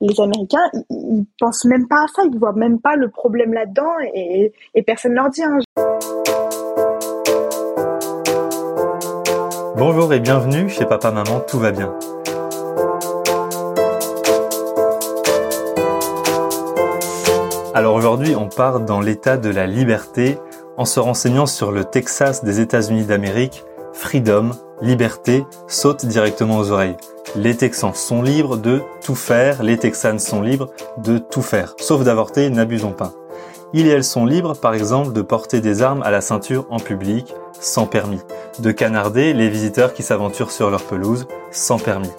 les 0.00 0.18
Américains, 0.20 0.70
ils, 0.88 1.26
pensent 1.38 1.64
même 1.64 1.86
pas 1.86 2.04
à 2.04 2.06
ça, 2.14 2.22
ils 2.30 2.38
voient 2.38 2.54
même 2.54 2.80
pas 2.80 2.96
le 2.96 3.08
problème 3.10 3.52
là-dedans 3.52 3.92
et, 4.14 4.52
personne 4.86 5.12
leur 5.12 5.28
dit. 5.30 5.42
Hein. 5.42 5.58
Bonjour 9.76 10.12
et 10.12 10.20
bienvenue 10.20 10.68
chez 10.68 10.86
Papa 10.86 11.10
Maman, 11.10 11.40
tout 11.40 11.58
va 11.58 11.70
bien. 11.70 11.94
Alors 17.74 17.94
aujourd'hui, 17.94 18.34
on 18.34 18.48
part 18.48 18.80
dans 18.80 19.00
l'état 19.00 19.36
de 19.36 19.48
la 19.48 19.66
liberté 19.66 20.38
en 20.76 20.84
se 20.84 20.98
renseignant 20.98 21.46
sur 21.46 21.72
le 21.72 21.84
Texas 21.84 22.42
des 22.42 22.60
États-Unis 22.60 23.04
d'Amérique. 23.04 23.64
Freedom, 23.92 24.50
liberté, 24.80 25.44
saute 25.66 26.04
directement 26.06 26.58
aux 26.58 26.70
oreilles. 26.70 26.96
Les 27.36 27.56
Texans 27.56 27.94
sont 27.94 28.22
libres 28.22 28.56
de 28.56 28.82
tout 29.04 29.14
faire, 29.14 29.62
les 29.62 29.78
Texanes 29.78 30.18
sont 30.18 30.42
libres 30.42 30.68
de 30.98 31.18
tout 31.18 31.42
faire, 31.42 31.74
sauf 31.78 32.02
d'avorter, 32.02 32.50
n'abusons 32.50 32.90
pas. 32.90 33.12
Ils 33.72 33.86
et 33.86 33.90
elles 33.90 34.04
sont 34.04 34.26
libres, 34.26 34.56
par 34.56 34.74
exemple, 34.74 35.12
de 35.12 35.22
porter 35.22 35.60
des 35.60 35.80
armes 35.80 36.02
à 36.02 36.10
la 36.10 36.22
ceinture 36.22 36.66
en 36.70 36.80
public, 36.80 37.32
sans 37.52 37.86
permis, 37.86 38.20
de 38.58 38.72
canarder 38.72 39.32
les 39.32 39.48
visiteurs 39.48 39.94
qui 39.94 40.02
s'aventurent 40.02 40.50
sur 40.50 40.70
leur 40.70 40.82
pelouse, 40.82 41.28
sans 41.52 41.78
permis. 41.78 42.10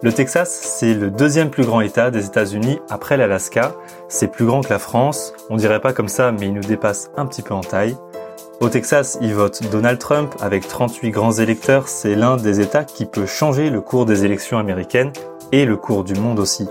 Le 0.00 0.12
Texas, 0.12 0.50
c'est 0.50 0.94
le 0.94 1.10
deuxième 1.10 1.50
plus 1.50 1.64
grand 1.64 1.80
État 1.80 2.12
des 2.12 2.26
États-Unis 2.26 2.78
après 2.88 3.16
l'Alaska. 3.16 3.74
C'est 4.08 4.28
plus 4.28 4.46
grand 4.46 4.60
que 4.60 4.70
la 4.70 4.78
France, 4.78 5.32
on 5.50 5.56
dirait 5.56 5.80
pas 5.80 5.92
comme 5.92 6.08
ça, 6.08 6.30
mais 6.30 6.46
il 6.46 6.54
nous 6.54 6.60
dépasse 6.60 7.10
un 7.16 7.26
petit 7.26 7.42
peu 7.42 7.54
en 7.54 7.62
taille. 7.62 7.96
Au 8.62 8.68
Texas, 8.68 9.18
il 9.20 9.34
vote 9.34 9.60
Donald 9.72 9.98
Trump 9.98 10.36
avec 10.38 10.68
38 10.68 11.10
grands 11.10 11.32
électeurs. 11.32 11.88
C'est 11.88 12.14
l'un 12.14 12.36
des 12.36 12.60
États 12.60 12.84
qui 12.84 13.06
peut 13.06 13.26
changer 13.26 13.70
le 13.70 13.80
cours 13.80 14.06
des 14.06 14.24
élections 14.24 14.56
américaines 14.56 15.12
et 15.50 15.64
le 15.64 15.76
cours 15.76 16.04
du 16.04 16.14
monde 16.14 16.38
aussi. 16.38 16.68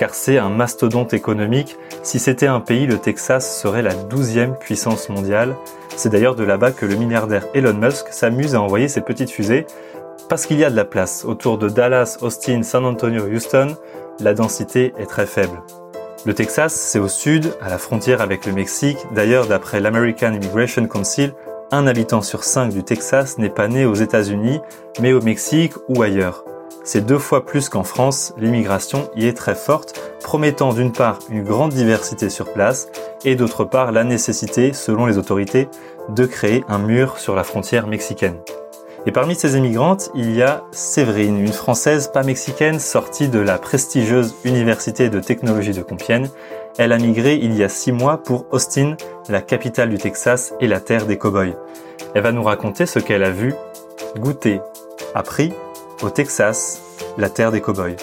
Car 0.00 0.14
c'est 0.14 0.38
un 0.38 0.48
mastodonte 0.48 1.14
économique. 1.14 1.76
Si 2.02 2.18
c'était 2.18 2.48
un 2.48 2.58
pays, 2.58 2.88
le 2.88 2.98
Texas 2.98 3.60
serait 3.62 3.82
la 3.82 3.94
douzième 3.94 4.56
puissance 4.56 5.10
mondiale. 5.10 5.54
C'est 5.94 6.08
d'ailleurs 6.08 6.34
de 6.34 6.42
là-bas 6.42 6.72
que 6.72 6.86
le 6.86 6.96
milliardaire 6.96 7.46
Elon 7.54 7.74
Musk 7.74 8.08
s'amuse 8.10 8.56
à 8.56 8.60
envoyer 8.60 8.88
ses 8.88 9.02
petites 9.02 9.30
fusées. 9.30 9.64
Parce 10.28 10.44
qu'il 10.44 10.58
y 10.58 10.64
a 10.64 10.70
de 10.70 10.76
la 10.76 10.84
place. 10.84 11.24
Autour 11.24 11.56
de 11.56 11.68
Dallas, 11.68 12.18
Austin, 12.20 12.64
San 12.64 12.84
Antonio, 12.84 13.22
Houston, 13.26 13.76
la 14.18 14.34
densité 14.34 14.92
est 14.98 15.06
très 15.06 15.26
faible. 15.26 15.62
Le 16.28 16.34
Texas, 16.34 16.74
c'est 16.74 16.98
au 16.98 17.08
sud, 17.08 17.54
à 17.62 17.70
la 17.70 17.78
frontière 17.78 18.20
avec 18.20 18.44
le 18.44 18.52
Mexique. 18.52 18.98
D'ailleurs, 19.14 19.46
d'après 19.46 19.80
l'American 19.80 20.34
Immigration 20.34 20.86
Council, 20.86 21.32
un 21.72 21.86
habitant 21.86 22.20
sur 22.20 22.44
cinq 22.44 22.68
du 22.68 22.84
Texas 22.84 23.38
n'est 23.38 23.48
pas 23.48 23.66
né 23.66 23.86
aux 23.86 23.94
États-Unis, 23.94 24.60
mais 25.00 25.14
au 25.14 25.22
Mexique 25.22 25.72
ou 25.88 26.02
ailleurs. 26.02 26.44
C'est 26.84 27.06
deux 27.06 27.16
fois 27.16 27.46
plus 27.46 27.70
qu'en 27.70 27.82
France, 27.82 28.34
l'immigration 28.36 29.08
y 29.16 29.26
est 29.26 29.32
très 29.38 29.54
forte, 29.54 29.98
promettant 30.22 30.74
d'une 30.74 30.92
part 30.92 31.18
une 31.30 31.44
grande 31.44 31.72
diversité 31.72 32.28
sur 32.28 32.52
place 32.52 32.90
et 33.24 33.34
d'autre 33.34 33.64
part 33.64 33.90
la 33.90 34.04
nécessité, 34.04 34.74
selon 34.74 35.06
les 35.06 35.16
autorités, 35.16 35.70
de 36.10 36.26
créer 36.26 36.62
un 36.68 36.78
mur 36.78 37.16
sur 37.16 37.34
la 37.34 37.42
frontière 37.42 37.86
mexicaine. 37.86 38.36
Et 39.06 39.12
parmi 39.12 39.34
ces 39.34 39.56
émigrantes, 39.56 40.10
il 40.14 40.34
y 40.34 40.42
a 40.42 40.64
Séverine, 40.70 41.38
une 41.38 41.52
Française 41.52 42.10
pas 42.12 42.22
mexicaine 42.22 42.78
sortie 42.78 43.28
de 43.28 43.38
la 43.38 43.58
prestigieuse 43.58 44.34
Université 44.44 45.08
de 45.08 45.20
technologie 45.20 45.72
de 45.72 45.82
Compiègne. 45.82 46.28
Elle 46.78 46.92
a 46.92 46.98
migré 46.98 47.34
il 47.34 47.54
y 47.54 47.64
a 47.64 47.68
six 47.68 47.92
mois 47.92 48.18
pour 48.18 48.46
Austin, 48.50 48.96
la 49.28 49.40
capitale 49.40 49.90
du 49.90 49.98
Texas 49.98 50.52
et 50.60 50.66
la 50.66 50.80
terre 50.80 51.06
des 51.06 51.16
cowboys. 51.16 51.56
Elle 52.14 52.22
va 52.22 52.32
nous 52.32 52.42
raconter 52.42 52.86
ce 52.86 52.98
qu'elle 52.98 53.24
a 53.24 53.30
vu, 53.30 53.54
goûté, 54.18 54.60
appris 55.14 55.52
au 56.02 56.10
Texas, 56.10 56.82
la 57.16 57.30
terre 57.30 57.52
des 57.52 57.60
cowboys. 57.60 57.96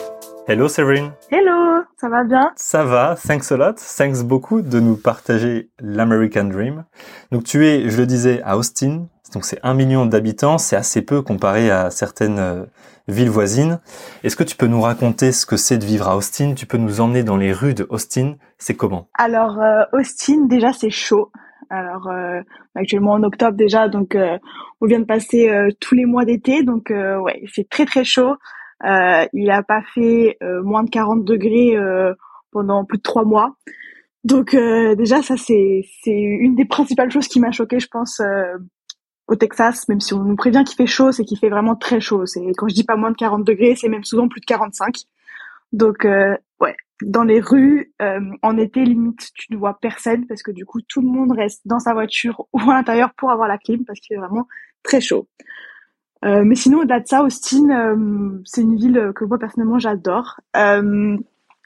Hello 0.48 0.68
Séverine 0.68 1.12
Hello, 1.32 1.82
ça 1.98 2.08
va 2.08 2.24
bien? 2.24 2.52
Ça 2.56 2.84
va, 2.84 3.16
thanks 3.16 3.52
a 3.52 3.58
lot, 3.58 3.74
thanks 3.98 4.22
beaucoup 4.24 4.62
de 4.62 4.80
nous 4.80 4.96
partager 4.96 5.72
l'American 5.80 6.44
Dream. 6.44 6.84
Donc 7.32 7.46
tu 7.46 7.66
es, 7.66 7.90
je 7.90 7.98
le 7.98 8.06
disais, 8.06 8.44
à 8.44 8.56
Austin, 8.56 9.08
donc 9.34 9.44
c'est 9.44 9.60
un 9.64 9.74
million 9.74 10.06
d'habitants, 10.06 10.60
c'est 10.60 10.76
assez 10.76 11.02
peu 11.02 11.24
comparé 11.24 11.72
à 11.72 11.90
certaines 11.90 12.38
euh, 12.38 12.64
villes 13.08 13.32
voisines. 13.32 13.80
Est-ce 14.24 14.36
que 14.36 14.44
tu 14.44 14.56
peux 14.56 14.68
nous 14.68 14.82
raconter 14.82 15.32
ce 15.32 15.48
que 15.48 15.58
c'est 15.58 15.80
de 15.80 15.86
vivre 15.86 16.08
à 16.08 16.16
Austin? 16.16 16.54
Tu 16.54 16.68
peux 16.68 16.78
nous 16.78 17.02
emmener 17.02 17.24
dans 17.24 17.38
les 17.38 17.52
rues 17.52 17.74
de 17.74 17.88
Austin. 17.90 18.36
C'est 18.60 18.76
comment? 18.76 19.08
Alors 19.16 19.60
euh, 19.60 19.82
Austin, 19.94 20.46
déjà 20.46 20.74
c'est 20.74 20.92
chaud. 20.92 21.32
Alors 21.72 22.08
euh, 22.08 22.42
actuellement 22.76 23.14
en 23.14 23.24
octobre 23.24 23.58
déjà, 23.58 23.90
donc 23.90 24.16
on 24.80 24.86
vient 24.86 25.00
de 25.00 25.06
passer 25.06 25.50
tous 25.80 25.96
les 25.96 26.06
mois 26.06 26.24
d'été, 26.24 26.62
donc 26.62 26.92
ouais, 26.92 27.42
c'est 27.52 27.68
très 27.68 27.86
très 27.86 28.04
chaud. 28.04 28.36
Il 28.84 29.52
a 29.52 29.64
pas 29.64 29.82
fait 29.94 30.38
moins 30.64 30.84
de 30.84 30.90
40 30.90 31.24
degrés 31.24 31.78
pendant 32.52 32.86
plus 32.86 32.98
de 32.98 33.04
trois 33.04 33.26
mois. 33.26 33.56
Donc 34.24 34.56
déjà 34.56 35.22
ça 35.22 35.36
c'est 35.38 35.84
une 36.06 36.56
des 36.56 36.66
principales 36.66 37.12
choses 37.12 37.28
qui 37.28 37.40
m'a 37.40 37.52
choqué, 37.52 37.80
je 37.80 37.88
pense, 37.88 38.22
au 39.28 39.36
Texas, 39.36 39.88
même 39.88 40.00
si 40.00 40.14
on 40.14 40.24
nous 40.24 40.36
prévient 40.36 40.64
qu'il 40.66 40.76
fait 40.76 40.86
chaud, 40.86 41.12
c'est 41.12 41.24
qu'il 41.24 41.40
fait 41.40 41.50
vraiment 41.50 41.76
très 41.76 42.00
chaud. 42.00 42.26
C'est 42.26 42.42
quand 42.58 42.68
je 42.68 42.76
dis 42.76 42.84
pas 42.84 42.96
moins 42.96 43.12
de 43.12 43.16
40 43.16 43.44
degrés, 43.44 43.76
c'est 43.76 43.90
même 43.90 44.04
souvent 44.04 44.28
plus 44.28 44.42
de 44.42 44.46
45. 44.46 44.96
Donc 45.72 46.06
euh, 46.06 46.36
ouais, 46.60 46.76
dans 47.02 47.24
les 47.24 47.40
rues, 47.40 47.94
euh, 48.02 48.20
en 48.42 48.58
été 48.58 48.84
limite, 48.84 49.32
tu 49.34 49.52
ne 49.52 49.58
vois 49.58 49.78
personne 49.82 50.28
parce 50.28 50.44
que 50.44 50.52
du 50.52 50.66
coup 50.66 50.82
tout 50.82 51.02
le 51.02 51.08
monde 51.08 51.32
reste 51.32 51.62
dans 51.66 51.80
sa 51.80 51.94
voiture 51.94 52.46
ou 52.54 52.60
à 52.70 52.76
l'intérieur 52.76 53.14
pour 53.16 53.32
avoir 53.32 53.48
la 53.48 53.58
clim 53.58 53.84
parce 53.86 54.00
qu'il 54.00 54.16
fait 54.16 54.22
vraiment 54.22 54.48
très 54.84 55.02
chaud. 55.02 55.28
Euh, 56.26 56.44
mais 56.44 56.56
sinon 56.56 56.80
au-delà 56.80 57.00
de 57.00 57.08
ça, 57.08 57.24
Austin, 57.24 57.70
euh, 57.70 58.42
c'est 58.46 58.62
une 58.62 58.78
ville 58.78 59.12
que 59.16 59.26
moi 59.26 59.38
personnellement 59.38 59.78
j'adore. 59.80 60.40
Euh, 60.58 61.18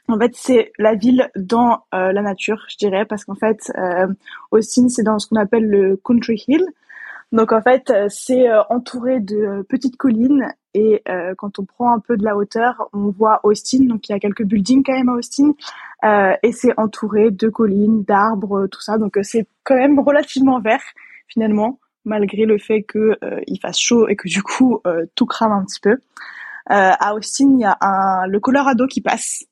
en 0.08 0.18
fait, 0.18 0.32
c'est 0.34 0.72
la 0.78 0.94
ville 0.96 1.30
dans 1.36 1.84
la 1.92 2.20
nature, 2.20 2.66
je 2.68 2.76
dirais, 2.76 3.04
parce 3.04 3.24
qu'en 3.24 3.36
fait, 3.36 3.70
Austin, 4.50 4.88
c'est 4.88 5.04
dans 5.04 5.20
ce 5.20 5.28
qu'on 5.28 5.36
appelle 5.36 5.70
le 5.70 5.96
country 6.04 6.42
hill. 6.48 6.66
Donc 7.30 7.52
en 7.52 7.62
fait, 7.62 7.92
c'est 8.08 8.48
entouré 8.70 9.20
de 9.20 9.64
petites 9.68 9.96
collines 9.96 10.48
et 10.74 11.04
quand 11.38 11.60
on 11.60 11.64
prend 11.64 11.94
un 11.94 12.00
peu 12.00 12.16
de 12.16 12.24
la 12.24 12.36
hauteur, 12.36 12.88
on 12.92 13.10
voit 13.10 13.38
Austin. 13.44 13.84
Donc 13.84 14.08
il 14.08 14.12
y 14.12 14.14
a 14.16 14.18
quelques 14.18 14.42
buildings 14.42 14.82
quand 14.84 14.94
même 14.94 15.10
à 15.10 15.12
Austin 15.12 15.52
et 16.42 16.50
c'est 16.50 16.76
entouré 16.76 17.30
de 17.30 17.48
collines, 17.48 18.02
d'arbres, 18.02 18.66
tout 18.66 18.80
ça. 18.80 18.98
Donc 18.98 19.16
c'est 19.22 19.46
quand 19.62 19.76
même 19.76 20.00
relativement 20.00 20.58
vert 20.58 20.82
finalement, 21.28 21.78
malgré 22.04 22.44
le 22.44 22.58
fait 22.58 22.82
que 22.82 23.18
il 23.46 23.58
fasse 23.60 23.78
chaud 23.78 24.08
et 24.08 24.16
que 24.16 24.28
du 24.28 24.42
coup 24.42 24.80
tout 25.14 25.26
crame 25.26 25.52
un 25.52 25.64
petit 25.64 25.80
peu. 25.80 25.98
à 26.66 27.14
Austin, 27.14 27.50
il 27.54 27.60
y 27.60 27.64
a 27.64 27.76
un, 27.80 28.26
le 28.26 28.40
Colorado 28.40 28.86
qui 28.86 29.00
passe 29.00 29.44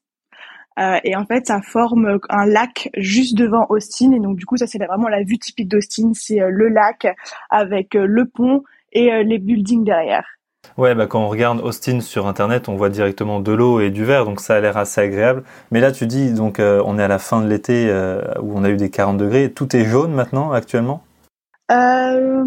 euh, 0.78 0.98
et 1.04 1.16
en 1.16 1.24
fait, 1.24 1.46
ça 1.46 1.60
forme 1.60 2.18
un 2.28 2.46
lac 2.46 2.90
juste 2.96 3.36
devant 3.36 3.66
Austin. 3.68 4.12
Et 4.12 4.20
donc, 4.20 4.36
du 4.36 4.46
coup, 4.46 4.56
ça, 4.56 4.66
c'est 4.66 4.78
vraiment 4.78 5.08
la 5.08 5.22
vue 5.22 5.38
typique 5.38 5.68
d'Austin. 5.68 6.12
C'est 6.14 6.40
euh, 6.40 6.50
le 6.50 6.68
lac 6.68 7.06
avec 7.50 7.96
euh, 7.96 8.06
le 8.06 8.26
pont 8.26 8.62
et 8.92 9.22
les 9.22 9.38
buildings 9.38 9.84
derrière. 9.84 10.24
Ouais, 10.78 10.94
bah 10.94 11.06
quand 11.06 11.20
on 11.20 11.28
regarde 11.28 11.60
Austin 11.60 12.00
sur 12.00 12.26
internet, 12.26 12.70
on 12.70 12.76
voit 12.76 12.88
directement 12.88 13.38
de 13.38 13.52
l'eau 13.52 13.80
et 13.80 13.90
du 13.90 14.02
verre, 14.06 14.24
donc 14.24 14.40
ça 14.40 14.56
a 14.56 14.60
l'air 14.60 14.78
assez 14.78 15.02
agréable. 15.02 15.44
Mais 15.70 15.80
là, 15.80 15.92
tu 15.92 16.06
dis, 16.06 16.32
donc 16.32 16.58
on 16.58 16.98
est 16.98 17.02
à 17.02 17.08
la 17.08 17.18
fin 17.18 17.42
de 17.42 17.48
l'été 17.48 17.92
où 18.40 18.58
on 18.58 18.64
a 18.64 18.70
eu 18.70 18.78
des 18.78 18.88
40 18.88 19.18
degrés. 19.18 19.52
Tout 19.52 19.76
est 19.76 19.84
jaune 19.84 20.12
maintenant, 20.12 20.52
actuellement? 20.52 21.02
Euh, 21.70 22.44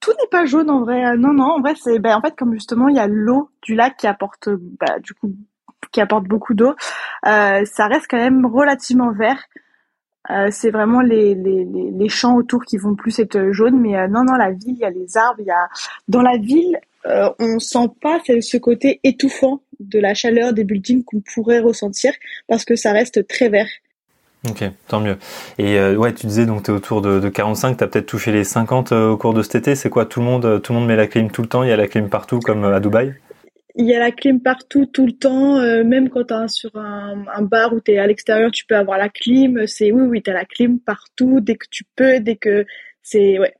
Tout 0.00 0.12
n'est 0.12 0.28
pas 0.30 0.44
jaune 0.46 0.70
en 0.70 0.80
vrai. 0.80 1.16
Non, 1.16 1.32
non, 1.32 1.44
en 1.44 1.60
vrai, 1.60 1.74
c'est, 1.82 1.98
bah, 1.98 2.16
en 2.16 2.20
fait, 2.20 2.34
comme 2.36 2.52
justement, 2.52 2.88
il 2.88 2.96
y 2.96 3.00
a 3.00 3.06
l'eau 3.06 3.50
du 3.62 3.74
lac 3.74 3.96
qui 3.96 4.06
apporte, 4.06 4.48
bah, 4.50 4.98
du 5.00 5.14
coup, 5.14 5.34
qui 5.94 6.00
apporte 6.00 6.24
beaucoup 6.24 6.54
d'eau, 6.54 6.74
euh, 7.26 7.64
ça 7.64 7.86
reste 7.86 8.06
quand 8.10 8.18
même 8.18 8.44
relativement 8.44 9.12
vert. 9.12 9.42
Euh, 10.30 10.48
c'est 10.50 10.70
vraiment 10.70 11.00
les, 11.00 11.34
les, 11.34 11.64
les, 11.64 12.08
champs 12.08 12.34
autour 12.34 12.64
qui 12.64 12.78
vont 12.78 12.94
plus 12.94 13.18
être 13.18 13.52
jaunes, 13.52 13.78
mais 13.78 13.96
euh, 13.96 14.08
non, 14.08 14.24
non, 14.24 14.34
la 14.34 14.50
ville, 14.50 14.74
il 14.74 14.78
y 14.78 14.84
a 14.84 14.90
les 14.90 15.16
arbres, 15.18 15.40
il 15.40 15.46
y 15.46 15.50
a 15.50 15.68
dans 16.08 16.22
la 16.22 16.38
ville, 16.38 16.78
on 17.38 17.58
sent 17.58 17.90
pas 18.00 18.18
ce 18.40 18.56
côté 18.56 19.00
étouffant 19.04 19.60
de 19.78 19.98
la 19.98 20.14
chaleur 20.14 20.54
des 20.54 20.64
buildings 20.64 21.04
qu'on 21.04 21.20
pourrait 21.20 21.60
ressentir 21.60 22.14
parce 22.48 22.64
que 22.64 22.76
ça 22.76 22.92
reste 22.92 23.26
très 23.28 23.50
vert. 23.50 23.68
Ok, 24.48 24.62
tant 24.88 25.00
mieux. 25.00 25.16
Et 25.58 25.78
ouais, 25.96 26.12
tu 26.12 26.26
disais 26.26 26.44
donc 26.44 26.64
tu 26.64 26.70
es 26.70 26.74
autour 26.74 27.00
de, 27.00 27.18
de 27.18 27.28
45, 27.28 27.78
tu 27.78 27.84
as 27.84 27.86
peut-être 27.86 28.06
touché 28.06 28.30
les 28.30 28.44
50 28.44 28.92
au 28.92 29.16
cours 29.16 29.32
de 29.32 29.42
cet 29.42 29.54
été. 29.54 29.74
C'est 29.74 29.88
quoi 29.88 30.04
tout 30.04 30.20
le 30.20 30.26
monde 30.26 30.60
tout 30.62 30.72
le 30.72 30.78
monde 30.78 30.88
met 30.88 30.96
la 30.96 31.06
clim 31.06 31.30
tout 31.30 31.40
le 31.42 31.48
temps, 31.48 31.62
il 31.62 31.70
y 31.70 31.72
a 31.72 31.76
la 31.76 31.88
clim 31.88 32.10
partout 32.10 32.40
comme 32.40 32.64
à 32.64 32.78
Dubaï? 32.78 33.14
Il 33.76 33.86
y 33.86 33.94
a 33.94 33.98
la 33.98 34.12
clim 34.12 34.40
partout, 34.40 34.86
tout 34.86 35.04
le 35.04 35.12
temps. 35.12 35.56
Euh, 35.58 35.82
même 35.82 36.08
quand 36.08 36.24
tu 36.24 36.34
es 36.34 36.48
sur 36.48 36.76
un, 36.76 37.24
un, 37.34 37.42
bar 37.42 37.72
où 37.72 37.80
tu 37.80 37.92
es 37.92 37.98
à 37.98 38.06
l'extérieur, 38.06 38.52
tu 38.52 38.64
peux 38.66 38.76
avoir 38.76 38.98
la 38.98 39.08
clim. 39.08 39.66
C'est 39.66 39.90
oui, 39.90 40.02
oui, 40.02 40.22
tu 40.22 40.30
as 40.30 40.34
la 40.34 40.44
clim 40.44 40.78
partout, 40.78 41.40
dès 41.40 41.56
que 41.56 41.66
tu 41.70 41.84
peux, 41.96 42.20
dès 42.20 42.36
que 42.36 42.66
c'est... 43.02 43.38
Ouais. 43.38 43.54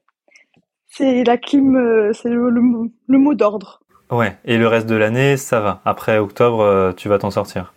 C'est 0.87 1.25
la 1.25 1.37
clim, 1.37 1.75
euh, 1.75 2.13
c'est 2.13 2.29
le, 2.29 2.51
le, 2.51 3.19
mot 3.19 3.35
d'ordre. 3.35 3.81
Ouais, 4.13 4.37
et 4.45 4.57
le 4.57 4.69
reste 4.69 4.87
de 4.87 4.95
l'année, 4.95 5.37
ça 5.37 5.59
va. 5.59 5.83
Après 5.85 6.19
octobre, 6.19 6.61
euh, 6.61 6.93
tu 6.93 7.09
vas 7.09 7.19
t'en 7.19 7.33
sortir. 7.33 7.75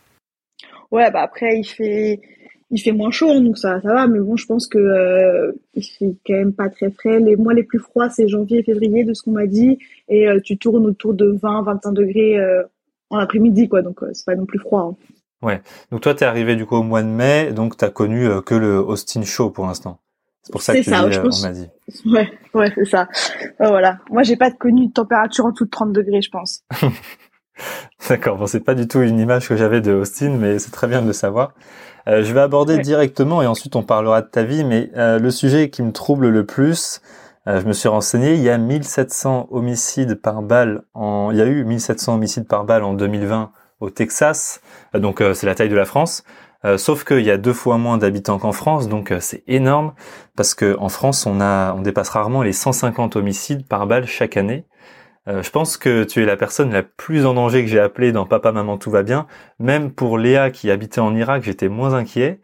Ouais, 0.91 1.09
bah 1.09 1.23
après, 1.23 1.57
il 1.57 1.65
fait 1.65 2.21
il 2.69 2.79
fait 2.81 2.91
moins 2.91 3.11
chaud, 3.11 3.39
donc 3.39 3.57
ça, 3.57 3.81
ça 3.81 3.93
va. 3.93 4.07
Mais 4.07 4.19
bon, 4.19 4.35
je 4.35 4.45
pense 4.45 4.67
que 4.67 4.77
euh, 4.77 5.53
il 5.73 5.83
fait 5.83 6.15
quand 6.25 6.33
même 6.33 6.53
pas 6.53 6.69
très 6.69 6.91
frais. 6.91 7.19
Les 7.19 7.35
mois 7.35 7.53
les 7.53 7.63
plus 7.63 7.79
froids, 7.79 8.09
c'est 8.09 8.27
janvier 8.27 8.59
et 8.59 8.63
février, 8.63 9.03
de 9.03 9.13
ce 9.13 9.23
qu'on 9.23 9.31
m'a 9.31 9.47
dit. 9.47 9.79
Et 10.09 10.27
euh, 10.27 10.39
tu 10.43 10.57
tournes 10.57 10.85
autour 10.85 11.13
de 11.13 11.37
20, 11.41 11.63
25 11.63 11.91
degrés 11.93 12.37
euh, 12.37 12.63
en 13.09 13.17
après-midi, 13.17 13.69
quoi. 13.69 13.81
Donc 13.81 13.99
c'est 14.11 14.25
pas 14.25 14.35
non 14.35 14.45
plus 14.45 14.59
froid. 14.59 14.81
Hein. 14.91 15.47
Ouais. 15.47 15.61
Donc 15.91 16.01
toi, 16.01 16.13
t'es 16.13 16.25
arrivé 16.25 16.55
du 16.55 16.65
coup 16.65 16.75
au 16.75 16.83
mois 16.83 17.03
de 17.03 17.07
mai, 17.07 17.53
donc 17.53 17.77
t'as 17.77 17.89
connu 17.89 18.27
que 18.45 18.55
le 18.55 18.77
Austin 18.77 19.21
Show 19.21 19.49
pour 19.51 19.65
l'instant. 19.65 19.99
C'est 20.41 20.51
pour 20.51 20.61
ça 20.61 20.73
que 20.73 20.79
tu 20.79 20.89
ça, 20.89 21.07
dis, 21.07 21.17
on 21.19 21.41
m'a 21.41 21.51
dit. 21.51 21.67
Ouais, 22.05 22.31
ouais, 22.53 22.71
c'est 22.73 22.85
ça. 22.85 23.07
voilà. 23.59 23.99
Moi, 24.09 24.23
j'ai 24.23 24.37
pas 24.37 24.49
connu 24.49 24.87
de 24.87 24.93
température 24.93 25.45
en 25.45 25.51
dessous 25.51 25.65
de 25.65 25.69
30 25.69 25.91
degrés, 25.91 26.21
je 26.21 26.29
pense. 26.29 26.63
D'accord. 28.09 28.37
Bon, 28.37 28.47
c'est 28.47 28.61
pas 28.63 28.75
du 28.75 28.87
tout 28.87 29.01
une 29.01 29.19
image 29.19 29.47
que 29.47 29.55
j'avais 29.55 29.81
de 29.81 29.91
Austin, 29.91 30.37
mais 30.37 30.59
c'est 30.59 30.71
très 30.71 30.87
bien 30.87 31.01
de 31.01 31.07
le 31.07 31.13
savoir. 31.13 31.53
Euh, 32.07 32.23
je 32.23 32.33
vais 32.33 32.39
aborder 32.39 32.77
directement 32.77 33.41
et 33.41 33.47
ensuite 33.47 33.75
on 33.75 33.83
parlera 33.83 34.21
de 34.21 34.27
ta 34.27 34.43
vie, 34.43 34.63
mais 34.63 34.89
euh, 34.95 35.19
le 35.19 35.29
sujet 35.29 35.69
qui 35.69 35.81
me 35.83 35.91
trouble 35.91 36.29
le 36.29 36.45
plus, 36.45 37.01
euh, 37.47 37.59
je 37.59 37.65
me 37.65 37.73
suis 37.73 37.89
renseigné, 37.89 38.35
il 38.35 38.41
y 38.41 38.49
a 38.49 38.57
1700 38.57 39.49
homicides 39.51 40.15
par 40.15 40.41
balle 40.41 40.83
en, 40.93 41.31
il 41.31 41.37
y 41.37 41.41
a 41.41 41.45
eu 41.45 41.65
1700 41.65 42.15
homicides 42.15 42.47
par 42.47 42.63
balle 42.63 42.83
en 42.83 42.93
2020 42.93 43.51
au 43.81 43.89
Texas, 43.89 44.61
donc 44.93 45.21
c'est 45.35 45.45
la 45.45 45.53
taille 45.53 45.69
de 45.69 45.75
la 45.75 45.85
France. 45.85 46.23
sauf 46.77 47.03
qu'il 47.03 47.19
y 47.19 47.29
a 47.29 47.37
deux 47.37 47.53
fois 47.53 47.77
moins 47.77 47.99
d'habitants 47.99 48.39
qu'en 48.39 48.51
France, 48.51 48.87
donc 48.87 49.13
c'est 49.19 49.43
énorme 49.45 49.93
parce 50.35 50.55
que 50.55 50.75
en 50.79 50.89
France 50.89 51.27
on 51.27 51.39
a, 51.41 51.73
on 51.73 51.81
dépasse 51.81 52.09
rarement 52.09 52.41
les 52.41 52.53
150 52.53 53.15
homicides 53.17 53.67
par 53.67 53.85
balle 53.85 54.07
chaque 54.07 54.35
année. 54.35 54.65
Euh, 55.27 55.43
je 55.43 55.49
pense 55.49 55.77
que 55.77 56.03
tu 56.03 56.23
es 56.23 56.25
la 56.25 56.37
personne 56.37 56.71
la 56.71 56.83
plus 56.83 57.25
en 57.25 57.33
danger 57.33 57.63
que 57.63 57.69
j'ai 57.69 57.79
appelée 57.79 58.11
dans 58.11 58.25
Papa, 58.25 58.51
Maman, 58.51 58.77
tout 58.77 58.91
va 58.91 59.03
bien. 59.03 59.27
Même 59.59 59.91
pour 59.91 60.17
Léa 60.17 60.51
qui 60.51 60.71
habitait 60.71 61.01
en 61.01 61.15
Irak, 61.15 61.43
j'étais 61.43 61.67
moins 61.67 61.93
inquiet. 61.93 62.39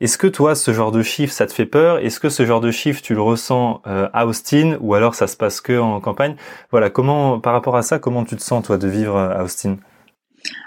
Est-ce 0.00 0.18
que 0.18 0.26
toi, 0.26 0.54
ce 0.54 0.72
genre 0.72 0.90
de 0.90 1.02
chiffre, 1.02 1.32
ça 1.32 1.46
te 1.46 1.52
fait 1.52 1.66
peur? 1.66 1.98
Est-ce 1.98 2.18
que 2.18 2.28
ce 2.28 2.44
genre 2.44 2.60
de 2.60 2.70
chiffre, 2.70 3.02
tu 3.02 3.14
le 3.14 3.20
ressens 3.20 3.82
euh, 3.86 4.08
à 4.12 4.26
Austin 4.26 4.76
ou 4.80 4.94
alors 4.94 5.14
ça 5.14 5.26
se 5.26 5.36
passe 5.36 5.60
que 5.60 5.78
en 5.78 6.00
campagne? 6.00 6.34
Voilà, 6.70 6.90
comment, 6.90 7.38
par 7.38 7.52
rapport 7.52 7.76
à 7.76 7.82
ça, 7.82 7.98
comment 7.98 8.24
tu 8.24 8.34
te 8.34 8.42
sens 8.42 8.64
toi 8.64 8.78
de 8.78 8.88
vivre 8.88 9.16
euh, 9.16 9.38
à 9.38 9.44
Austin? 9.44 9.76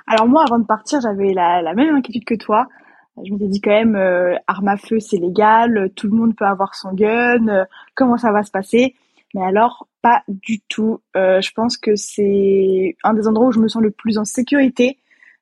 Alors 0.08 0.28
moi, 0.28 0.44
avant 0.48 0.60
de 0.60 0.66
partir, 0.66 1.02
j'avais 1.02 1.34
la, 1.34 1.74
même 1.74 1.96
inquiétude 1.96 2.26
que 2.26 2.36
toi. 2.36 2.68
Je 3.26 3.32
m'étais 3.32 3.48
dit 3.48 3.60
quand 3.60 3.72
même, 3.72 3.98
arme 4.48 4.68
à 4.68 4.78
feu, 4.78 5.00
c'est 5.00 5.18
légal, 5.18 5.90
tout 5.96 6.08
le 6.08 6.16
monde 6.16 6.36
peut 6.36 6.46
avoir 6.46 6.76
son 6.76 6.94
gun. 6.94 7.66
comment 7.96 8.18
ça 8.18 8.32
va 8.32 8.44
se 8.44 8.52
passer? 8.52 8.94
Mais 9.36 9.44
alors, 9.44 9.86
pas 10.02 10.24
du 10.30 10.62
tout. 10.62 11.02
Euh, 11.18 11.42
je 11.42 11.52
pense 11.52 11.78
que 11.78 11.96
c'est 11.98 12.96
un 13.04 13.14
des 13.14 13.28
endroits 13.28 13.48
où 13.48 13.52
je 13.52 13.60
me 13.60 13.68
sens 13.68 13.82
le 13.82 13.92
plus 13.92 14.18
en 14.18 14.24
sécurité. 14.24 14.98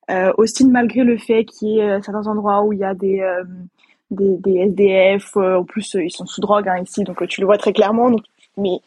Euh, 0.09 0.33
Austin, 0.37 0.67
malgré 0.69 1.03
le 1.03 1.17
fait 1.17 1.45
qu'il 1.45 1.69
y 1.69 1.79
ait 1.79 1.91
euh, 1.91 2.01
certains 2.01 2.25
endroits 2.25 2.63
où 2.63 2.73
il 2.73 2.79
y 2.79 2.83
a 2.83 2.95
des, 2.95 3.21
euh, 3.21 3.43
des, 4.09 4.55
SDF, 4.55 5.37
en 5.37 5.63
plus 5.63 5.93
ils 5.93 6.09
sont 6.09 6.25
sous 6.25 6.41
drogue 6.41 6.67
hein, 6.67 6.81
ici, 6.83 7.03
donc 7.03 7.25
tu 7.27 7.39
le 7.39 7.45
vois 7.45 7.59
très 7.59 7.71
clairement. 7.71 8.09
Donc, 8.09 8.23
mais 8.57 8.79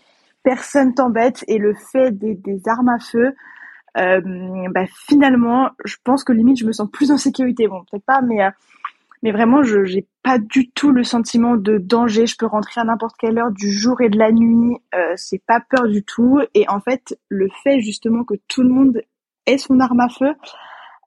personne 0.43 0.93
t'embête 0.93 1.44
et 1.47 1.59
le 1.59 1.75
fait 1.93 2.11
des, 2.11 2.35
des 2.35 2.69
armes 2.69 2.88
à 2.88 2.99
feu, 2.99 3.32
bah, 3.94 4.85
finalement, 5.09 5.70
je 5.85 5.97
pense 6.02 6.25
que 6.25 6.32
limite 6.32 6.59
je 6.59 6.67
me 6.67 6.73
sens 6.73 6.91
plus 6.91 7.12
en 7.12 7.17
sécurité. 7.17 7.69
Bon, 7.69 7.82
peut-être 7.91 8.05
pas, 8.05 8.23
mais 8.23 8.41
mais 9.26 9.32
vraiment, 9.32 9.64
je 9.64 9.84
j'ai 9.84 10.06
pas 10.23 10.38
du 10.38 10.70
tout 10.70 10.93
le 10.93 11.02
sentiment 11.02 11.56
de 11.56 11.78
danger. 11.78 12.28
Je 12.28 12.37
peux 12.38 12.46
rentrer 12.46 12.81
à 12.81 12.84
n'importe 12.84 13.17
quelle 13.19 13.37
heure 13.38 13.50
du 13.50 13.73
jour 13.73 14.00
et 14.00 14.08
de 14.08 14.17
la 14.17 14.31
nuit. 14.31 14.76
Euh, 14.94 15.14
c'est 15.17 15.43
pas 15.44 15.61
peur 15.69 15.88
du 15.88 16.05
tout. 16.05 16.38
Et 16.55 16.64
en 16.69 16.78
fait, 16.78 17.19
le 17.28 17.49
fait 17.64 17.81
justement 17.81 18.23
que 18.23 18.34
tout 18.46 18.62
le 18.62 18.69
monde 18.69 19.02
ait 19.46 19.58
son 19.58 19.81
arme 19.81 19.99
à 19.99 20.08
feu, 20.08 20.32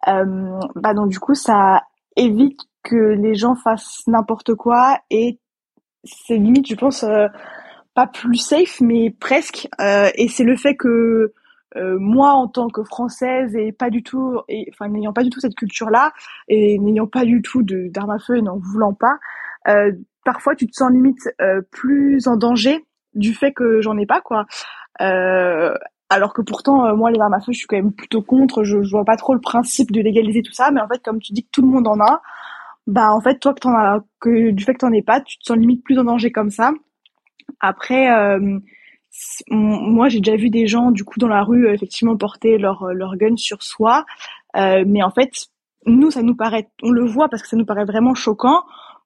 euh, 0.09 0.59
bah 0.75 0.93
donc 0.93 1.07
du 1.07 1.17
coup, 1.17 1.33
ça 1.33 1.83
évite 2.17 2.59
que 2.83 2.97
les 2.97 3.35
gens 3.35 3.55
fassent 3.55 4.03
n'importe 4.05 4.53
quoi. 4.53 4.99
Et 5.09 5.39
c'est 6.03 6.35
limite, 6.35 6.67
je 6.67 6.75
pense, 6.75 7.05
euh, 7.05 7.27
pas 7.93 8.05
plus 8.05 8.35
safe, 8.35 8.81
mais 8.81 9.15
presque. 9.17 9.69
Et 10.15 10.27
c'est 10.27 10.43
le 10.43 10.57
fait 10.57 10.75
que 10.75 11.31
euh, 11.75 11.97
moi 11.99 12.31
en 12.31 12.47
tant 12.47 12.67
que 12.67 12.83
française 12.83 13.55
et 13.55 13.71
pas 13.71 13.89
du 13.89 14.01
tout 14.01 14.39
et 14.47 14.67
enfin 14.73 14.87
n'ayant 14.87 15.13
pas 15.13 15.23
du 15.23 15.29
tout 15.29 15.39
cette 15.39 15.55
culture 15.55 15.89
là 15.89 16.13
et 16.47 16.79
n'ayant 16.79 17.05
pas 17.05 17.25
du 17.25 17.41
tout 17.41 17.61
de 17.61 17.89
d'armes 17.89 18.09
à 18.09 18.19
feu 18.19 18.37
et 18.37 18.41
n'en 18.41 18.57
voulant 18.57 18.93
pas 18.93 19.19
euh, 19.67 19.91
parfois 20.25 20.55
tu 20.55 20.65
te 20.65 20.73
sens 20.73 20.91
limite 20.91 21.29
euh, 21.41 21.61
plus 21.71 22.27
en 22.27 22.37
danger 22.37 22.85
du 23.13 23.33
fait 23.33 23.51
que 23.53 23.81
j'en 23.81 23.97
ai 23.97 24.05
pas 24.05 24.21
quoi. 24.21 24.45
Euh, 25.01 25.73
alors 26.09 26.33
que 26.33 26.41
pourtant 26.41 26.95
moi 26.95 27.11
les 27.11 27.19
armes 27.19 27.35
à 27.35 27.39
feu 27.39 27.51
je 27.51 27.59
suis 27.59 27.67
quand 27.67 27.75
même 27.75 27.93
plutôt 27.93 28.23
contre. 28.23 28.63
Je, 28.63 28.81
je 28.81 28.89
vois 28.89 29.05
pas 29.05 29.17
trop 29.17 29.35
le 29.35 29.41
principe 29.41 29.91
de 29.91 30.01
légaliser 30.01 30.41
tout 30.41 30.53
ça 30.53 30.71
mais 30.71 30.81
en 30.81 30.87
fait 30.87 31.03
comme 31.03 31.19
tu 31.19 31.33
dis 31.33 31.43
que 31.43 31.51
tout 31.51 31.61
le 31.61 31.67
monde 31.67 31.87
en 31.87 31.99
a 31.99 32.21
bah 32.87 33.11
en 33.13 33.21
fait 33.21 33.39
toi 33.39 33.53
que 33.53 33.59
t'en 33.59 33.75
as 33.75 34.03
que 34.19 34.49
du 34.49 34.63
fait 34.63 34.73
que 34.73 34.79
t'en 34.79 34.91
aies 34.91 35.03
pas 35.03 35.21
tu 35.21 35.37
te 35.37 35.43
sens 35.45 35.57
limite 35.57 35.83
plus 35.83 35.99
en 35.99 36.05
danger 36.05 36.31
comme 36.31 36.49
ça. 36.49 36.71
Après 37.59 38.09
moi 39.49 40.09
j'ai 40.09 40.19
déjà 40.19 40.37
vu 40.37 40.49
des 40.49 40.67
gens 40.67 40.91
du 40.91 41.03
coup 41.03 41.19
dans 41.19 41.27
la 41.27 41.43
rue 41.43 41.67
euh, 41.67 41.73
effectivement 41.73 42.17
porter 42.17 42.57
leur 42.57 42.83
euh, 42.83 42.93
leur 42.93 43.15
gun 43.17 43.35
sur 43.35 43.63
soi. 43.63 44.05
Euh, 44.55 44.83
mais 44.87 45.03
en 45.03 45.11
fait 45.11 45.47
nous 45.85 46.11
ça 46.11 46.21
nous 46.21 46.35
paraît 46.35 46.69
on 46.83 46.91
le 46.91 47.05
voit 47.05 47.29
parce 47.29 47.41
que 47.41 47.49
ça 47.49 47.57
nous 47.57 47.65
paraît 47.65 47.85
vraiment 47.85 48.15
choquant 48.15 48.63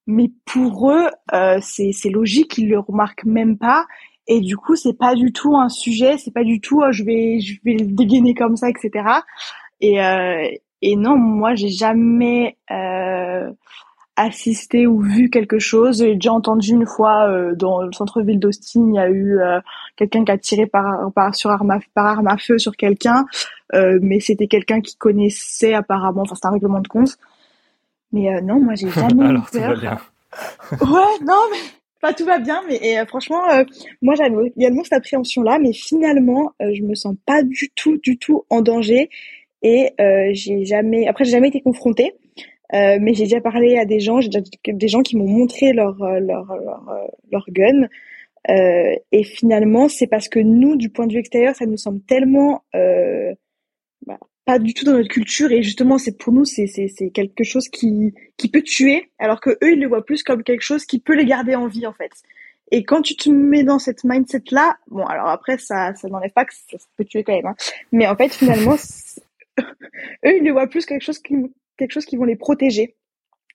mais 0.07 0.31
pour 0.45 0.91
eux 0.91 1.09
euh, 1.33 1.59
c'est 1.61 2.09
logique 2.09 2.57
ils 2.57 2.69
le 2.69 2.79
remarquent 2.79 3.25
même 3.25 3.57
pas. 3.57 3.85
Et 4.27 4.39
du 4.39 4.55
coup 4.55 4.75
c'est 4.75 4.97
pas 4.97 5.15
du 5.15 5.33
tout 5.33 5.57
un 5.57 5.69
sujet 5.69 6.17
c'est 6.17 6.33
pas 6.33 6.43
du 6.45 6.61
tout 6.61 6.81
oh, 6.81 6.91
je 6.91 7.03
vais 7.03 7.39
je 7.39 7.59
vais 7.65 7.73
le 7.73 7.87
dégainer 7.87 8.33
comme 8.33 8.55
ça 8.55 8.69
etc 8.69 8.89
et 9.81 10.01
euh, 10.01 10.49
et 10.81 10.95
non 10.95 11.17
moi 11.17 11.55
j'ai 11.55 11.69
jamais 11.69 12.57
euh, 12.71 13.51
assisté 14.15 14.85
ou 14.85 14.99
vu 14.99 15.29
quelque 15.29 15.59
chose. 15.59 15.99
J'ai 15.99 16.15
déjà 16.15 16.33
entendu 16.33 16.71
une 16.71 16.85
fois 16.85 17.27
euh, 17.27 17.55
dans 17.55 17.81
le 17.81 17.91
centre-ville 17.91 18.39
d'Austin, 18.39 18.87
il 18.89 18.95
y 18.95 18.99
a 18.99 19.09
eu 19.09 19.39
euh, 19.39 19.59
quelqu'un 19.95 20.23
qui 20.23 20.31
a 20.31 20.37
tiré 20.37 20.67
par, 20.67 21.11
par 21.13 21.33
sur 21.35 21.49
arme 21.49 21.71
à, 21.71 21.79
par 21.93 22.05
arme 22.05 22.27
à 22.27 22.37
feu 22.37 22.57
sur 22.57 22.75
quelqu'un, 22.75 23.25
euh, 23.73 23.99
mais 24.01 24.19
c'était 24.19 24.47
quelqu'un 24.47 24.81
qui 24.81 24.95
connaissait 24.95 25.73
apparemment. 25.73 26.21
Enfin, 26.21 26.35
c'est 26.35 26.47
un 26.47 26.51
règlement 26.51 26.79
de 26.79 26.87
compte. 26.87 27.17
Mais 28.11 28.41
non, 28.41 28.59
moi 28.59 28.75
j'ai 28.75 28.89
jamais 28.91 29.25
Alors, 29.25 29.47
eu 29.53 29.57
peur. 29.57 29.73
Tout 29.73 29.81
va 29.81 29.81
bien. 29.81 29.97
ouais, 30.81 31.25
non, 31.25 31.41
mais 31.51 31.57
pas 32.01 32.13
tout 32.13 32.25
va 32.25 32.37
bien. 32.37 32.61
Mais 32.67 33.03
franchement, 33.07 33.41
moi 34.01 34.13
j'avais 34.15 34.53
également 34.55 34.83
cette 34.83 34.93
appréhension-là, 34.93 35.57
mais 35.59 35.73
finalement, 35.73 36.51
je 36.59 36.83
me 36.83 36.93
sens 36.93 37.15
pas 37.25 37.41
du 37.41 37.71
tout, 37.75 37.97
du 37.97 38.17
tout 38.17 38.45
en 38.49 38.61
danger. 38.61 39.09
Et 39.63 39.93
j'ai 40.33 40.65
jamais, 40.65 41.07
après 41.07 41.23
j'ai 41.25 41.31
jamais 41.31 41.47
été 41.47 41.61
confrontée. 41.61 42.13
Euh, 42.73 42.97
mais 42.99 43.13
j'ai 43.13 43.25
déjà 43.25 43.41
parlé 43.41 43.77
à 43.77 43.85
des 43.85 43.99
gens, 43.99 44.19
j'ai 44.19 44.29
déjà 44.29 44.43
des 44.65 44.87
gens 44.87 45.01
qui 45.01 45.15
m'ont 45.15 45.27
montré 45.27 45.73
leur 45.73 46.01
euh, 46.01 46.19
leur 46.19 46.45
leur, 46.57 46.89
euh, 46.89 47.07
leur 47.31 47.45
gun. 47.49 47.87
Euh, 48.49 48.95
et 49.11 49.23
finalement, 49.23 49.87
c'est 49.87 50.07
parce 50.07 50.27
que 50.27 50.39
nous, 50.39 50.75
du 50.75 50.89
point 50.89 51.07
de 51.07 51.13
vue 51.13 51.19
extérieur, 51.19 51.55
ça 51.55 51.65
nous 51.65 51.77
semble 51.77 52.01
tellement 52.01 52.63
euh, 52.75 53.33
bah, 54.05 54.19
pas 54.45 54.59
du 54.59 54.73
tout 54.73 54.85
dans 54.85 54.93
notre 54.93 55.09
culture. 55.09 55.51
Et 55.51 55.63
justement, 55.63 55.97
c'est 55.97 56.17
pour 56.17 56.33
nous, 56.33 56.45
c'est 56.45 56.67
c'est 56.67 56.87
c'est 56.87 57.09
quelque 57.11 57.43
chose 57.43 57.69
qui 57.69 58.13
qui 58.37 58.49
peut 58.49 58.63
tuer, 58.63 59.11
alors 59.19 59.39
que 59.39 59.51
eux, 59.51 59.73
ils 59.73 59.79
le 59.79 59.87
voient 59.87 60.05
plus 60.05 60.23
comme 60.23 60.43
quelque 60.43 60.61
chose 60.61 60.85
qui 60.85 60.99
peut 60.99 61.15
les 61.15 61.25
garder 61.25 61.55
en 61.55 61.67
vie, 61.67 61.87
en 61.87 61.93
fait. 61.93 62.11
Et 62.71 62.83
quand 62.83 63.01
tu 63.01 63.15
te 63.15 63.29
mets 63.29 63.63
dans 63.63 63.79
cette 63.79 64.03
mindset 64.03 64.43
là, 64.51 64.77
bon, 64.87 65.05
alors 65.05 65.27
après, 65.27 65.57
ça 65.57 65.93
ça 65.95 66.07
n'enlève 66.09 66.31
pas 66.31 66.45
que 66.45 66.53
ça, 66.53 66.77
peut 66.97 67.05
tuer 67.05 67.23
quand 67.23 67.33
même. 67.33 67.45
Hein. 67.45 67.55
Mais 67.91 68.07
en 68.07 68.15
fait, 68.15 68.33
finalement, 68.33 68.75
eux, 70.25 70.37
ils 70.37 70.43
le 70.43 70.51
voient 70.51 70.67
plus 70.67 70.85
quelque 70.85 71.03
chose 71.03 71.19
qui 71.19 71.35
quelque 71.83 71.93
chose 71.93 72.05
qui 72.05 72.15
vont 72.15 72.23
les 72.23 72.35
protéger. 72.35 72.95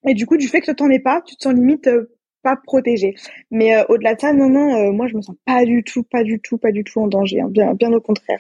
Et 0.07 0.15
du 0.15 0.27
coup, 0.27 0.37
du 0.37 0.49
fait 0.49 0.61
que 0.61 0.71
tu 0.71 0.77
t'en 0.77 0.91
es 0.91 1.01
pas, 1.01 1.23
tu 1.27 1.37
te 1.37 1.43
sens 1.43 1.55
limite 1.55 1.87
euh, 1.89 2.11
pas 2.43 2.57
protégé. 2.57 3.15
Mais 3.51 3.77
euh, 3.77 3.85
au-delà 3.89 4.15
de 4.15 4.21
ça, 4.21 4.33
non, 4.33 4.49
non, 4.49 4.75
euh, 4.77 4.93
moi 4.93 5.09
je 5.09 5.17
me 5.17 5.23
sens 5.23 5.37
pas 5.45 5.65
du 5.65 5.83
tout, 5.83 6.03
pas 6.05 6.23
du 6.23 6.41
tout, 6.41 6.59
pas 6.59 6.71
du 6.71 6.85
tout 6.85 7.01
en 7.01 7.09
danger. 7.09 7.41
Hein. 7.41 7.49
bien, 7.51 7.75
bien 7.75 7.93
au 7.93 8.01
contraire. 8.01 8.39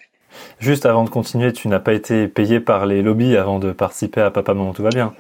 Juste 0.61 0.85
avant 0.85 1.05
de 1.05 1.11
continuer, 1.11 1.53
tu 1.53 1.69
n'as 1.69 1.81
pas 1.81 1.95
été 1.95 2.29
payé 2.29 2.61
par 2.61 2.85
les 2.85 3.03
lobbies 3.03 3.37
avant 3.37 3.59
de 3.59 3.73
participer 3.73 4.21
à 4.21 4.31
Papa 4.31 4.53
Maman 4.53 4.75
Tout 4.75 4.83
va 4.83 4.91
bien 4.91 5.15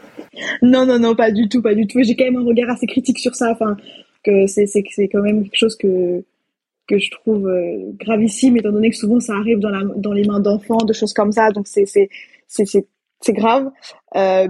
Non, 0.61 0.85
non, 0.85 0.99
non, 0.99 1.15
pas 1.15 1.31
du 1.31 1.49
tout, 1.49 1.63
pas 1.63 1.75
du 1.75 1.87
tout. 1.87 2.01
J'ai 2.03 2.15
quand 2.15 2.25
même 2.25 2.37
un 2.37 2.45
regard 2.45 2.71
assez 2.71 2.87
critique 2.87 3.19
sur 3.19 3.35
ça. 3.35 3.51
Enfin, 3.51 3.77
que 4.23 4.47
c'est 4.47 4.67
c'est 4.67 4.85
c'est 4.91 5.09
quand 5.09 5.23
même 5.23 5.45
quelque 5.45 5.57
chose 5.57 5.77
que 5.77 6.23
que 6.87 6.99
je 6.99 7.11
trouve 7.11 7.51
gravissime, 7.99 8.59
étant 8.59 8.71
donné 8.71 8.91
que 8.91 8.97
souvent 8.97 9.19
ça 9.19 9.35
arrive 9.35 9.61
dans 9.61 9.71
la 9.71 9.83
dans 9.97 10.13
les 10.13 10.25
mains 10.25 10.41
d'enfants, 10.41 10.85
de 10.85 10.93
choses 10.93 11.15
comme 11.15 11.33
ça. 11.33 11.51
Donc 11.51 11.67
c'est 11.67 11.87
c'est 11.87 12.09
c'est 13.21 13.33
grave. 13.33 13.71
Euh, 14.17 14.47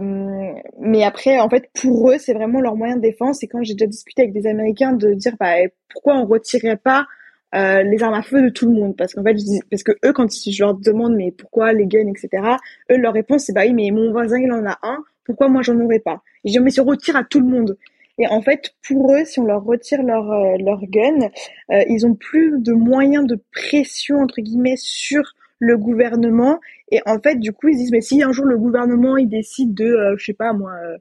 mais 0.80 1.04
après, 1.04 1.38
en 1.40 1.48
fait, 1.48 1.70
pour 1.80 2.10
eux, 2.10 2.18
c'est 2.18 2.34
vraiment 2.34 2.60
leur 2.60 2.76
moyen 2.76 2.96
de 2.96 3.00
défense. 3.00 3.42
Et 3.42 3.48
quand 3.48 3.62
j'ai 3.62 3.74
déjà 3.74 3.86
discuté 3.86 4.22
avec 4.22 4.34
des 4.34 4.46
Américains 4.46 4.92
de 4.92 5.14
dire, 5.14 5.34
bah, 5.38 5.54
pourquoi 5.88 6.16
on 6.16 6.26
retirait 6.26 6.76
pas 6.76 7.06
euh, 7.54 7.82
les 7.82 8.02
armes 8.02 8.14
à 8.14 8.22
feu 8.22 8.42
de 8.42 8.48
tout 8.50 8.66
le 8.66 8.74
monde? 8.74 8.96
Parce 8.96 9.14
qu'en 9.14 9.22
fait, 9.22 9.36
parce 9.70 9.82
que 9.82 9.92
eux, 10.04 10.12
quand 10.12 10.28
je 10.30 10.62
leur 10.62 10.74
demande, 10.74 11.14
mais 11.16 11.30
pourquoi 11.32 11.72
les 11.72 11.86
guns, 11.86 12.08
etc. 12.08 12.42
Eux, 12.90 12.96
leur 12.96 13.14
réponse, 13.14 13.44
c'est 13.44 13.54
bah 13.54 13.62
oui, 13.64 13.72
mais 13.72 13.90
mon 13.90 14.12
voisin, 14.12 14.38
il 14.38 14.52
en 14.52 14.66
a 14.66 14.78
un. 14.82 14.98
Pourquoi 15.24 15.48
moi, 15.48 15.62
j'en 15.62 15.78
aurais 15.80 15.98
pas? 15.98 16.22
Et 16.44 16.48
je 16.48 16.52
dis, 16.52 16.60
mais 16.60 16.70
se 16.70 16.80
retire 16.80 17.16
à 17.16 17.24
tout 17.24 17.40
le 17.40 17.46
monde. 17.46 17.76
Et 18.18 18.26
en 18.26 18.42
fait, 18.42 18.74
pour 18.86 19.14
eux, 19.14 19.24
si 19.24 19.38
on 19.38 19.44
leur 19.44 19.64
retire 19.64 20.02
leur 20.02 20.30
euh, 20.30 20.56
leur 20.58 20.80
gun, 20.86 21.30
euh, 21.70 21.84
ils 21.88 22.04
ont 22.04 22.14
plus 22.14 22.60
de 22.60 22.72
moyens 22.72 23.26
de 23.26 23.38
pression 23.52 24.18
entre 24.18 24.40
guillemets 24.40 24.76
sur 24.76 25.22
le 25.58 25.76
gouvernement. 25.76 26.60
Et 26.90 27.00
en 27.06 27.18
fait, 27.20 27.36
du 27.36 27.52
coup, 27.52 27.68
ils 27.68 27.76
disent, 27.76 27.92
mais 27.92 28.00
si 28.00 28.22
un 28.22 28.32
jour 28.32 28.44
le 28.44 28.58
gouvernement, 28.58 29.16
il 29.16 29.28
décide 29.28 29.74
de, 29.74 29.84
euh, 29.84 30.16
je 30.18 30.24
sais 30.26 30.32
pas 30.32 30.52
moi, 30.52 30.72
euh, 30.84 30.96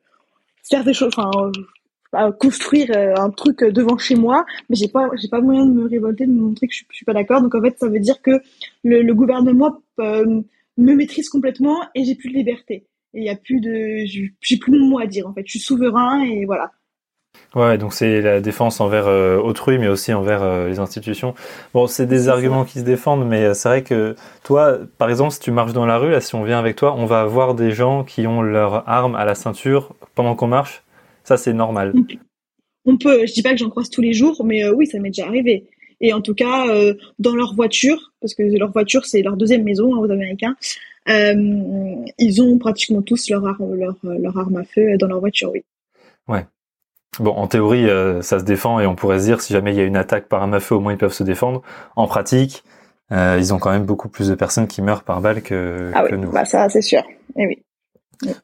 faire 0.70 0.84
des 0.84 0.94
choses, 0.94 1.14
enfin, 1.16 1.32
euh, 2.16 2.32
construire 2.32 2.92
un 2.96 3.30
truc 3.30 3.64
devant 3.64 3.98
chez 3.98 4.16
moi, 4.16 4.46
mais 4.70 4.76
j'ai 4.76 4.88
pas, 4.88 5.10
j'ai 5.16 5.28
pas 5.28 5.42
moyen 5.42 5.66
de 5.66 5.72
me 5.72 5.88
révolter, 5.88 6.26
de 6.26 6.32
me 6.32 6.42
montrer 6.42 6.68
que 6.68 6.74
je, 6.74 6.84
suis 6.92 7.06
pas 7.06 7.14
d'accord. 7.14 7.42
Donc 7.42 7.54
en 7.56 7.62
fait, 7.62 7.78
ça 7.80 7.88
veut 7.88 8.00
dire 8.00 8.22
que 8.22 8.42
le, 8.84 9.02
le 9.02 9.14
gouvernement 9.14 9.82
me 9.98 10.44
maîtrise 10.78 11.30
complètement 11.30 11.82
et 11.96 12.06
j'ai 12.06 12.16
plus 12.16 12.30
de 12.30 12.36
liberté. 12.36 12.86
et 13.14 13.20
il 13.20 13.24
y 13.24 13.30
a 13.30 13.36
plus 13.36 13.60
de, 13.60 14.04
j'ai 14.06 14.58
plus 14.58 14.72
mon 14.72 14.88
mot 14.88 15.00
à 15.00 15.06
dire 15.06 15.28
en 15.28 15.34
fait. 15.34 15.44
Je 15.46 15.52
suis 15.52 15.60
souverain 15.60 16.24
et 16.24 16.46
voilà. 16.46 16.72
Ouais, 17.56 17.78
donc 17.78 17.94
c'est 17.94 18.22
la 18.22 18.42
défense 18.42 18.82
envers 18.82 19.08
euh, 19.08 19.38
autrui, 19.40 19.80
mais 19.80 19.88
aussi 19.88 20.14
envers 20.14 20.44
euh, 20.44 20.68
les 20.68 20.80
institutions. 20.80 21.34
Bon, 21.74 21.88
c'est 21.88 22.06
des 22.06 22.28
arguments 22.28 22.66
qui 22.66 22.80
se 22.80 22.84
défendent, 22.84 23.26
mais 23.26 23.46
euh, 23.46 23.54
c'est 23.54 23.70
vrai 23.70 23.84
que 23.84 24.16
toi, 24.44 24.78
par 24.98 25.10
exemple, 25.10 25.32
si 25.32 25.40
tu 25.40 25.52
marches 25.52 25.74
dans 25.74 25.86
la 25.86 25.98
rue, 25.98 26.12
là, 26.12 26.20
si 26.20 26.36
on 26.36 26.44
vient 26.44 26.60
avec 26.60 26.76
toi, 26.76 26.94
on 26.96 27.06
va 27.06 27.26
voir 27.26 27.56
des 27.56 27.72
gens 27.72 28.04
qui 28.04 28.28
ont 28.28 28.42
leur 28.42 28.88
arme 28.88 29.16
à 29.16 29.26
la 29.26 29.34
ceinture 29.34 29.96
pendant 30.14 30.36
qu'on 30.36 30.48
marche. 30.48 30.84
Ça, 31.24 31.38
c'est 31.38 31.54
normal. 31.54 31.94
On 32.86 32.98
peut. 32.98 33.26
Je 33.26 33.34
dis 33.34 33.42
pas 33.42 33.52
que 33.52 33.58
j'en 33.58 33.70
croise 33.70 33.90
tous 33.90 34.02
les 34.02 34.14
jours, 34.14 34.46
mais 34.46 34.70
oui, 34.70 34.86
ça 34.86 35.00
m'est 35.00 35.10
déjà 35.10 35.26
arrivé. 35.26 35.66
Et 36.00 36.14
en 36.14 36.22
tout 36.22 36.36
cas, 36.36 36.68
dans 37.20 37.36
leur 37.36 37.54
voiture, 37.54 38.14
parce 38.22 38.34
que 38.34 38.44
leur 38.44 38.72
voiture, 38.72 39.06
c'est 39.06 39.22
leur 39.22 39.36
deuxième 39.36 39.64
maison 39.64 39.96
hein, 39.96 39.98
aux 39.98 40.10
Américains, 40.12 40.56
ils 41.08 42.42
ont 42.42 42.58
pratiquement 42.60 43.02
tous 43.02 43.30
leur, 43.30 43.42
leur, 43.42 43.96
leur 44.04 44.38
arme 44.38 44.58
à 44.58 44.64
feu 44.64 44.96
dans 44.98 45.08
leur 45.08 45.20
voiture, 45.20 45.52
oui. 45.52 45.64
Ouais. 46.30 46.46
Bon, 47.20 47.32
en 47.32 47.48
théorie, 47.48 47.90
euh, 47.90 48.22
ça 48.22 48.40
se 48.40 48.44
défend 48.44 48.80
et 48.80 48.86
on 48.86 48.96
pourrait 48.96 49.20
se 49.20 49.26
dire 49.26 49.42
si 49.42 49.54
jamais 49.54 49.74
il 49.74 49.78
y 49.78 49.82
a 49.82 49.86
une 49.86 49.98
attaque 49.98 50.28
par 50.28 50.44
un 50.44 50.54
à 50.54 50.60
feu, 50.60 50.76
au 50.76 50.80
moins 50.80 50.94
ils 50.94 50.98
peuvent 50.98 51.14
se 51.14 51.24
défendre. 51.24 51.62
En 51.96 52.08
pratique, 52.08 52.64
euh, 53.12 53.38
ils 53.40 53.54
ont 53.54 53.60
quand 53.60 53.72
même 53.72 53.86
beaucoup 53.86 54.10
plus 54.10 54.30
de 54.30 54.36
personnes 54.36 54.68
qui 54.68 54.82
meurent 54.82 55.04
par 55.04 55.22
balle 55.22 55.42
que, 55.42 55.92
ah 55.96 56.04
que 56.04 56.16
nous. 56.16 56.32
Bah 56.32 56.46
ça, 56.46 56.70
c'est 56.70 56.82
sûr. 56.82 57.00
Et 57.36 57.44
eh 57.44 57.48
oui. 57.48 57.64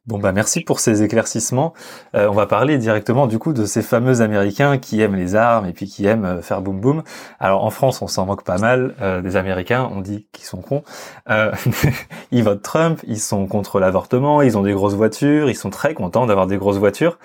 Bon 0.05 0.19
bah 0.19 0.31
merci 0.33 0.61
pour 0.61 0.79
ces 0.79 1.01
éclaircissements. 1.01 1.73
Euh, 2.13 2.27
on 2.29 2.33
va 2.33 2.45
parler 2.45 2.77
directement 2.77 3.25
du 3.25 3.39
coup 3.39 3.53
de 3.53 3.65
ces 3.65 3.81
fameux 3.81 4.21
Américains 4.21 4.77
qui 4.77 5.01
aiment 5.01 5.15
les 5.15 5.33
armes 5.33 5.65
et 5.65 5.73
puis 5.73 5.87
qui 5.87 6.05
aiment 6.05 6.43
faire 6.43 6.61
boum 6.61 6.79
boum. 6.79 7.01
Alors 7.39 7.65
en 7.65 7.71
France 7.71 8.03
on 8.03 8.07
s'en 8.07 8.27
moque 8.27 8.43
pas 8.43 8.59
mal 8.59 8.93
des 9.23 9.35
Américains, 9.35 9.89
on 9.91 10.01
dit 10.01 10.27
qu'ils 10.31 10.45
sont 10.45 10.61
cons. 10.61 10.83
ils 12.31 12.43
votent 12.43 12.61
Trump, 12.61 12.99
ils 13.07 13.19
sont 13.19 13.47
contre 13.47 13.79
l'avortement, 13.79 14.43
ils 14.43 14.59
ont 14.59 14.61
des 14.61 14.73
grosses 14.73 14.93
voitures, 14.93 15.49
ils 15.49 15.55
sont 15.55 15.71
très 15.71 15.95
contents 15.95 16.27
d'avoir 16.27 16.45
des 16.45 16.57
grosses 16.57 16.77
voitures. 16.77 17.17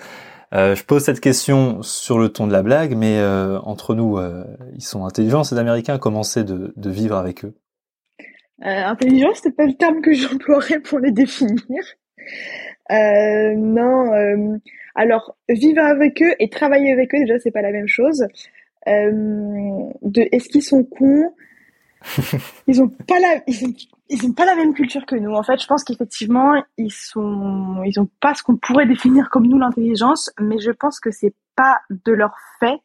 Euh, 0.53 0.75
je 0.75 0.83
pose 0.83 1.03
cette 1.03 1.19
question 1.19 1.83
sur 1.83 2.17
le 2.17 2.29
ton 2.29 2.47
de 2.47 2.51
la 2.51 2.63
blague, 2.63 2.95
mais 2.95 3.19
euh, 3.19 3.59
entre 3.59 3.93
nous, 3.93 4.17
euh, 4.17 4.43
ils 4.75 4.83
sont 4.83 5.05
intelligents 5.05 5.43
ces 5.43 5.57
Américains. 5.57 5.99
Comment 5.99 6.23
c'est 6.23 6.43
de, 6.43 6.73
de, 6.75 6.89
vivre 6.89 7.15
avec 7.15 7.45
eux? 7.45 7.53
Intelligent, 8.61 9.29
c'est 9.35 9.55
pas 9.55 9.65
le 9.65 9.73
terme 9.73 10.01
que 10.01 10.11
j'emploierais 10.13 10.79
pour 10.79 10.99
les 10.99 11.11
définir. 11.11 11.83
non, 12.89 14.59
alors 14.95 15.37
vivre 15.47 15.83
avec 15.83 16.21
eux 16.21 16.33
et 16.39 16.49
travailler 16.49 16.91
avec 16.91 17.13
eux, 17.13 17.19
déjà 17.19 17.39
c'est 17.39 17.51
pas 17.51 17.61
la 17.61 17.71
même 17.71 17.87
chose. 17.87 18.25
de 18.87 20.27
est-ce 20.31 20.49
qu'ils 20.49 20.63
sont 20.63 20.83
cons? 20.83 21.31
Ils 22.67 22.81
ont 22.81 22.87
pas 22.87 23.19
la, 23.19 23.43
ils 23.45 23.75
ils 24.09 24.27
n'ont 24.27 24.33
pas 24.33 24.45
la 24.45 24.55
même 24.55 24.73
culture 24.73 25.05
que 25.05 25.15
nous. 25.15 25.33
En 25.33 25.43
fait, 25.43 25.61
je 25.61 25.67
pense 25.67 25.83
qu'effectivement, 25.83 26.53
ils 26.77 26.91
sont, 26.91 27.81
ils 27.85 27.99
ont 27.99 28.09
pas 28.19 28.33
ce 28.33 28.43
qu'on 28.43 28.57
pourrait 28.57 28.87
définir 28.87 29.29
comme 29.29 29.45
nous 29.45 29.57
l'intelligence, 29.57 30.31
mais 30.39 30.59
je 30.59 30.71
pense 30.71 30.99
que 30.99 31.11
c'est 31.11 31.33
pas 31.55 31.79
de 31.89 32.11
leur 32.11 32.35
fait, 32.59 32.79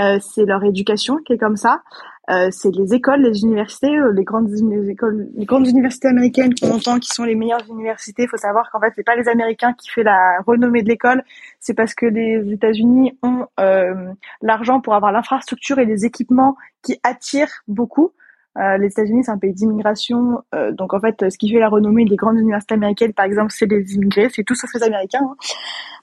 euh, 0.00 0.18
c'est 0.20 0.44
leur 0.44 0.64
éducation 0.64 1.18
qui 1.18 1.34
est 1.34 1.38
comme 1.38 1.56
ça. 1.56 1.82
Euh, 2.28 2.48
c'est 2.50 2.74
les 2.74 2.92
écoles, 2.92 3.20
les 3.20 3.42
universités, 3.44 3.96
euh, 3.96 4.12
les 4.12 4.24
grandes 4.24 4.48
les 4.48 4.90
écoles, 4.90 5.28
les 5.36 5.44
grandes 5.44 5.68
universités 5.68 6.08
américaines 6.08 6.52
qu'on 6.54 6.72
entend 6.72 6.98
qui 6.98 7.08
sont 7.08 7.22
les 7.22 7.36
meilleures 7.36 7.64
universités. 7.70 8.24
Il 8.24 8.28
faut 8.28 8.36
savoir 8.36 8.68
qu'en 8.70 8.80
fait, 8.80 8.92
c'est 8.96 9.04
pas 9.04 9.14
les 9.14 9.28
Américains 9.28 9.72
qui 9.74 9.90
fait 9.90 10.02
la 10.02 10.40
renommée 10.44 10.82
de 10.82 10.88
l'école, 10.88 11.22
c'est 11.60 11.74
parce 11.74 11.94
que 11.94 12.06
les 12.06 12.52
États-Unis 12.52 13.16
ont 13.22 13.46
euh, 13.60 14.12
l'argent 14.42 14.80
pour 14.80 14.94
avoir 14.94 15.12
l'infrastructure 15.12 15.78
et 15.78 15.84
les 15.84 16.04
équipements 16.04 16.56
qui 16.82 16.98
attirent 17.04 17.62
beaucoup. 17.68 18.12
Euh, 18.58 18.78
les 18.78 18.88
États-Unis, 18.88 19.24
c'est 19.24 19.30
un 19.30 19.38
pays 19.38 19.52
d'immigration, 19.52 20.42
euh, 20.54 20.72
donc 20.72 20.94
en 20.94 21.00
fait, 21.00 21.30
ce 21.30 21.36
qui 21.36 21.50
fait 21.50 21.58
la 21.58 21.68
renommée 21.68 22.04
des 22.04 22.16
grandes 22.16 22.38
universités 22.38 22.74
américaines, 22.74 23.12
par 23.12 23.26
exemple, 23.26 23.52
c'est 23.52 23.66
les 23.66 23.94
immigrés, 23.94 24.28
c'est 24.30 24.44
tout 24.44 24.54
sauf 24.54 24.70
les 24.74 24.82
Américains. 24.82 25.34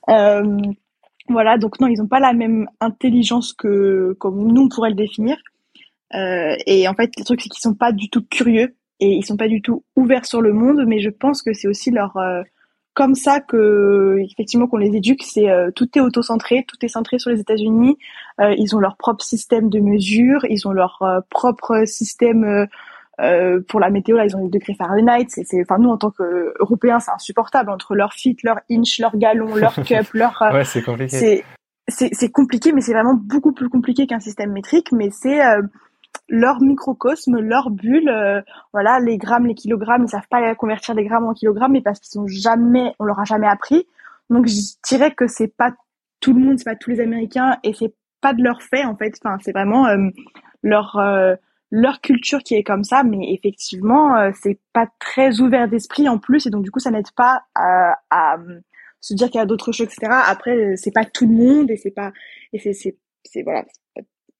Hein. 0.08 0.44
Euh, 0.44 0.72
voilà, 1.30 1.58
donc 1.58 1.80
non, 1.80 1.88
ils 1.88 2.00
n'ont 2.00 2.08
pas 2.08 2.20
la 2.20 2.34
même 2.34 2.68
intelligence 2.80 3.54
que 3.54 4.16
comme 4.20 4.52
nous 4.52 4.64
on 4.64 4.70
pourrait 4.70 4.90
le 4.90 4.96
définir. 4.96 5.38
et 6.14 6.88
en 6.88 6.94
fait, 6.94 7.12
le 7.18 7.24
truc 7.24 7.42
c'est 7.42 7.50
qu'ils 7.50 7.62
sont 7.62 7.74
pas 7.74 7.92
du 7.92 8.10
tout 8.10 8.24
curieux 8.30 8.76
et 9.00 9.08
ils 9.08 9.26
sont 9.26 9.38
pas 9.38 9.48
du 9.48 9.62
tout 9.62 9.84
ouverts 9.96 10.26
sur 10.26 10.42
le 10.42 10.54
monde, 10.54 10.84
mais 10.86 11.00
je 11.00 11.10
pense 11.10 11.42
que 11.42 11.54
c'est 11.54 11.68
aussi 11.68 11.92
leur 11.92 12.18
comme 12.94 13.16
ça 13.16 13.40
que 13.40 14.18
effectivement 14.20 14.68
qu'on 14.68 14.78
les 14.78 14.96
éduque. 14.96 15.24
C'est 15.24 15.50
euh, 15.50 15.72
tout 15.72 15.90
est 15.98 16.02
auto-centré, 16.02 16.66
tout 16.68 16.78
est 16.84 16.88
centré 16.88 17.20
sur 17.20 17.32
les 17.32 17.40
États-Unis. 17.40 17.98
Euh, 18.40 18.54
ils 18.58 18.76
ont 18.76 18.80
leur 18.80 18.98
propre 18.98 19.24
système 19.24 19.70
de 19.70 19.80
mesure, 19.80 20.46
ils 20.50 20.68
ont 20.68 20.72
leur 20.72 21.02
euh, 21.02 21.20
propre 21.30 21.86
système 21.86 22.68
pour 23.68 23.80
la 23.80 23.90
météo. 23.90 24.18
Là, 24.18 24.26
ils 24.26 24.36
ont 24.36 24.44
les 24.44 24.50
degrés 24.50 24.74
Fahrenheit. 24.74 25.28
C'est, 25.30 25.62
enfin 25.62 25.78
nous 25.78 25.90
en 25.90 25.98
tant 25.98 26.12
qu'Européens, 26.12 27.00
c'est 27.00 27.12
insupportable 27.12 27.70
entre 27.70 27.96
leur 27.96 28.14
fit, 28.14 28.38
leur 28.44 28.60
inch, 28.70 29.00
leur 29.00 29.16
gallon, 29.18 29.56
leur 29.56 29.76
cup, 29.86 30.08
leur. 30.14 30.42
ouais, 30.54 30.66
c'est 30.66 30.84
compliqué. 30.84 31.44
C'est 31.88 32.32
compliqué, 32.32 32.72
mais 32.72 32.82
c'est 32.82 32.94
vraiment 32.94 33.14
beaucoup 33.14 33.52
plus 33.52 33.70
compliqué 33.70 34.08
qu'un 34.08 34.20
système 34.20 34.52
métrique. 34.52 34.92
Mais 34.92 35.10
c'est 35.12 35.42
leur 36.29 36.62
microcosme, 36.62 37.39
leur 37.39 37.70
bulle, 37.70 38.10
euh, 38.10 38.41
voilà, 38.72 39.00
les 39.00 39.17
grammes, 39.17 39.46
les 39.46 39.55
kilogrammes, 39.55 40.03
ils 40.03 40.10
savent 40.10 40.27
pas 40.29 40.55
convertir 40.55 40.96
des 40.96 41.03
grammes 41.03 41.25
en 41.25 41.34
kilogrammes, 41.34 41.74
mais 41.74 41.82
parce 41.82 42.00
qu'ils 42.00 42.20
ont 42.20 42.27
jamais, 42.27 42.93
on 43.00 43.05
leur 43.05 43.20
a 43.20 43.25
jamais 43.25 43.48
appris. 43.48 43.88
Donc 44.29 44.48
je 44.48 44.60
dirais 44.88 45.12
que 45.12 45.27
c'est 45.27 45.55
pas 45.55 45.74
tout 46.20 46.34
le 46.34 46.39
monde, 46.39 46.58
c'est 46.58 46.65
pas 46.65 46.75
tous 46.75 46.91
les 46.91 47.01
Américains, 47.01 47.58
et 47.63 47.74
c'est 47.74 47.93
pas 48.22 48.34
de 48.34 48.41
leur 48.41 48.62
fait 48.62 48.86
en 48.86 48.96
fait. 48.96 49.13
Enfin, 49.24 49.38
c'est 49.41 49.51
vraiment 49.51 49.88
euh, 49.88 50.10
leur 50.63 50.98
euh, 50.98 51.36
leur 51.72 52.01
culture 52.01 52.39
qui 52.39 52.55
est 52.55 52.63
comme 52.63 52.84
ça, 52.84 53.03
mais 53.03 53.34
effectivement, 53.34 54.32
c'est 54.39 54.60
pas 54.74 54.88
très 55.00 55.41
ouvert 55.41 55.67
d'esprit 55.67 56.08
en 56.08 56.20
plus, 56.20 56.46
et 56.46 56.51
donc 56.51 56.63
du 56.63 56.70
coup, 56.70 56.79
ça 56.79 56.91
n'aide 56.91 57.10
pas 57.15 57.41
à, 57.55 57.96
à 58.12 58.38
se 59.01 59.15
dire 59.15 59.32
qu'il 59.32 59.39
y 59.39 59.41
a 59.41 59.48
d'autres 59.48 59.72
choses, 59.72 59.88
etc. 59.88 60.12
Après, 60.27 60.75
c'est 60.77 60.93
pas 60.93 61.03
tout 61.03 61.25
le 61.25 61.34
monde, 61.34 61.72
et 61.72 61.77
c'est 61.77 61.89
pas, 61.89 62.12
et 62.53 62.60
c'est, 62.60 62.74
c'est, 62.74 62.96
c'est 63.25 63.41
voilà, 63.41 63.65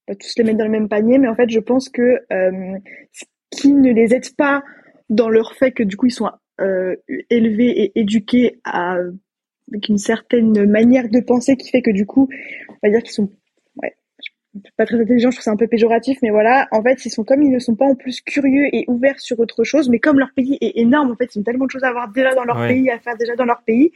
pas 0.05 0.15
tous 0.15 0.33
les 0.38 0.43
mettre 0.43 0.57
dans 0.57 0.65
le 0.65 0.72
même 0.72 0.89
panier, 0.89 1.17
mais 1.17 1.27
en 1.27 1.36
fait, 1.36 1.50
je 1.50 1.60
pense 1.60 1.89
que 1.89 2.19
euh, 2.31 2.77
ce 3.12 3.25
qui 3.51 3.74
ne 3.74 3.91
les 3.91 4.13
aide 4.13 4.36
pas 4.36 4.63
dans 5.10 5.29
leur 5.29 5.53
fait 5.53 5.72
que 5.72 5.83
du 5.83 5.95
coup 5.95 6.07
ils 6.07 6.12
sont 6.12 6.29
euh, 6.62 6.95
élevés 7.29 7.83
et 7.83 8.00
éduqués 8.00 8.60
à, 8.63 8.95
avec 9.69 9.89
une 9.89 9.98
certaine 9.98 10.69
manière 10.69 11.10
de 11.10 11.19
penser 11.19 11.55
qui 11.55 11.69
fait 11.69 11.81
que 11.81 11.91
du 11.91 12.05
coup, 12.05 12.29
on 12.69 12.77
va 12.83 12.89
dire 12.89 13.01
qu'ils 13.01 13.13
sont 13.13 13.29
ouais, 13.81 13.95
pas 14.77 14.86
très 14.86 15.00
intelligents, 15.00 15.31
je 15.31 15.38
trouve 15.38 15.43
ça 15.43 15.51
un 15.51 15.57
peu 15.57 15.67
péjoratif, 15.67 16.19
mais 16.22 16.29
voilà, 16.29 16.67
en 16.72 16.81
fait, 16.83 17.05
ils 17.05 17.10
sont 17.10 17.24
comme 17.24 17.41
ils 17.41 17.51
ne 17.51 17.60
sont 17.60 17.75
pas 17.75 17.86
en 17.86 17.95
plus 17.95 18.22
curieux 18.22 18.67
et 18.72 18.86
ouverts 18.88 19.19
sur 19.19 19.39
autre 19.39 19.63
chose, 19.63 19.89
mais 19.89 20.00
comme 20.00 20.19
leur 20.19 20.31
pays 20.36 20.57
est 20.62 20.79
énorme, 20.79 21.12
en 21.12 21.15
fait, 21.15 21.33
ils 21.36 21.39
ont 21.39 21.43
tellement 21.43 21.65
de 21.65 21.72
choses 21.72 21.83
à 21.83 21.91
voir 21.91 22.12
déjà 22.12 22.36
dans 22.36 22.43
leur 22.43 22.67
pays, 22.67 22.89
à 22.89 23.00
faire 23.00 23.17
déjà 23.17 23.36
dans 23.36 23.45
leur 23.45 23.63
pays, 23.63 23.91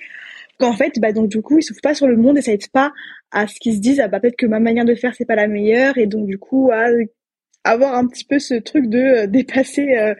qu'en 0.59 0.73
fait, 0.73 0.99
bah 0.99 1.11
donc 1.11 1.29
du 1.29 1.41
coup, 1.41 1.59
ils 1.59 1.63
s'ouvrent 1.63 1.81
pas 1.81 1.93
sur 1.93 2.07
le 2.07 2.17
monde 2.17 2.37
et 2.37 2.41
ça 2.41 2.51
aide 2.51 2.67
pas 2.69 2.91
à 3.31 3.47
ce 3.47 3.55
qu'ils 3.59 3.75
se 3.75 3.79
disent, 3.79 3.99
ah 3.99 4.07
bah 4.07 4.19
peut-être 4.19 4.37
que 4.37 4.45
ma 4.45 4.59
manière 4.59 4.85
de 4.85 4.95
faire 4.95 5.13
c'est 5.15 5.25
pas 5.25 5.35
la 5.35 5.47
meilleure 5.47 5.97
et 5.97 6.07
donc 6.07 6.25
du 6.25 6.37
coup 6.37 6.71
à 6.71 6.87
avoir 7.63 7.95
un 7.95 8.07
petit 8.07 8.25
peu 8.25 8.39
ce 8.39 8.55
truc 8.55 8.87
de 8.87 8.97
euh, 8.97 9.27
dépasser 9.27 9.95
euh, 9.97 10.15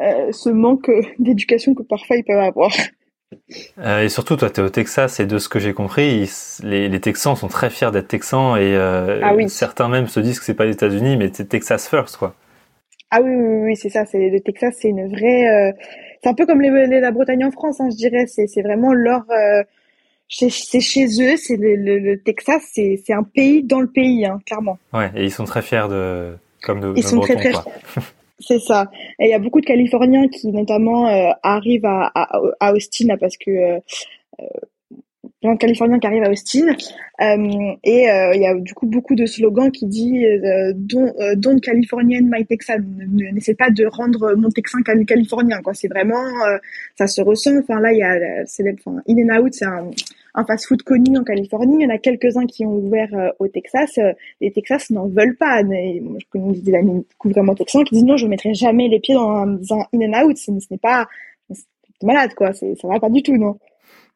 euh, 0.00 0.32
ce 0.32 0.50
manque 0.50 0.90
d'éducation 1.18 1.74
que 1.74 1.82
parfois 1.82 2.16
ils 2.16 2.24
peuvent 2.24 2.38
avoir. 2.38 2.72
et 4.02 4.08
surtout, 4.08 4.36
toi, 4.36 4.50
tu 4.50 4.60
es 4.60 4.64
au 4.64 4.68
Texas 4.68 5.20
et 5.20 5.26
de 5.26 5.38
ce 5.38 5.48
que 5.48 5.58
j'ai 5.58 5.72
compris, 5.72 6.28
les, 6.62 6.88
les, 6.88 7.00
Texans 7.00 7.36
sont 7.36 7.48
très 7.48 7.70
fiers 7.70 7.90
d'être 7.90 8.08
Texans 8.08 8.58
et 8.58 8.76
ah 8.76 9.34
certains 9.48 9.88
même 9.88 10.06
se 10.06 10.20
disent 10.20 10.38
que 10.38 10.44
c'est 10.44 10.54
pas 10.54 10.66
les 10.66 10.72
États-Unis, 10.72 11.16
mais 11.16 11.30
c'est 11.32 11.48
Texas 11.48 11.88
first, 11.88 12.16
quoi. 12.16 12.34
Ah 13.10 13.20
oui, 13.22 13.34
oui, 13.34 13.58
oui, 13.64 13.76
c'est 13.76 13.90
ça. 13.90 14.06
C'est 14.06 14.30
le 14.30 14.40
Texas, 14.40 14.74
c'est 14.80 14.88
une 14.88 15.08
vraie. 15.08 15.74
C'est 16.22 16.28
un 16.28 16.34
peu 16.34 16.46
comme 16.46 16.60
les, 16.60 17.00
la 17.00 17.10
Bretagne 17.10 17.44
en 17.44 17.50
France, 17.50 17.80
hein, 17.80 17.88
je 17.90 17.96
dirais. 17.96 18.26
C'est 18.26 18.62
vraiment 18.62 18.92
leur 18.92 19.24
c'est 20.32 20.80
chez 20.80 21.04
eux, 21.04 21.36
c'est 21.36 21.56
le, 21.56 21.76
le, 21.76 22.18
Texas, 22.22 22.62
c'est 22.74 23.12
un 23.12 23.22
pays 23.22 23.62
dans 23.62 23.80
le 23.80 23.88
pays, 23.88 24.24
hein, 24.24 24.38
clairement. 24.46 24.78
Ouais, 24.92 25.10
et 25.14 25.24
ils 25.24 25.30
sont 25.30 25.44
très 25.44 25.62
fiers 25.62 25.88
de, 25.90 26.34
comme 26.62 26.80
de. 26.80 26.94
Ils 26.96 27.04
sont 27.04 27.20
très 27.20 27.36
très 27.36 27.50
fiers. 27.50 28.02
C'est 28.44 28.58
ça. 28.58 28.90
Et 29.20 29.26
il 29.26 29.30
y 29.30 29.34
a 29.34 29.38
beaucoup 29.38 29.60
de 29.60 29.66
Californiens 29.66 30.26
qui 30.28 30.48
notamment 30.48 31.08
euh, 31.08 31.30
arrivent 31.42 31.86
à, 31.86 32.10
à, 32.14 32.40
à, 32.58 32.72
Austin 32.72 33.16
parce 33.20 33.36
que 33.36 33.50
euh, 33.50 33.78
euh 34.40 34.44
plein 35.42 35.54
de 35.54 35.58
Californiens 35.58 35.98
qui 35.98 36.06
arrivent 36.06 36.22
à 36.22 36.30
Austin. 36.30 36.68
Euh, 37.20 37.74
et 37.84 38.10
euh, 38.10 38.34
il 38.34 38.40
y 38.40 38.46
a 38.46 38.54
du 38.54 38.72
coup 38.74 38.86
beaucoup 38.86 39.14
de 39.14 39.26
slogans 39.26 39.70
qui 39.70 39.86
disent 39.86 40.24
euh, 40.24 40.72
don't, 40.74 41.12
euh, 41.20 41.34
don't 41.36 41.60
Californian 41.60 42.22
my 42.24 42.46
Texan. 42.46 42.78
N'essaie 43.10 43.54
pas 43.54 43.70
de 43.70 43.84
rendre 43.86 44.34
mon 44.36 44.48
Texan 44.48 44.78
californien. 44.82 45.60
Quoi. 45.62 45.74
C'est 45.74 45.88
vraiment, 45.88 46.24
ça 46.96 47.06
se 47.06 47.20
ressent. 47.20 47.58
Enfin 47.58 47.80
là, 47.80 47.92
il 47.92 47.98
y 47.98 48.02
a, 48.02 48.46
c'est, 48.46 48.64
enfin, 48.72 49.02
In 49.08 49.28
and 49.28 49.42
Out, 49.42 49.54
c'est 49.54 49.66
un, 49.66 49.90
fast-food 50.46 50.82
connu 50.82 51.18
en 51.18 51.24
Californie. 51.24 51.76
Il 51.80 51.82
y 51.82 51.86
en 51.86 51.94
a 51.94 51.98
quelques-uns 51.98 52.46
qui 52.46 52.64
ont 52.64 52.76
ouvert 52.76 53.32
au 53.38 53.48
Texas. 53.48 53.98
les 54.40 54.50
Texas 54.52 54.90
n'en 54.90 55.08
veulent 55.08 55.36
pas. 55.36 55.60
Et, 55.60 56.00
moi, 56.00 56.18
je 56.18 56.26
connais 56.30 56.58
des 56.58 56.74
amis 56.74 57.04
vraiment 57.24 57.54
texans 57.54 57.84
qui 57.84 57.96
disent 57.96 58.04
non, 58.04 58.16
je 58.16 58.24
ne 58.24 58.30
mettrai 58.30 58.54
jamais 58.54 58.88
les 58.88 59.00
pieds 59.00 59.14
dans 59.14 59.42
un, 59.42 59.86
In 59.92 60.12
and 60.12 60.26
Out. 60.26 60.38
Ce, 60.38 60.50
n'est 60.50 60.78
pas, 60.78 61.06
c'est 61.50 62.06
malade 62.06 62.32
quoi. 62.34 62.52
Ça 62.52 62.66
va 62.84 63.00
pas 63.00 63.10
du 63.10 63.22
tout, 63.22 63.36
non. 63.36 63.58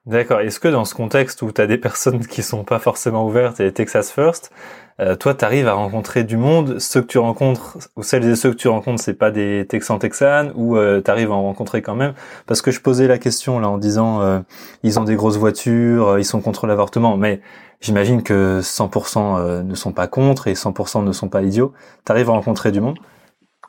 D'accord. 0.07 0.39
Est-ce 0.41 0.61
que 0.61 0.69
dans 0.69 0.85
ce 0.85 0.95
contexte 0.95 1.43
où 1.43 1.51
tu 1.51 1.61
as 1.61 1.67
des 1.67 1.79
personnes 1.79 2.25
qui 2.25 2.45
sont 2.45 2.63
pas 2.63 2.79
forcément 2.79 3.27
ouvertes 3.27 3.59
et 3.59 3.73
Texas 3.73 4.13
First, 4.13 4.53
euh, 5.01 5.17
toi, 5.17 5.35
tu 5.35 5.45
arrives 5.45 5.67
à 5.67 5.73
rencontrer 5.73 6.23
du 6.23 6.37
monde, 6.37 6.79
ceux 6.79 7.03
que 7.03 7.09
tu 7.09 7.19
rencontres, 7.19 7.77
ou 7.97 8.05
celles 8.05 8.25
et 8.25 8.37
ceux 8.37 8.51
que 8.51 8.57
tu 8.57 8.69
rencontres, 8.69 9.03
c'est 9.03 9.15
pas 9.15 9.33
des 9.33 9.67
Texans 9.69 9.99
Texans, 9.99 10.53
ou 10.55 10.77
euh, 10.77 11.03
tu 11.05 11.11
arrives 11.11 11.33
à 11.33 11.35
en 11.35 11.43
rencontrer 11.43 11.83
quand 11.83 11.97
même? 11.97 12.15
Parce 12.47 12.63
que 12.63 12.71
je 12.71 12.81
posais 12.81 13.09
la 13.09 13.19
question 13.19 13.59
là 13.59 13.69
en 13.69 13.79
disant, 13.79 14.23
euh, 14.23 14.39
ils 14.85 15.01
ont 15.01 15.05
des 15.05 15.17
grosses 15.17 15.39
voitures, 15.39 16.11
euh, 16.11 16.21
ils 16.21 16.25
sont 16.25 16.41
contre 16.41 16.69
l'avortement, 16.69 17.17
mais 17.17 17.41
j'imagine 17.81 18.23
que 18.23 18.61
100% 18.63 19.65
ne 19.65 19.75
sont 19.75 19.93
pas 19.93 20.07
contre 20.07 20.47
et 20.47 20.55
100% 20.55 21.03
ne 21.05 21.13
sont 21.13 21.29
pas 21.29 21.43
idiots. 21.43 21.73
Tu 22.07 22.13
arrives 22.13 22.31
à 22.31 22.33
rencontrer 22.33 22.71
du 22.71 22.81
monde? 22.81 22.99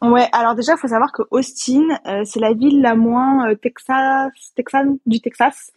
Ouais, 0.03 0.27
alors 0.31 0.53
déjà, 0.53 0.73
il 0.73 0.77
faut 0.77 0.87
savoir 0.87 1.11
que 1.11 1.23
Austin, 1.31 1.81
c'est 2.23 2.39
la 2.39 2.53
ville 2.53 2.81
la 2.81 2.95
moins 2.95 3.55
Texas, 3.55 4.31
Texan 4.55 4.97
du 5.07 5.19
Texas. 5.19 5.71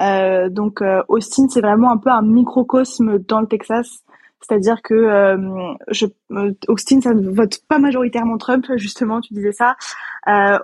Euh, 0.00 0.48
donc 0.48 0.82
euh, 0.82 1.02
Austin, 1.08 1.48
c'est 1.48 1.60
vraiment 1.60 1.90
un 1.90 1.98
peu 1.98 2.10
un 2.10 2.22
microcosme 2.22 3.18
dans 3.18 3.40
le 3.40 3.46
Texas. 3.46 4.02
C'est-à-dire 4.40 4.82
que 4.82 4.94
euh, 4.94 5.74
je, 5.88 6.06
Austin, 6.68 7.00
ça 7.00 7.14
ne 7.14 7.30
vote 7.30 7.58
pas 7.68 7.78
majoritairement 7.78 8.38
Trump, 8.38 8.66
justement, 8.76 9.20
tu 9.20 9.34
disais 9.34 9.52
ça. 9.52 9.76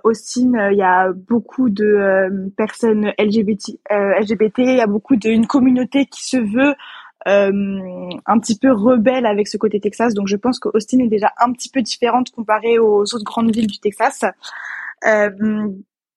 Austin, 0.04 0.70
il 0.70 0.76
y 0.76 0.82
a 0.82 1.12
beaucoup 1.12 1.70
de 1.70 2.50
personnes 2.56 3.12
LGBT, 3.18 3.78
LGBT, 3.90 4.58
il 4.58 4.76
y 4.76 4.80
a 4.80 4.86
beaucoup 4.86 5.16
d'une 5.16 5.46
communauté 5.46 6.06
qui 6.06 6.24
se 6.24 6.36
veut 6.36 6.74
un 7.24 8.38
petit 8.40 8.58
peu 8.58 8.72
rebelle 8.72 9.24
avec 9.24 9.48
ce 9.48 9.56
côté 9.56 9.80
Texas. 9.80 10.14
Donc 10.14 10.28
je 10.28 10.36
pense 10.36 10.58
que 10.58 10.68
Austin 10.74 10.98
est 10.98 11.08
déjà 11.08 11.32
un 11.38 11.52
petit 11.52 11.70
peu 11.70 11.80
différente 11.80 12.30
comparée 12.30 12.78
aux 12.78 13.02
autres 13.02 13.24
grandes 13.24 13.54
villes 13.54 13.68
du 13.68 13.78
Texas. 13.78 14.24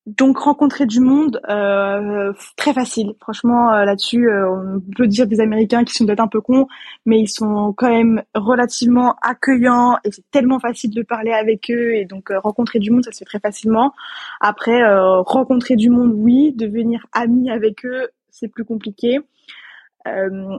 Euh, 0.08 0.12
donc 0.18 0.38
rencontrer 0.38 0.86
du 0.86 1.00
monde, 1.00 1.42
euh, 1.50 2.34
très 2.56 2.74
facile. 2.74 3.14
Franchement, 3.22 3.74
euh, 3.74 3.86
là-dessus, 3.86 4.30
euh, 4.30 4.50
on 4.50 4.82
peut 4.96 5.08
dire 5.08 5.28
des 5.28 5.40
Américains 5.40 5.84
qui 5.84 5.94
sont 5.94 6.06
peut-être 6.06 6.20
un 6.20 6.28
peu 6.28 6.42
cons, 6.42 6.68
mais 7.06 7.20
ils 7.20 7.28
sont 7.28 7.74
quand 7.74 7.90
même 7.90 8.24
relativement 8.34 9.16
accueillants 9.22 9.98
et 10.04 10.12
c'est 10.12 10.30
tellement 10.32 10.60
facile 10.60 10.92
de 10.94 11.02
parler 11.02 11.32
avec 11.32 11.70
eux 11.72 11.96
et 11.96 12.06
donc 12.06 12.30
rencontrer 12.30 12.80
du 12.80 12.92
monde, 12.92 13.04
ça 13.04 13.12
se 13.12 13.20
fait 13.20 13.26
très 13.26 13.40
facilement. 13.40 13.94
Après, 14.42 14.82
rencontrer 15.22 15.76
du 15.76 15.90
monde, 15.90 16.14
oui, 16.16 16.54
devenir 16.56 17.06
ami 17.12 17.50
avec 17.50 17.86
eux, 17.86 18.10
c'est 18.30 18.48
plus 18.48 18.66
compliqué. 18.66 19.20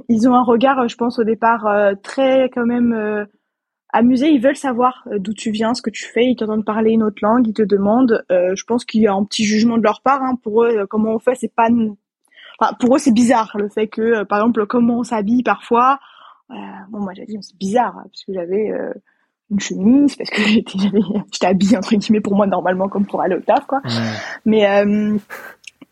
ils 0.08 0.28
ont 0.28 0.34
un 0.34 0.42
regard, 0.42 0.88
je 0.88 0.96
pense 0.96 1.18
au 1.18 1.24
départ, 1.24 1.66
très 2.02 2.50
quand 2.50 2.66
même 2.66 3.26
amusés, 3.96 4.28
ils 4.28 4.40
veulent 4.40 4.56
savoir 4.56 5.02
euh, 5.06 5.18
d'où 5.18 5.32
tu 5.32 5.50
viens, 5.50 5.74
ce 5.74 5.82
que 5.82 5.90
tu 5.90 6.04
fais, 6.04 6.24
ils 6.24 6.36
t'entendent 6.36 6.64
parler 6.64 6.92
une 6.92 7.02
autre 7.02 7.18
langue, 7.22 7.46
ils 7.46 7.54
te 7.54 7.62
demandent. 7.62 8.24
Euh, 8.30 8.54
je 8.54 8.64
pense 8.64 8.84
qu'il 8.84 9.00
y 9.00 9.06
a 9.06 9.14
un 9.14 9.24
petit 9.24 9.44
jugement 9.44 9.78
de 9.78 9.82
leur 9.82 10.02
part. 10.02 10.22
Hein. 10.22 10.36
Pour 10.42 10.64
eux, 10.64 10.78
euh, 10.78 10.86
comment 10.86 11.14
on 11.14 11.18
fait, 11.18 11.34
c'est 11.34 11.52
pas. 11.52 11.68
Enfin, 12.58 12.72
pour 12.78 12.96
eux, 12.96 12.98
c'est 12.98 13.12
bizarre 13.12 13.56
le 13.58 13.68
fait 13.68 13.88
que, 13.88 14.24
par 14.24 14.38
exemple, 14.40 14.66
comment 14.66 14.98
on 14.98 15.02
s'habille 15.02 15.42
parfois. 15.42 15.98
bon, 16.48 17.00
moi, 17.00 17.12
j'ai 17.14 17.24
dit, 17.24 17.36
c'est 17.40 17.56
bizarre 17.56 17.94
parce 17.94 18.24
que 18.24 18.32
j'avais 18.32 18.72
une 19.50 19.60
chemise, 19.60 20.16
parce 20.16 20.30
que 20.30 20.42
j'étais, 20.46 20.78
j'étais 21.32 21.46
habillée 21.46 21.76
entre 21.76 21.94
guillemets 21.94 22.20
pour 22.20 22.34
moi 22.34 22.46
normalement 22.46 22.88
comme 22.88 23.06
pour 23.06 23.20
aller 23.20 23.36
au 23.36 23.40
taf, 23.40 23.66
quoi. 23.66 23.82
Mais 24.46 24.66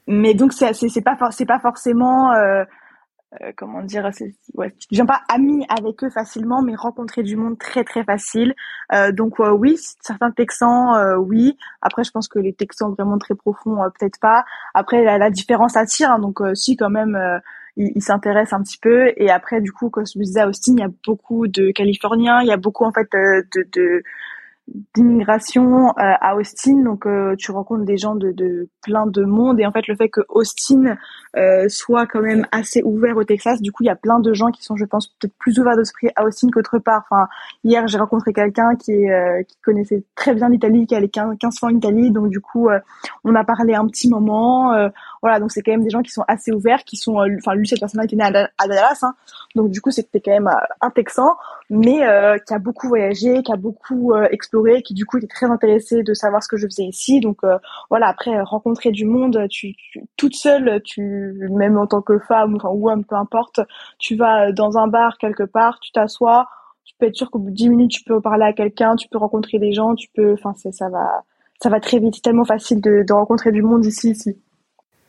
mais 0.06 0.34
donc 0.34 0.52
c'est 0.52 0.73
c'est 0.73 1.02
pas 1.02 1.18
c'est 1.30 1.46
pas 1.46 1.58
forcément 1.58 2.32
euh, 3.43 3.53
comment 3.57 3.83
dire, 3.83 4.11
ouais, 4.55 4.71
tu 4.73 4.87
deviens 4.91 5.07
pas 5.07 5.23
ami 5.29 5.67
avec 5.69 6.03
eux 6.05 6.11
facilement, 6.11 6.62
mais 6.62 6.75
rencontrer 6.75 7.23
du 7.23 7.37
monde 7.37 7.59
très 7.59 7.85
très 7.85 8.05
facile. 8.05 8.55
Euh, 8.93 9.12
donc 9.12 9.38
oui, 9.38 9.76
certains 10.00 10.31
Texans, 10.31 10.95
euh, 10.97 11.17
oui. 11.17 11.57
Après, 11.83 12.05
je 12.05 12.11
pense 12.11 12.29
que 12.29 12.38
les 12.38 12.53
Texans 12.53 12.93
vraiment 12.93 13.19
très 13.19 13.35
profonds, 13.35 13.79
peut-être 13.99 14.21
pas. 14.21 14.45
Après, 14.75 15.03
la, 15.05 15.19
la 15.19 15.31
différence 15.31 15.76
attire, 15.76 16.12
hein, 16.12 16.19
donc 16.19 16.41
si 16.55 16.76
quand 16.76 16.91
même, 16.91 17.19
ils 17.76 18.03
s'intéressent 18.03 18.61
un 18.61 18.62
petit 18.62 18.79
peu. 18.79 19.12
Et 19.17 19.31
après, 19.31 19.61
du 19.61 19.73
coup, 19.73 19.91
comme 19.91 20.07
je 20.07 20.47
Austin, 20.47 20.75
il 20.76 20.81
y 20.81 20.85
a 20.85 20.91
beaucoup 21.05 21.49
de 21.49 21.71
Californiens, 21.71 22.41
il 22.43 22.49
y 22.49 22.53
a 22.53 22.57
beaucoup 22.57 22.85
en 22.85 22.93
fait 22.93 23.09
de 23.12 24.03
d'immigration 24.94 25.88
euh, 25.88 25.92
à 25.99 26.37
Austin, 26.37 26.83
donc 26.83 27.06
euh, 27.06 27.37
tu 27.37 27.50
rencontres 27.50 27.85
des 27.85 27.99
gens 27.99 28.14
de, 28.14 28.33
de, 28.33 28.68
plein 28.83 29.06
de 29.06 29.23
monde 29.23 29.61
et 29.61 29.66
en 29.66 29.73
fait 29.73 29.87
le 29.87 29.94
fait 29.94 30.09
que 30.09 30.23
Austin 30.30 30.97
euh, 31.37 31.68
soit 31.68 32.06
quand 32.06 32.23
même 32.23 32.47
assez 32.50 32.83
ouvert 32.83 33.16
au 33.16 33.25
Texas, 33.25 33.61
du 33.61 33.73
coup 33.73 33.83
il 33.83 33.87
y 33.87 33.90
a 33.90 33.97
plein 33.97 34.21
de 34.21 34.33
gens 34.33 34.50
qui 34.50 34.62
sont 34.62 34.76
je 34.76 34.87
pense 34.87 35.09
peut-être 35.09 35.35
plus 35.38 35.59
ouverts 35.59 35.76
d'esprit 35.76 36.09
à 36.16 36.25
Austin 36.25 36.49
qu'autre 36.50 36.78
part. 36.78 37.04
Enfin 37.11 37.28
hier 37.62 37.87
j'ai 37.88 37.98
rencontré 37.98 38.33
quelqu'un 38.33 38.74
qui 38.74 38.92
est, 38.92 39.44
qui 39.46 39.57
connaissait 39.62 40.03
très 40.14 40.35
bien 40.35 40.48
l'Italie, 40.48 40.87
qui 40.87 40.94
allait 40.94 41.09
15, 41.09 41.37
15 41.38 41.59
fois 41.59 41.68
en 41.68 41.74
Italie, 41.77 42.11
donc 42.11 42.31
du 42.31 42.40
coup 42.40 42.68
on 43.24 43.35
a 43.35 43.44
parlé 43.44 43.74
un 43.74 43.87
petit 43.87 44.09
moment. 44.09 44.72
Voilà 45.24 45.40
donc 45.40 45.50
c'est 45.50 45.62
quand 45.62 45.72
même 45.72 45.84
des 45.84 45.90
gens 45.90 46.02
qui 46.02 46.10
sont 46.10 46.24
assez 46.28 46.52
ouverts, 46.52 46.84
qui 46.84 46.96
sont 46.96 47.16
enfin 47.38 47.54
lui 47.54 47.66
cette 47.66 47.80
personne-là 47.80 48.04
était 48.04 48.16
née 48.16 48.24
à, 48.24 48.30
Dallas, 48.68 48.98
hein, 49.02 49.14
donc 49.54 49.70
du 49.70 49.80
coup 49.80 49.90
c'était 49.90 50.20
quand 50.20 50.30
même 50.32 50.50
un 50.80 50.90
Texan, 50.90 51.34
mais 51.70 52.00
qui 52.46 52.54
a 52.54 52.58
beaucoup 52.58 52.88
voyagé, 52.88 53.42
qui 53.42 53.52
a 53.52 53.56
beaucoup 53.56 54.14
exploré 54.30 54.82
qui 54.82 54.94
du 54.94 55.04
coup 55.06 55.18
était 55.18 55.26
très 55.26 55.46
intéressé 55.46 56.02
de 56.02 56.14
savoir 56.14 56.42
ce 56.42 56.48
que 56.48 56.56
je 56.56 56.66
faisais 56.66 56.84
ici. 56.84 57.20
Donc 57.20 57.38
euh, 57.44 57.58
voilà, 57.90 58.08
après 58.08 58.40
rencontrer 58.42 58.90
du 58.90 59.04
monde, 59.04 59.46
tu, 59.48 59.74
toute 60.16 60.34
seule, 60.34 60.82
tu 60.82 61.48
même 61.50 61.78
en 61.78 61.87
tant 61.87 62.02
que 62.02 62.18
femme 62.18 62.56
enfin, 62.56 62.70
ou 62.70 62.90
homme, 62.90 63.04
peu 63.04 63.16
importe, 63.16 63.60
tu 63.98 64.16
vas 64.16 64.52
dans 64.52 64.78
un 64.78 64.88
bar 64.88 65.18
quelque 65.18 65.44
part, 65.44 65.78
tu 65.80 65.92
t'assois, 65.92 66.48
tu 66.84 66.94
peux 66.98 67.06
être 67.06 67.16
sûr 67.16 67.30
qu'au 67.30 67.38
bout 67.38 67.50
de 67.50 67.56
10 67.56 67.68
minutes, 67.70 67.90
tu 67.90 68.04
peux 68.04 68.20
parler 68.20 68.44
à 68.44 68.52
quelqu'un, 68.52 68.96
tu 68.96 69.08
peux 69.08 69.18
rencontrer 69.18 69.58
des 69.58 69.72
gens, 69.72 69.94
tu 69.94 70.08
peux, 70.14 70.34
enfin 70.34 70.54
ça 70.54 70.88
va, 70.88 71.24
ça 71.60 71.68
va 71.68 71.80
très 71.80 71.98
vite. 71.98 72.14
C'est 72.14 72.22
tellement 72.22 72.44
facile 72.44 72.80
de, 72.80 73.04
de 73.06 73.12
rencontrer 73.12 73.52
du 73.52 73.62
monde 73.62 73.84
ici, 73.84 74.10
ici. 74.10 74.37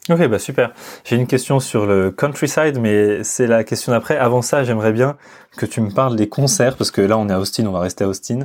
Ok, 0.07 0.27
bah 0.27 0.37
super. 0.37 0.71
J'ai 1.03 1.15
une 1.15 1.25
question 1.25 1.59
sur 1.59 1.87
le 1.87 2.11
countryside, 2.11 2.77
mais 2.79 3.23
c'est 3.23 3.47
la 3.47 3.63
question 3.63 3.91
d'après. 3.91 4.15
Avant 4.17 4.43
ça, 4.43 4.63
j'aimerais 4.63 4.93
bien 4.93 5.17
que 5.57 5.65
tu 5.65 5.81
me 5.81 5.89
parles 5.89 6.15
des 6.15 6.29
concerts, 6.29 6.77
parce 6.77 6.91
que 6.91 7.01
là, 7.01 7.17
on 7.17 7.27
est 7.27 7.33
à 7.33 7.39
Austin, 7.39 7.65
on 7.65 7.71
va 7.71 7.79
rester 7.79 8.03
à 8.03 8.07
Austin. 8.07 8.41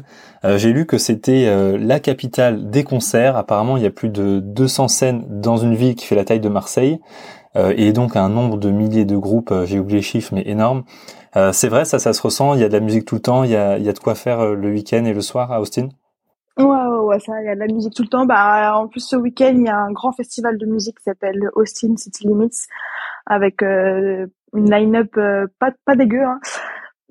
Euh, 0.46 0.56
J'ai 0.56 0.72
lu 0.72 0.86
que 0.86 0.96
c'était 0.96 1.48
euh, 1.48 1.76
la 1.78 2.00
capitale 2.00 2.70
des 2.70 2.82
concerts. 2.82 3.36
Apparemment, 3.36 3.76
il 3.76 3.82
y 3.82 3.86
a 3.86 3.90
plus 3.90 4.08
de 4.08 4.40
200 4.40 4.88
scènes 4.88 5.24
dans 5.28 5.58
une 5.58 5.74
ville 5.74 5.96
qui 5.96 6.06
fait 6.06 6.14
la 6.14 6.24
taille 6.24 6.40
de 6.40 6.48
Marseille, 6.48 6.98
euh, 7.56 7.74
et 7.76 7.92
donc 7.92 8.16
un 8.16 8.30
nombre 8.30 8.56
de 8.56 8.70
milliers 8.70 9.04
de 9.04 9.18
groupes. 9.18 9.52
J'ai 9.66 9.78
oublié 9.78 9.98
les 9.98 10.02
chiffres, 10.02 10.32
mais 10.34 10.44
énorme. 10.46 10.84
c'est 11.52 11.68
vrai, 11.68 11.84
ça, 11.84 11.98
ça 11.98 12.14
se 12.14 12.22
ressent. 12.22 12.54
Il 12.54 12.60
y 12.60 12.64
a 12.64 12.68
de 12.68 12.72
la 12.72 12.80
musique 12.80 13.04
tout 13.04 13.16
le 13.16 13.20
temps. 13.20 13.44
Il 13.44 13.50
y 13.50 13.56
a 13.56 13.78
de 13.78 13.98
quoi 13.98 14.14
faire 14.14 14.46
le 14.54 14.70
week-end 14.70 15.04
et 15.04 15.12
le 15.12 15.20
soir 15.20 15.52
à 15.52 15.60
Austin? 15.60 15.90
Ouais, 16.60 16.66
ouais, 16.66 16.98
ouais, 17.06 17.20
ça, 17.20 17.40
il 17.40 17.46
y 17.46 17.48
a 17.48 17.54
de 17.54 17.60
la 17.60 17.66
musique 17.66 17.94
tout 17.94 18.02
le 18.02 18.08
temps. 18.08 18.26
Bah, 18.26 18.76
en 18.76 18.88
plus, 18.88 19.00
ce 19.00 19.16
week-end, 19.16 19.52
il 19.54 19.64
y 19.64 19.68
a 19.68 19.78
un 19.78 19.92
grand 19.92 20.12
festival 20.12 20.58
de 20.58 20.66
musique 20.66 20.98
qui 20.98 21.04
s'appelle 21.04 21.48
Austin 21.54 21.96
City 21.96 22.26
Limits, 22.26 22.66
avec 23.26 23.62
euh, 23.62 24.26
une 24.54 24.70
line-up 24.70 25.16
euh, 25.16 25.46
pas, 25.58 25.72
pas 25.84 25.96
dégueu, 25.96 26.22
hein. 26.22 26.40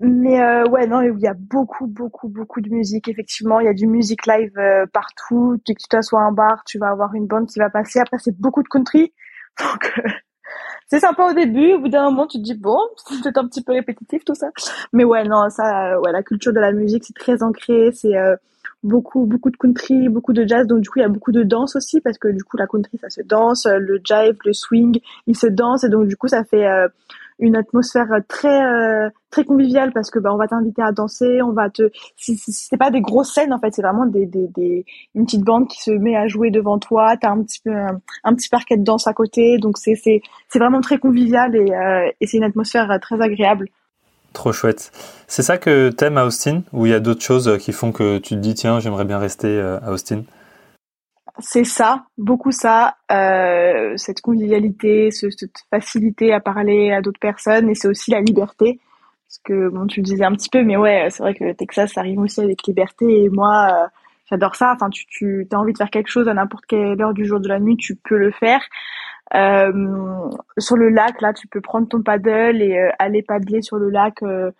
Mais 0.01 0.41
euh, 0.41 0.65
ouais, 0.69 0.87
non, 0.87 1.01
il 1.01 1.19
y 1.19 1.27
a 1.27 1.33
beaucoup, 1.33 1.87
beaucoup, 1.87 2.29
beaucoup 2.29 2.61
de 2.61 2.69
musique. 2.69 3.09
Effectivement, 3.09 3.59
il 3.59 3.65
y 3.65 3.69
a 3.69 3.73
du 3.73 3.85
music 3.87 4.25
live 4.27 4.53
partout. 4.93 5.57
Dès 5.65 5.73
que 5.73 5.81
tu 5.81 5.89
t'assois 5.89 6.21
à 6.21 6.23
un 6.23 6.31
bar, 6.31 6.63
tu 6.65 6.77
vas 6.79 6.89
avoir 6.89 7.13
une 7.15 7.27
bande 7.27 7.47
qui 7.47 7.59
va 7.59 7.69
passer. 7.69 7.99
Après, 7.99 8.17
c'est 8.17 8.37
beaucoup 8.39 8.63
de 8.63 8.69
country. 8.69 9.13
Donc, 9.59 10.01
c'est 10.87 11.01
sympa 11.01 11.25
au 11.25 11.33
début. 11.33 11.73
Au 11.73 11.79
bout 11.79 11.89
d'un 11.89 12.05
moment, 12.11 12.27
tu 12.27 12.37
te 12.37 12.43
dis, 12.43 12.55
bon, 12.55 12.79
c'est 13.09 13.21
peut-être 13.21 13.39
un 13.39 13.47
petit 13.47 13.63
peu 13.63 13.73
répétitif 13.73 14.23
tout 14.23 14.35
ça. 14.35 14.49
Mais 14.93 15.03
ouais, 15.03 15.25
non, 15.25 15.49
ça, 15.49 15.99
ouais, 15.99 16.13
la 16.13 16.23
culture 16.23 16.53
de 16.53 16.59
la 16.61 16.71
musique, 16.71 17.03
c'est 17.03 17.15
très 17.15 17.43
ancré. 17.43 17.91
C'est 17.91 18.15
beaucoup 18.83 19.25
beaucoup 19.25 19.49
de 19.49 19.57
country, 19.57 20.09
beaucoup 20.09 20.33
de 20.33 20.47
jazz. 20.47 20.67
Donc 20.67 20.81
du 20.81 20.89
coup, 20.89 20.99
il 20.99 21.03
y 21.03 21.05
a 21.05 21.09
beaucoup 21.09 21.31
de 21.31 21.43
danse 21.43 21.75
aussi 21.75 22.01
parce 22.01 22.17
que 22.17 22.27
du 22.29 22.43
coup, 22.43 22.57
la 22.57 22.67
country 22.67 22.97
ça 22.97 23.09
se 23.09 23.21
danse, 23.21 23.65
le 23.65 23.99
jive, 24.03 24.37
le 24.45 24.53
swing, 24.53 24.99
il 25.27 25.35
se 25.37 25.47
danse. 25.47 25.83
Et 25.83 25.89
donc 25.89 26.07
du 26.07 26.15
coup, 26.15 26.27
ça 26.27 26.43
fait 26.43 26.65
euh, 26.65 26.87
une 27.39 27.55
atmosphère 27.55 28.07
très 28.27 28.63
euh, 28.63 29.09
très 29.29 29.45
conviviale 29.45 29.91
parce 29.93 30.11
que 30.11 30.19
bah 30.19 30.33
on 30.33 30.37
va 30.37 30.47
t'inviter 30.47 30.81
à 30.81 30.91
danser, 30.91 31.41
on 31.41 31.53
va 31.53 31.69
te 31.69 31.89
c'est 32.17 32.77
pas 32.77 32.91
des 32.91 33.01
grosses 33.01 33.33
scènes 33.33 33.53
en 33.53 33.59
fait, 33.59 33.73
c'est 33.73 33.81
vraiment 33.81 34.05
des, 34.05 34.25
des, 34.25 34.47
des 34.47 34.85
une 35.15 35.25
petite 35.25 35.43
bande 35.43 35.67
qui 35.67 35.81
se 35.81 35.91
met 35.91 36.15
à 36.15 36.27
jouer 36.27 36.51
devant 36.51 36.79
toi, 36.79 37.15
t'as 37.19 37.31
un 37.31 37.41
petit 37.43 37.61
peu 37.63 37.71
un, 37.71 38.35
petit 38.35 38.49
parquet 38.49 38.77
de 38.77 38.83
danse 38.83 39.07
à 39.07 39.13
côté, 39.13 39.57
donc 39.57 39.77
c'est 39.77 39.95
c'est 39.95 40.21
c'est 40.49 40.59
vraiment 40.59 40.81
très 40.81 40.97
convivial 40.97 41.55
et 41.55 41.71
euh, 41.71 42.09
et 42.19 42.27
c'est 42.27 42.37
une 42.37 42.43
atmosphère 42.43 42.99
très 43.01 43.21
agréable. 43.21 43.69
Trop 44.33 44.51
chouette. 44.51 44.91
C'est 45.27 45.41
ça 45.43 45.57
que 45.57 45.89
t'aimes 45.89 46.17
à 46.17 46.25
Austin 46.25 46.61
ou 46.71 46.85
il 46.85 46.91
y 46.91 46.95
a 46.95 46.99
d'autres 46.99 47.23
choses 47.23 47.57
qui 47.59 47.71
font 47.71 47.91
que 47.91 48.19
tu 48.19 48.35
te 48.35 48.39
dis 48.39 48.53
tiens 48.53 48.79
j'aimerais 48.79 49.05
bien 49.05 49.17
rester 49.17 49.47
euh, 49.47 49.79
à 49.81 49.91
Austin? 49.91 50.23
C'est 51.39 51.63
ça, 51.63 52.03
beaucoup 52.17 52.51
ça, 52.51 52.97
euh, 53.11 53.93
cette 53.95 54.21
convivialité, 54.21 55.09
cette 55.11 55.63
facilité 55.69 56.33
à 56.33 56.41
parler 56.41 56.91
à 56.91 57.01
d'autres 57.01 57.19
personnes 57.19 57.69
et 57.69 57.75
c'est 57.75 57.87
aussi 57.87 58.11
la 58.11 58.21
liberté. 58.21 58.79
Parce 59.27 59.39
que 59.43 59.69
bon 59.69 59.87
tu 59.87 60.01
le 60.01 60.05
disais 60.05 60.23
un 60.23 60.33
petit 60.33 60.49
peu 60.49 60.63
mais 60.63 60.77
ouais 60.77 61.07
c'est 61.09 61.23
vrai 61.23 61.33
que 61.35 61.43
le 61.43 61.55
Texas 61.55 61.93
ça 61.93 62.01
arrive 62.01 62.19
aussi 62.19 62.41
avec 62.41 62.63
liberté 62.67 63.23
et 63.23 63.29
moi 63.29 63.67
euh, 63.71 63.87
j'adore 64.29 64.55
ça. 64.55 64.73
Enfin 64.75 64.89
tu 64.89 65.05
tu 65.07 65.47
as 65.51 65.59
envie 65.59 65.73
de 65.73 65.77
faire 65.77 65.91
quelque 65.91 66.09
chose 66.09 66.27
à 66.27 66.33
n'importe 66.33 66.65
quelle 66.67 67.01
heure 67.01 67.13
du 67.13 67.25
jour 67.25 67.39
de 67.39 67.47
la 67.47 67.59
nuit 67.59 67.77
tu 67.77 67.95
peux 67.95 68.17
le 68.17 68.31
faire. 68.31 68.61
Euh, 69.35 70.29
sur 70.57 70.75
le 70.75 70.89
lac, 70.89 71.21
là, 71.21 71.33
tu 71.33 71.47
peux 71.47 71.61
prendre 71.61 71.87
ton 71.87 72.01
paddle 72.01 72.61
et 72.61 72.77
euh, 72.77 72.89
aller 72.99 73.21
paddler 73.21 73.61
sur 73.61 73.77
le 73.77 73.89
lac. 73.89 74.21
Euh, 74.23 74.51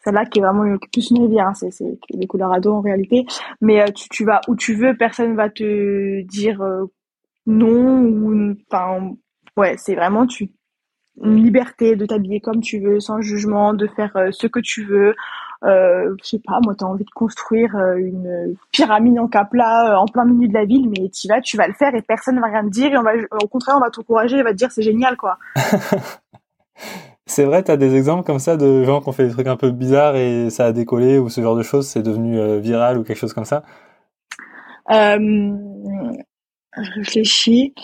c'est 0.00 0.10
un 0.10 0.12
lac 0.12 0.30
qui 0.30 0.38
est 0.38 0.42
vraiment 0.42 0.76
plus 0.92 1.10
une 1.10 1.22
rivière, 1.22 1.48
hein, 1.48 1.54
c'est 1.54 1.70
c'est 1.70 1.84
le 1.84 2.26
Colorado 2.26 2.72
en 2.72 2.80
réalité. 2.80 3.26
Mais 3.60 3.84
tu, 3.92 4.08
tu 4.08 4.24
vas 4.24 4.40
où 4.48 4.54
tu 4.54 4.74
veux, 4.74 4.96
personne 4.96 5.34
va 5.34 5.50
te 5.50 6.22
dire 6.22 6.62
non 7.46 8.02
ou 8.04 8.54
enfin 8.70 9.14
ouais, 9.56 9.74
c'est 9.76 9.96
vraiment 9.96 10.26
tu 10.26 10.50
une 11.20 11.42
liberté 11.42 11.96
de 11.96 12.06
t'habiller 12.06 12.38
comme 12.38 12.60
tu 12.60 12.78
veux, 12.78 13.00
sans 13.00 13.20
jugement, 13.20 13.74
de 13.74 13.88
faire 13.88 14.16
ce 14.30 14.46
que 14.46 14.60
tu 14.60 14.84
veux. 14.84 15.16
Euh, 15.64 16.14
je 16.22 16.28
sais 16.28 16.38
pas, 16.38 16.60
moi, 16.62 16.74
t'as 16.76 16.86
envie 16.86 17.04
de 17.04 17.10
construire 17.10 17.74
une 17.96 18.56
pyramide 18.72 19.18
en 19.18 19.26
cap 19.26 19.50
plat 19.50 20.00
en 20.00 20.06
plein 20.06 20.24
milieu 20.24 20.48
de 20.48 20.54
la 20.54 20.64
ville, 20.64 20.88
mais 20.88 21.08
tu 21.08 21.28
vas, 21.28 21.40
tu 21.40 21.56
vas 21.56 21.66
le 21.66 21.74
faire 21.74 21.94
et 21.94 22.02
personne 22.02 22.38
va 22.40 22.46
rien 22.46 22.64
te 22.64 22.70
dire. 22.70 22.92
Et 22.92 22.98
on 22.98 23.02
va, 23.02 23.12
au 23.42 23.48
contraire, 23.48 23.76
on 23.76 23.80
va 23.80 23.90
t'encourager 23.90 24.38
et 24.38 24.42
va 24.42 24.52
te 24.52 24.56
dire 24.56 24.70
c'est 24.70 24.82
génial, 24.82 25.16
quoi. 25.16 25.38
c'est 27.26 27.44
vrai, 27.44 27.62
t'as 27.62 27.76
des 27.76 27.94
exemples 27.94 28.24
comme 28.24 28.38
ça 28.38 28.56
de 28.56 28.84
gens 28.84 29.00
qui 29.00 29.08
ont 29.08 29.12
fait 29.12 29.26
des 29.26 29.32
trucs 29.32 29.48
un 29.48 29.56
peu 29.56 29.70
bizarres 29.70 30.16
et 30.16 30.50
ça 30.50 30.66
a 30.66 30.72
décollé 30.72 31.18
ou 31.18 31.28
ce 31.28 31.40
genre 31.40 31.56
de 31.56 31.62
choses, 31.62 31.88
c'est 31.88 32.02
devenu 32.02 32.58
viral 32.60 32.98
ou 32.98 33.04
quelque 33.04 33.18
chose 33.18 33.32
comme 33.32 33.44
ça? 33.44 33.64
Euh, 34.90 35.56
je 36.76 36.90
réfléchis. 36.92 37.74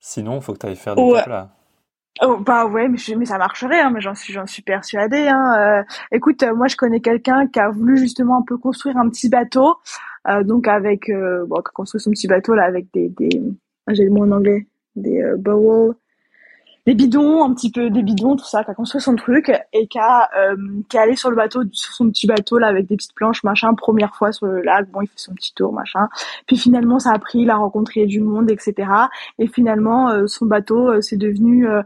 Sinon, 0.00 0.36
il 0.36 0.42
faut 0.42 0.52
que 0.54 0.58
tu 0.58 0.66
ailles 0.66 0.76
faire 0.76 0.96
des 0.96 1.02
ouais. 1.02 1.22
là. 1.26 1.50
Oh, 2.24 2.38
bah 2.38 2.66
ouais, 2.66 2.88
mais, 2.88 2.98
ça 2.98 3.36
marcherait, 3.36 3.80
hein, 3.80 3.90
mais 3.92 4.00
j'en 4.00 4.14
suis, 4.14 4.32
j'en 4.32 4.46
suis 4.46 4.62
persuadée. 4.62 5.26
Hein. 5.26 5.80
Euh, 5.80 5.82
écoute, 6.12 6.44
euh, 6.44 6.54
moi 6.54 6.68
je 6.68 6.76
connais 6.76 7.00
quelqu'un 7.00 7.48
qui 7.48 7.58
a 7.58 7.68
voulu 7.68 7.98
justement 7.98 8.38
un 8.38 8.42
peu 8.42 8.56
construire 8.58 8.96
un 8.96 9.08
petit 9.08 9.28
bateau, 9.28 9.74
euh, 10.28 10.44
donc 10.44 10.68
avec, 10.68 11.10
bon, 11.10 11.60
construire 11.74 12.00
son 12.00 12.10
petit 12.10 12.28
bateau 12.28 12.54
là 12.54 12.64
avec 12.64 12.86
des, 12.94 13.08
des, 13.08 13.42
j'ai 13.88 14.04
le 14.04 14.10
mot 14.10 14.22
en 14.24 14.30
anglais, 14.30 14.68
des 14.94 15.20
bowls, 15.36 15.96
des 16.84 16.94
bidons, 16.94 17.44
un 17.44 17.54
petit 17.54 17.70
peu 17.70 17.90
des 17.90 18.02
bidons, 18.02 18.34
tout 18.34 18.44
ça, 18.44 18.64
qui 18.64 18.70
a 18.70 18.74
construit 18.74 19.00
son 19.00 19.14
truc 19.14 19.52
et 19.72 19.86
qui 19.86 19.98
a, 20.00 20.28
euh, 20.36 20.56
est 20.92 20.98
allé 20.98 21.14
sur 21.14 21.30
le 21.30 21.36
bateau, 21.36 21.62
sur 21.70 21.94
son 21.94 22.08
petit 22.10 22.26
bateau 22.26 22.58
là 22.58 22.66
avec 22.66 22.86
des 22.88 22.96
petites 22.96 23.14
planches, 23.14 23.44
machin, 23.44 23.72
première 23.74 24.16
fois 24.16 24.32
sur 24.32 24.46
le 24.46 24.62
lac. 24.62 24.90
Bon, 24.90 25.00
il 25.00 25.06
fait 25.06 25.12
son 25.16 25.32
petit 25.32 25.54
tour, 25.54 25.72
machin. 25.72 26.08
Puis 26.48 26.56
finalement, 26.56 26.98
ça 26.98 27.12
a 27.12 27.18
pris, 27.20 27.40
il 27.40 27.50
a 27.50 27.56
rencontré 27.56 28.06
du 28.06 28.20
monde, 28.20 28.50
etc. 28.50 28.90
Et 29.38 29.46
finalement, 29.46 30.10
euh, 30.10 30.26
son 30.26 30.46
bateau, 30.46 30.88
euh, 30.88 31.00
c'est 31.00 31.16
devenu 31.16 31.68
euh, 31.68 31.82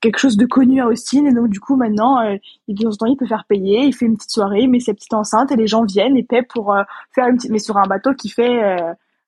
quelque 0.00 0.18
chose 0.18 0.36
de 0.36 0.46
connu 0.46 0.80
à 0.80 0.86
Austin. 0.86 1.24
Et 1.26 1.32
donc 1.32 1.48
du 1.48 1.58
coup, 1.58 1.74
maintenant, 1.74 2.20
il 2.68 2.76
de 2.76 2.82
temps 2.84 2.90
temps, 2.90 3.06
il 3.06 3.16
peut 3.16 3.26
faire 3.26 3.46
payer. 3.48 3.84
Il 3.84 3.92
fait 3.92 4.06
une 4.06 4.16
petite 4.16 4.30
soirée, 4.30 4.68
met 4.68 4.78
ses 4.78 4.94
petites 4.94 5.14
enceintes 5.14 5.50
et 5.50 5.56
les 5.56 5.66
gens 5.66 5.84
viennent 5.84 6.16
et 6.16 6.22
paient 6.22 6.42
pour 6.42 6.76
faire 7.12 7.26
une 7.26 7.36
petite, 7.36 7.50
mais 7.50 7.58
sur 7.58 7.78
un 7.78 7.86
bateau 7.88 8.14
qui 8.14 8.28
fait, 8.28 8.62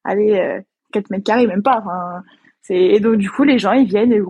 allez, 0.04 0.62
4 0.92 1.11
mètres 1.11 1.24
carrés, 1.24 1.48
même 1.48 1.62
pas. 1.62 1.82
Et 2.68 3.01
donc 3.01 3.16
du 3.16 3.31
coup 3.31 3.44
les 3.44 3.59
gens 3.59 3.72
ils 3.72 3.87
viennent, 3.87 4.12
et 4.12 4.20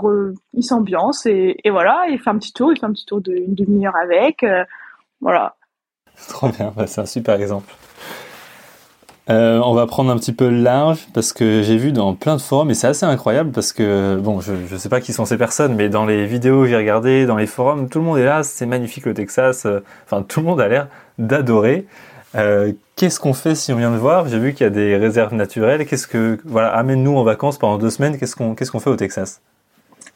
ils 0.55 0.63
s'ambiancent 0.63 1.27
et, 1.27 1.57
voilà, 1.71 2.07
ils 2.09 2.19
font 2.19 2.31
un 2.31 2.39
petit 2.39 2.53
tour, 2.53 2.73
ils 2.73 2.79
font 2.79 2.87
un 2.87 2.93
petit 2.93 3.07
tour 3.07 3.21
d'une 3.21 3.55
demi-heure 3.55 3.97
avec, 3.97 4.43
euh, 4.43 4.65
voilà. 5.21 5.57
Trop 6.29 6.49
bien, 6.49 6.73
c'est 6.87 7.01
un 7.01 7.07
super 7.07 7.41
exemple. 7.41 7.73
Euh, 9.31 9.61
on 9.65 9.73
va 9.73 9.87
prendre 9.87 10.11
un 10.11 10.17
petit 10.17 10.33
peu 10.33 10.49
large 10.49 11.07
parce 11.15 11.33
que 11.33 11.63
j'ai 11.63 11.77
vu 11.77 11.93
dans 11.93 12.15
plein 12.15 12.35
de 12.35 12.41
forums 12.41 12.71
et 12.71 12.75
c'est 12.75 12.89
assez 12.89 13.07
incroyable 13.07 13.53
parce 13.53 13.73
que 13.73 14.17
bon, 14.17 14.41
je, 14.41 14.53
je 14.69 14.77
sais 14.77 14.89
pas 14.89 15.01
qui 15.01 15.13
sont 15.13 15.25
ces 15.25 15.39
personnes, 15.39 15.77
mais 15.77 15.89
dans 15.89 16.05
les 16.05 16.27
vidéos 16.27 16.63
que 16.63 16.69
j'ai 16.69 16.77
regardées, 16.77 17.25
dans 17.25 17.37
les 17.37 17.47
forums, 17.47 17.89
tout 17.89 18.01
le 18.01 18.05
monde 18.05 18.19
est 18.19 18.25
là, 18.25 18.43
c'est 18.43 18.67
magnifique 18.67 19.07
le 19.07 19.15
Texas. 19.15 19.65
Euh, 19.65 19.81
enfin, 20.05 20.23
tout 20.23 20.41
le 20.41 20.47
monde 20.47 20.61
a 20.61 20.67
l'air 20.67 20.89
d'adorer. 21.19 21.87
Euh, 22.35 22.73
qu'est-ce 22.97 23.21
qu'on 23.21 23.35
fait 23.35 23.55
si 23.55 23.73
on 23.73 23.77
vient 23.77 23.91
de 23.91 23.97
voir? 23.97 24.29
J'ai 24.29 24.39
vu 24.39 24.53
qu'il 24.55 24.65
y 24.65 24.67
a 24.67 24.71
des 24.71 24.97
réserves 24.97 25.35
naturelles. 25.35 25.87
Qu'est-ce 25.87 26.07
que 26.07 26.39
voilà, 26.45 26.69
amène-nous 26.75 27.17
en 27.17 27.25
vacances 27.25 27.59
pendant 27.59 27.79
deux 27.79 27.91
semaines. 27.91 28.19
Qu'est-ce 28.19 28.37
qu'on 28.37 28.55
qu'est-ce 28.55 28.71
qu'on 28.71 28.81
fait 28.81 28.91
au 28.91 28.97
Texas? 28.97 29.41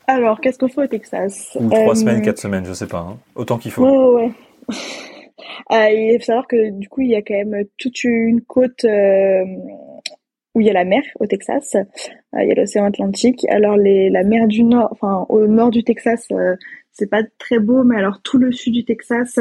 Alors, 0.07 0.41
qu'est-ce 0.41 0.59
qu'on 0.59 0.69
fait 0.69 0.83
au 0.83 0.87
Texas? 0.87 1.57
Ou 1.61 1.69
trois 1.69 1.93
euh, 1.93 1.95
semaines, 1.95 2.23
quatre 2.23 2.39
semaines, 2.39 2.65
je 2.65 2.73
sais 2.73 2.87
pas. 2.87 2.99
Hein. 2.99 3.19
Autant 3.35 3.59
qu'il 3.59 3.73
faut. 3.73 3.85
Ouais, 3.85 4.25
ouais. 4.25 4.33
euh, 5.73 5.91
il 5.91 6.19
faut 6.21 6.25
savoir 6.25 6.47
que 6.47 6.71
du 6.71 6.89
coup, 6.89 7.01
il 7.01 7.11
y 7.11 7.17
a 7.17 7.23
quand 7.23 7.35
même 7.35 7.65
toute 7.77 8.05
une 8.05 8.41
côte 8.41 8.85
euh, 8.85 9.45
où 10.55 10.61
il 10.61 10.67
y 10.67 10.71
a 10.71 10.73
la 10.73 10.85
mer 10.85 11.03
au 11.19 11.27
Texas. 11.27 11.77
Il 12.35 12.47
y 12.47 12.53
a 12.53 12.55
l'océan 12.55 12.85
Atlantique. 12.85 13.45
Alors 13.49 13.77
les, 13.77 14.09
la 14.11 14.23
mer 14.23 14.47
du 14.47 14.63
Nord, 14.63 14.89
enfin 14.93 15.27
au 15.29 15.47
nord 15.47 15.71
du 15.71 15.83
Texas, 15.83 16.29
c'est 16.97 17.11
pas 17.11 17.23
très 17.39 17.59
beau, 17.59 17.85
mais 17.85 17.97
alors 17.97 18.21
tout 18.23 18.39
le 18.39 18.53
sud 18.53 18.73
du 18.73 18.85
Texas, 18.85 19.39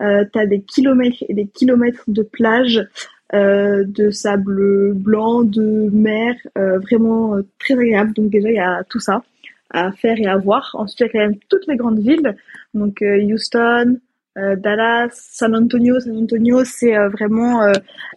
euh, 0.00 0.24
t'as 0.32 0.46
des 0.46 0.62
kilomètres 0.62 1.24
et 1.28 1.34
des 1.34 1.46
kilomètres 1.46 2.04
de 2.06 2.22
plages, 2.22 2.86
euh, 3.34 3.82
de 3.84 4.10
sable 4.10 4.92
blanc, 4.94 5.42
de 5.42 5.90
mer, 5.90 6.34
euh, 6.56 6.78
vraiment 6.78 7.34
euh, 7.34 7.42
très 7.58 7.74
agréable. 7.74 8.12
Donc 8.12 8.30
déjà 8.30 8.50
il 8.50 8.54
y 8.54 8.60
a 8.60 8.84
tout 8.88 9.00
ça 9.00 9.24
à 9.70 9.90
faire 9.90 10.16
et 10.18 10.26
à 10.26 10.36
voir. 10.36 10.70
Ensuite 10.74 11.00
il 11.00 11.02
y 11.04 11.06
a 11.06 11.12
quand 11.12 11.18
même 11.18 11.38
toutes 11.48 11.66
les 11.66 11.76
grandes 11.76 11.98
villes, 11.98 12.36
donc 12.72 13.02
euh, 13.02 13.20
Houston, 13.20 13.98
Dallas, 14.36 15.10
San 15.12 15.54
Antonio. 15.54 16.00
San 16.00 16.16
Antonio, 16.16 16.64
c'est 16.64 16.96
vraiment 17.08 17.60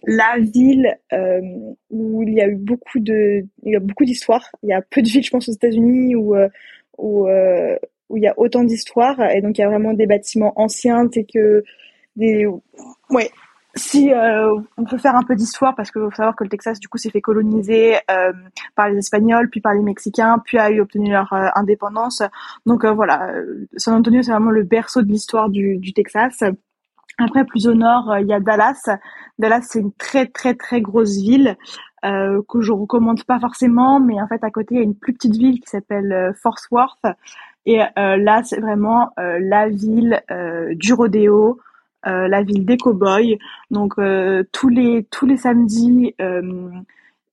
la 0.04 0.38
ville 0.38 0.96
où 1.90 2.22
il 2.22 2.32
y 2.32 2.40
a 2.40 2.48
eu 2.48 2.56
beaucoup 2.56 3.00
de, 3.00 3.44
il 3.64 3.72
y 3.72 3.76
a 3.76 3.80
beaucoup 3.80 4.06
d'histoires. 4.06 4.48
Il 4.62 4.70
y 4.70 4.72
a 4.72 4.80
peu 4.80 5.02
de 5.02 5.08
villes, 5.08 5.24
je 5.24 5.30
pense, 5.30 5.46
aux 5.50 5.52
États-Unis 5.52 6.16
où 6.16 6.34
où 6.96 7.28
où 8.08 8.16
il 8.16 8.22
y 8.22 8.28
a 8.28 8.34
autant 8.36 8.64
d'histoires 8.64 9.20
et 9.30 9.40
donc 9.40 9.58
il 9.58 9.60
y 9.60 9.64
a 9.64 9.68
vraiment 9.68 9.92
des 9.92 10.06
bâtiments 10.06 10.52
anciens, 10.56 11.08
c'est 11.12 11.24
que 11.24 11.64
des 12.16 12.46
ouais 13.10 13.30
si 13.76 14.12
euh, 14.12 14.58
on 14.78 14.84
peut 14.84 14.96
faire 14.96 15.14
un 15.14 15.22
peu 15.22 15.36
d'histoire 15.36 15.74
parce 15.76 15.90
qu'il 15.90 16.00
faut 16.00 16.10
savoir 16.10 16.34
que 16.34 16.44
le 16.44 16.50
Texas 16.50 16.80
du 16.80 16.88
coup 16.88 16.96
s'est 16.96 17.10
fait 17.10 17.20
coloniser 17.20 17.96
euh, 18.10 18.32
par 18.74 18.88
les 18.88 18.98
Espagnols 18.98 19.50
puis 19.50 19.60
par 19.60 19.74
les 19.74 19.82
Mexicains 19.82 20.38
puis 20.44 20.58
a 20.58 20.70
eu 20.70 20.80
obtenu 20.80 21.10
leur 21.10 21.32
euh, 21.32 21.48
indépendance. 21.54 22.22
Donc 22.64 22.84
euh, 22.84 22.92
voilà 22.92 23.30
San 23.76 23.94
Antonio 23.94 24.22
c'est 24.22 24.32
vraiment 24.32 24.50
le 24.50 24.62
berceau 24.62 25.02
de 25.02 25.08
l'histoire 25.08 25.50
du, 25.50 25.76
du 25.76 25.92
Texas. 25.92 26.42
Après 27.18 27.44
plus 27.44 27.66
au 27.68 27.74
nord 27.74 28.16
il 28.18 28.26
y 28.26 28.32
a 28.32 28.40
Dallas. 28.40 28.80
Dallas 29.38 29.66
c'est 29.68 29.80
une 29.80 29.92
très 29.92 30.26
très 30.26 30.54
très 30.54 30.80
grosse 30.80 31.18
ville 31.18 31.56
que 32.02 32.60
je 32.60 32.70
recommande 32.70 33.24
pas 33.24 33.40
forcément 33.40 33.98
mais 33.98 34.20
en 34.22 34.28
fait 34.28 34.42
à 34.44 34.50
côté 34.50 34.76
il 34.76 34.78
y 34.78 34.80
a 34.80 34.84
une 34.84 34.94
plus 34.94 35.12
petite 35.12 35.34
ville 35.34 35.60
qui 35.60 35.68
s'appelle 35.68 36.32
Fort 36.40 36.60
Worth 36.70 37.04
et 37.66 37.82
euh, 37.82 38.16
là, 38.16 38.42
c'est 38.44 38.60
vraiment 38.60 39.10
euh, 39.18 39.38
la 39.40 39.68
ville 39.68 40.22
euh, 40.30 40.72
du 40.74 40.94
rodéo, 40.94 41.60
la 42.04 42.42
ville 42.42 42.64
des 42.64 42.76
cow-boys. 42.76 43.36
Donc 43.72 43.94
tous 44.52 44.68
les 44.68 45.08
tous 45.10 45.26
les 45.26 45.36
samedis, 45.36 46.14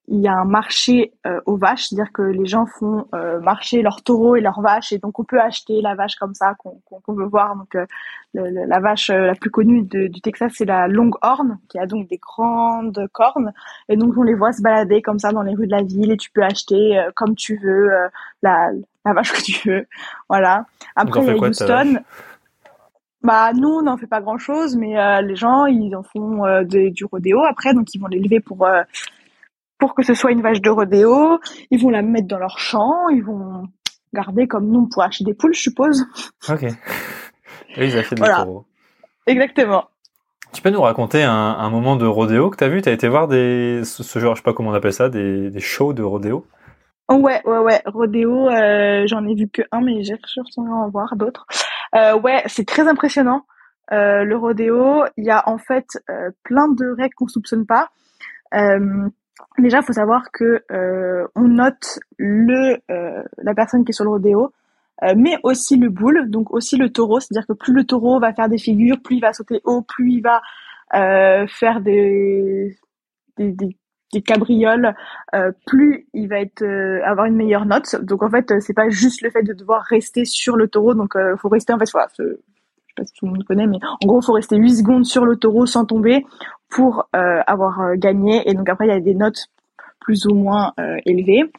il 0.07 0.19
y 0.19 0.27
a 0.27 0.33
un 0.33 0.45
marché 0.45 1.13
aux 1.45 1.57
vaches, 1.57 1.89
c'est-à-dire 1.89 2.11
que 2.11 2.23
les 2.23 2.47
gens 2.47 2.65
font 2.65 3.05
marcher 3.43 3.83
leurs 3.83 4.01
taureaux 4.01 4.35
et 4.35 4.41
leurs 4.41 4.61
vaches, 4.61 4.91
et 4.91 4.97
donc 4.97 5.19
on 5.19 5.23
peut 5.23 5.39
acheter 5.39 5.79
la 5.81 5.93
vache 5.93 6.15
comme 6.15 6.33
ça 6.33 6.55
qu'on 6.55 7.13
veut 7.13 7.27
voir. 7.27 7.55
Donc 7.55 7.77
la 8.33 8.79
vache 8.79 9.11
la 9.11 9.35
plus 9.35 9.51
connue 9.51 9.83
du 9.83 10.21
Texas, 10.21 10.53
c'est 10.55 10.65
la 10.65 10.87
Longhorn, 10.87 11.59
qui 11.69 11.77
a 11.77 11.85
donc 11.85 12.07
des 12.09 12.17
grandes 12.17 13.07
cornes, 13.11 13.53
et 13.89 13.95
donc 13.95 14.17
on 14.17 14.23
les 14.23 14.33
voit 14.33 14.53
se 14.53 14.63
balader 14.63 15.03
comme 15.03 15.19
ça 15.19 15.31
dans 15.33 15.43
les 15.43 15.53
rues 15.53 15.67
de 15.67 15.71
la 15.71 15.83
ville, 15.83 16.11
et 16.11 16.17
tu 16.17 16.31
peux 16.31 16.41
acheter 16.41 16.99
comme 17.15 17.35
tu 17.35 17.59
veux 17.63 17.91
la 18.41 18.71
la 19.05 19.13
vache 19.13 19.31
que 19.31 19.41
tu 19.41 19.69
veux. 19.69 19.87
Voilà. 20.29 20.65
Après, 20.95 21.21
il 21.21 21.27
y 21.27 21.29
a 21.29 21.35
Houston. 21.35 21.99
Bah 23.23 23.53
nous, 23.53 23.69
on 23.69 23.81
n'en 23.83 23.95
fait 23.95 24.07
pas 24.07 24.19
grand 24.19 24.37
chose, 24.37 24.75
mais 24.75 24.99
euh, 24.99 25.21
les 25.21 25.37
gens, 25.37 25.65
ils 25.65 25.95
en 25.95 26.03
font 26.03 26.45
euh, 26.45 26.63
du 26.63 27.05
rodéo 27.05 27.41
après, 27.43 27.73
donc 27.73 27.93
ils 27.95 27.99
vont 27.99 28.07
l'élever 28.07 28.41
pour 28.41 28.65
euh, 28.65 28.81
pour 29.79 29.95
que 29.95 30.03
ce 30.03 30.13
soit 30.13 30.31
une 30.31 30.41
vache 30.41 30.59
de 30.59 30.69
rodéo. 30.69 31.39
Ils 31.71 31.81
vont 31.81 31.89
la 31.89 32.01
mettre 32.01 32.27
dans 32.27 32.37
leur 32.37 32.59
champ, 32.59 33.07
ils 33.09 33.23
vont 33.23 33.63
garder 34.13 34.45
comme 34.45 34.67
nous 34.67 34.87
pour 34.87 35.03
acheter 35.03 35.23
des 35.23 35.33
poules, 35.33 35.53
je 35.53 35.61
suppose. 35.61 36.05
Ok. 36.49 36.63
Et 37.75 37.87
ils 37.87 37.97
achètent 37.97 38.19
voilà. 38.19 38.39
des 38.39 38.43
taureaux. 38.43 38.65
Exactement. 39.25 39.85
Tu 40.51 40.61
peux 40.61 40.69
nous 40.69 40.81
raconter 40.81 41.23
un, 41.23 41.31
un 41.31 41.69
moment 41.69 41.95
de 41.95 42.05
rodéo 42.05 42.49
que 42.49 42.57
tu 42.57 42.63
as 42.65 42.69
vu? 42.69 42.81
Tu 42.81 42.89
as 42.89 42.91
été 42.91 43.07
voir 43.07 43.29
des 43.29 43.81
ce 43.85 44.19
genre, 44.19 44.35
je 44.35 44.41
sais 44.41 44.43
pas 44.43 44.53
comment 44.53 44.71
on 44.71 44.73
appelle 44.73 44.93
ça, 44.93 45.07
des, 45.09 45.49
des 45.49 45.59
shows 45.61 45.93
de 45.93 46.03
rodéo? 46.03 46.45
Ouais, 47.09 47.41
ouais, 47.45 47.57
ouais. 47.59 47.81
Rodéo, 47.85 48.49
euh, 48.49 49.03
j'en 49.07 49.25
ai 49.27 49.35
vu 49.35 49.47
que 49.49 49.61
un, 49.71 49.81
mais 49.81 50.03
j'ai 50.03 50.15
retourné 50.15 50.71
en 50.71 50.89
voir 50.89 51.15
d'autres. 51.15 51.45
Euh, 51.95 52.17
ouais, 52.19 52.43
c'est 52.47 52.65
très 52.65 52.87
impressionnant. 52.87 53.45
Euh, 53.91 54.23
le 54.23 54.37
rodéo, 54.37 55.03
il 55.17 55.25
y 55.25 55.29
a 55.29 55.47
en 55.47 55.57
fait 55.57 55.85
euh, 56.09 56.31
plein 56.43 56.69
de 56.69 56.87
règles 56.97 57.13
qu'on 57.15 57.27
soupçonne 57.27 57.65
pas. 57.65 57.89
Euh, 58.55 59.09
déjà, 59.57 59.81
faut 59.81 59.93
savoir 59.93 60.31
que 60.31 60.63
on 61.35 61.47
note 61.47 61.99
le 62.17 62.77
la 63.37 63.53
personne 63.53 63.83
qui 63.83 63.91
est 63.91 63.93
sur 63.93 64.05
le 64.05 64.11
rodéo, 64.11 64.53
mais 65.15 65.37
aussi 65.43 65.77
le 65.77 65.89
boule, 65.89 66.29
donc 66.29 66.53
aussi 66.53 66.77
le 66.77 66.89
taureau. 66.91 67.19
C'est-à-dire 67.19 67.47
que 67.47 67.53
plus 67.53 67.73
le 67.73 67.83
taureau 67.83 68.19
va 68.19 68.33
faire 68.33 68.49
des 68.49 68.57
figures, 68.57 69.01
plus 69.03 69.17
il 69.17 69.21
va 69.21 69.33
sauter 69.33 69.61
haut, 69.65 69.81
plus 69.81 70.13
il 70.13 70.21
va 70.21 70.41
faire 71.47 71.81
des, 71.81 72.77
des, 73.37 73.51
des 73.51 73.77
des 74.13 74.21
cabrioles, 74.21 74.95
euh, 75.35 75.51
plus 75.65 76.07
il 76.13 76.29
va 76.29 76.39
être 76.39 76.61
euh, 76.61 77.01
avoir 77.03 77.25
une 77.25 77.35
meilleure 77.35 77.65
note. 77.65 77.95
Donc 78.01 78.23
en 78.23 78.29
fait, 78.29 78.51
euh, 78.51 78.59
c'est 78.61 78.73
pas 78.73 78.89
juste 78.89 79.21
le 79.21 79.29
fait 79.29 79.43
de 79.43 79.53
devoir 79.53 79.81
rester 79.83 80.23
sur 80.23 80.55
le 80.55 80.67
taureau. 80.67 80.93
Donc 80.93 81.15
il 81.15 81.35
faut 81.37 81.49
rester 81.49 81.73
en 81.73 81.79
fait, 81.79 81.91
voilà, 81.91 82.07
je 82.17 82.23
sais 82.23 82.93
pas 82.95 83.03
si 83.03 83.13
tout 83.13 83.25
le 83.25 83.31
monde 83.31 83.43
connaît, 83.43 83.67
mais 83.67 83.79
en 83.83 84.07
gros, 84.07 84.21
faut 84.21 84.33
rester 84.33 84.55
8 84.55 84.75
secondes 84.77 85.05
sur 85.05 85.25
le 85.25 85.35
taureau 85.35 85.65
sans 85.65 85.85
tomber 85.85 86.25
pour 86.69 87.09
avoir 87.11 87.95
gagné. 87.97 88.49
Et 88.49 88.53
donc 88.53 88.69
après, 88.69 88.85
il 88.85 88.89
y 88.89 88.93
a 88.93 88.99
des 88.99 89.15
notes 89.15 89.47
plus 89.99 90.25
ou 90.25 90.35
moins 90.35 90.73
élevées. 91.05 91.51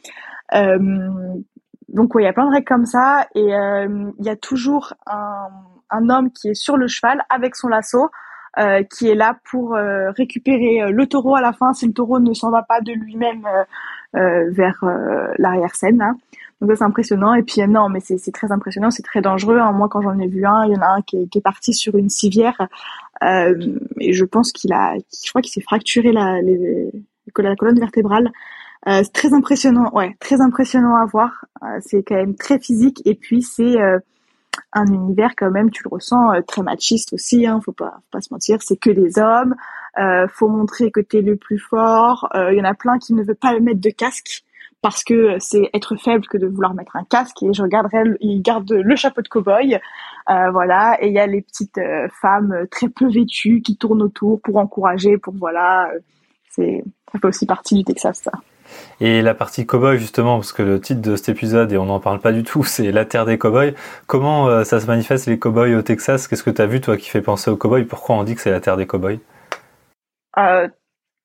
donc 1.89 2.15
ouais, 2.15 2.23
il 2.23 2.25
y 2.25 2.29
a 2.29 2.33
plein 2.33 2.47
de 2.47 2.51
règles 2.51 2.67
comme 2.67 2.85
ça. 2.85 3.27
Et 3.35 3.49
il 3.49 4.25
y 4.25 4.29
a 4.29 4.35
toujours 4.35 4.93
un 5.07 6.09
homme 6.09 6.31
qui 6.31 6.49
est 6.49 6.53
sur 6.53 6.77
le 6.77 6.87
cheval 6.87 7.21
avec 7.29 7.55
son 7.55 7.67
lasso 7.67 8.09
euh, 8.57 8.83
qui 8.83 9.09
est 9.09 9.15
là 9.15 9.37
pour 9.49 9.75
euh, 9.75 10.11
récupérer 10.11 10.91
le 10.91 11.07
taureau 11.07 11.35
à 11.35 11.41
la 11.41 11.53
fin 11.53 11.73
si 11.73 11.87
le 11.87 11.93
taureau 11.93 12.19
ne 12.19 12.33
s'en 12.33 12.51
va 12.51 12.63
pas 12.63 12.81
de 12.81 12.91
lui-même 12.93 13.47
vers 14.13 14.85
l'arrière-scène. 15.37 16.01
Hein. 16.01 16.15
Donc 16.61 16.71
c'est 16.77 16.83
impressionnant. 16.83 17.33
Et 17.33 17.43
puis 17.43 17.61
non, 17.67 17.89
mais 17.89 17.99
c'est 17.99 18.31
très 18.31 18.51
impressionnant, 18.51 18.89
c'est 18.89 19.03
très 19.03 19.21
dangereux. 19.21 19.59
Hein. 19.59 19.73
Moi, 19.73 19.89
quand 19.89 20.01
j'en 20.01 20.17
ai 20.19 20.27
vu 20.27 20.45
un, 20.45 20.65
il 20.65 20.73
y 20.73 20.77
en 20.77 20.81
a 20.81 20.87
un 20.97 21.01
qui 21.01 21.17
est, 21.17 21.27
qui 21.27 21.39
est 21.39 21.41
parti 21.41 21.73
sur 21.73 21.95
une 21.95 22.09
civière 22.09 22.67
et 23.21 24.13
je 24.13 24.25
pense 24.25 24.51
qu'il 24.51 24.71
a, 24.73 24.93
je 24.95 25.29
crois 25.29 25.41
qu'il 25.41 25.51
s'est 25.51 25.61
fracturé 25.61 26.11
la, 26.11 26.41
la 26.41 27.55
colonne 27.55 27.79
vertébrale. 27.79 28.31
Euh, 28.87 29.01
c'est 29.03 29.13
très 29.13 29.33
impressionnant, 29.33 29.89
ouais, 29.93 30.15
très 30.19 30.41
impressionnant 30.41 30.95
à 30.95 31.05
voir. 31.05 31.45
Euh, 31.63 31.79
c'est 31.81 32.03
quand 32.03 32.15
même 32.15 32.35
très 32.35 32.59
physique 32.59 33.01
et 33.05 33.15
puis 33.15 33.41
c'est 33.41 33.81
euh, 33.81 33.99
un 34.73 34.85
univers 34.85 35.35
quand 35.35 35.51
même, 35.51 35.71
tu 35.71 35.83
le 35.83 35.89
ressens, 35.89 36.41
très 36.47 36.61
machiste 36.61 37.13
aussi. 37.13 37.47
Hein, 37.47 37.59
faut 37.63 37.71
pas, 37.71 37.91
faut 37.95 38.11
pas 38.11 38.21
se 38.21 38.33
mentir, 38.33 38.59
c'est 38.61 38.77
que 38.77 38.89
des 38.89 39.19
hommes. 39.19 39.55
faut 40.29 40.47
montrer 40.47 40.91
que 40.91 40.99
t'es 40.99 41.21
le 41.21 41.35
plus 41.35 41.59
fort. 41.59 42.29
Il 42.33 42.57
y 42.57 42.61
en 42.61 42.65
a 42.65 42.73
plein 42.73 42.97
qui 42.99 43.13
ne 43.13 43.23
veulent 43.23 43.35
pas 43.35 43.59
mettre 43.59 43.81
de 43.81 43.89
casque 43.89 44.43
parce 44.81 45.03
que 45.03 45.37
c'est 45.39 45.69
être 45.73 45.95
faible 45.95 46.27
que 46.27 46.37
de 46.37 46.47
vouloir 46.47 46.73
mettre 46.75 46.95
un 46.95 47.03
casque. 47.03 47.41
Et 47.43 47.53
je 47.53 47.61
regarderai, 47.61 48.03
ils 48.19 48.41
gardent 48.41 48.71
le 48.71 48.95
chapeau 48.95 49.21
de 49.21 49.27
cow-boy, 49.27 49.79
voilà. 50.27 50.97
Et 51.01 51.07
il 51.07 51.13
y 51.13 51.19
a 51.19 51.27
les 51.27 51.41
petites 51.41 51.79
femmes 52.21 52.67
très 52.69 52.89
peu 52.89 53.09
vêtues 53.09 53.61
qui 53.61 53.77
tournent 53.77 54.03
autour 54.03 54.41
pour 54.41 54.57
encourager, 54.57 55.17
pour 55.17 55.33
voilà. 55.33 55.89
c'est 56.49 56.83
ça 57.11 57.19
fait 57.19 57.27
aussi 57.27 57.45
partie 57.45 57.75
du 57.75 57.83
Texas, 57.83 58.21
ça. 58.23 58.31
Et 59.01 59.21
la 59.21 59.33
partie 59.33 59.65
cowboy 59.65 59.97
justement, 59.97 60.37
parce 60.37 60.53
que 60.53 60.63
le 60.63 60.79
titre 60.79 61.01
de 61.01 61.15
cet 61.15 61.29
épisode, 61.29 61.71
et 61.71 61.77
on 61.77 61.85
n'en 61.85 61.99
parle 61.99 62.19
pas 62.19 62.31
du 62.31 62.43
tout, 62.43 62.63
c'est 62.65 62.91
la 62.91 63.05
terre 63.05 63.25
des 63.25 63.37
cowboys. 63.37 63.73
Comment 64.07 64.47
euh, 64.47 64.63
ça 64.63 64.79
se 64.79 64.87
manifeste 64.87 65.27
les 65.27 65.39
cowboys 65.39 65.75
au 65.75 65.81
Texas? 65.81 66.27
Qu'est-ce 66.27 66.43
que 66.43 66.49
tu 66.49 66.61
as 66.61 66.65
vu 66.65 66.81
toi 66.81 66.97
qui 66.97 67.09
fait 67.09 67.21
penser 67.21 67.51
aux 67.51 67.57
cowboys? 67.57 67.85
Pourquoi 67.85 68.15
on 68.15 68.23
dit 68.23 68.35
que 68.35 68.41
c'est 68.41 68.51
la 68.51 68.61
terre 68.61 68.77
des 68.77 68.87
cowboys? 68.87 69.19
Euh, 70.37 70.67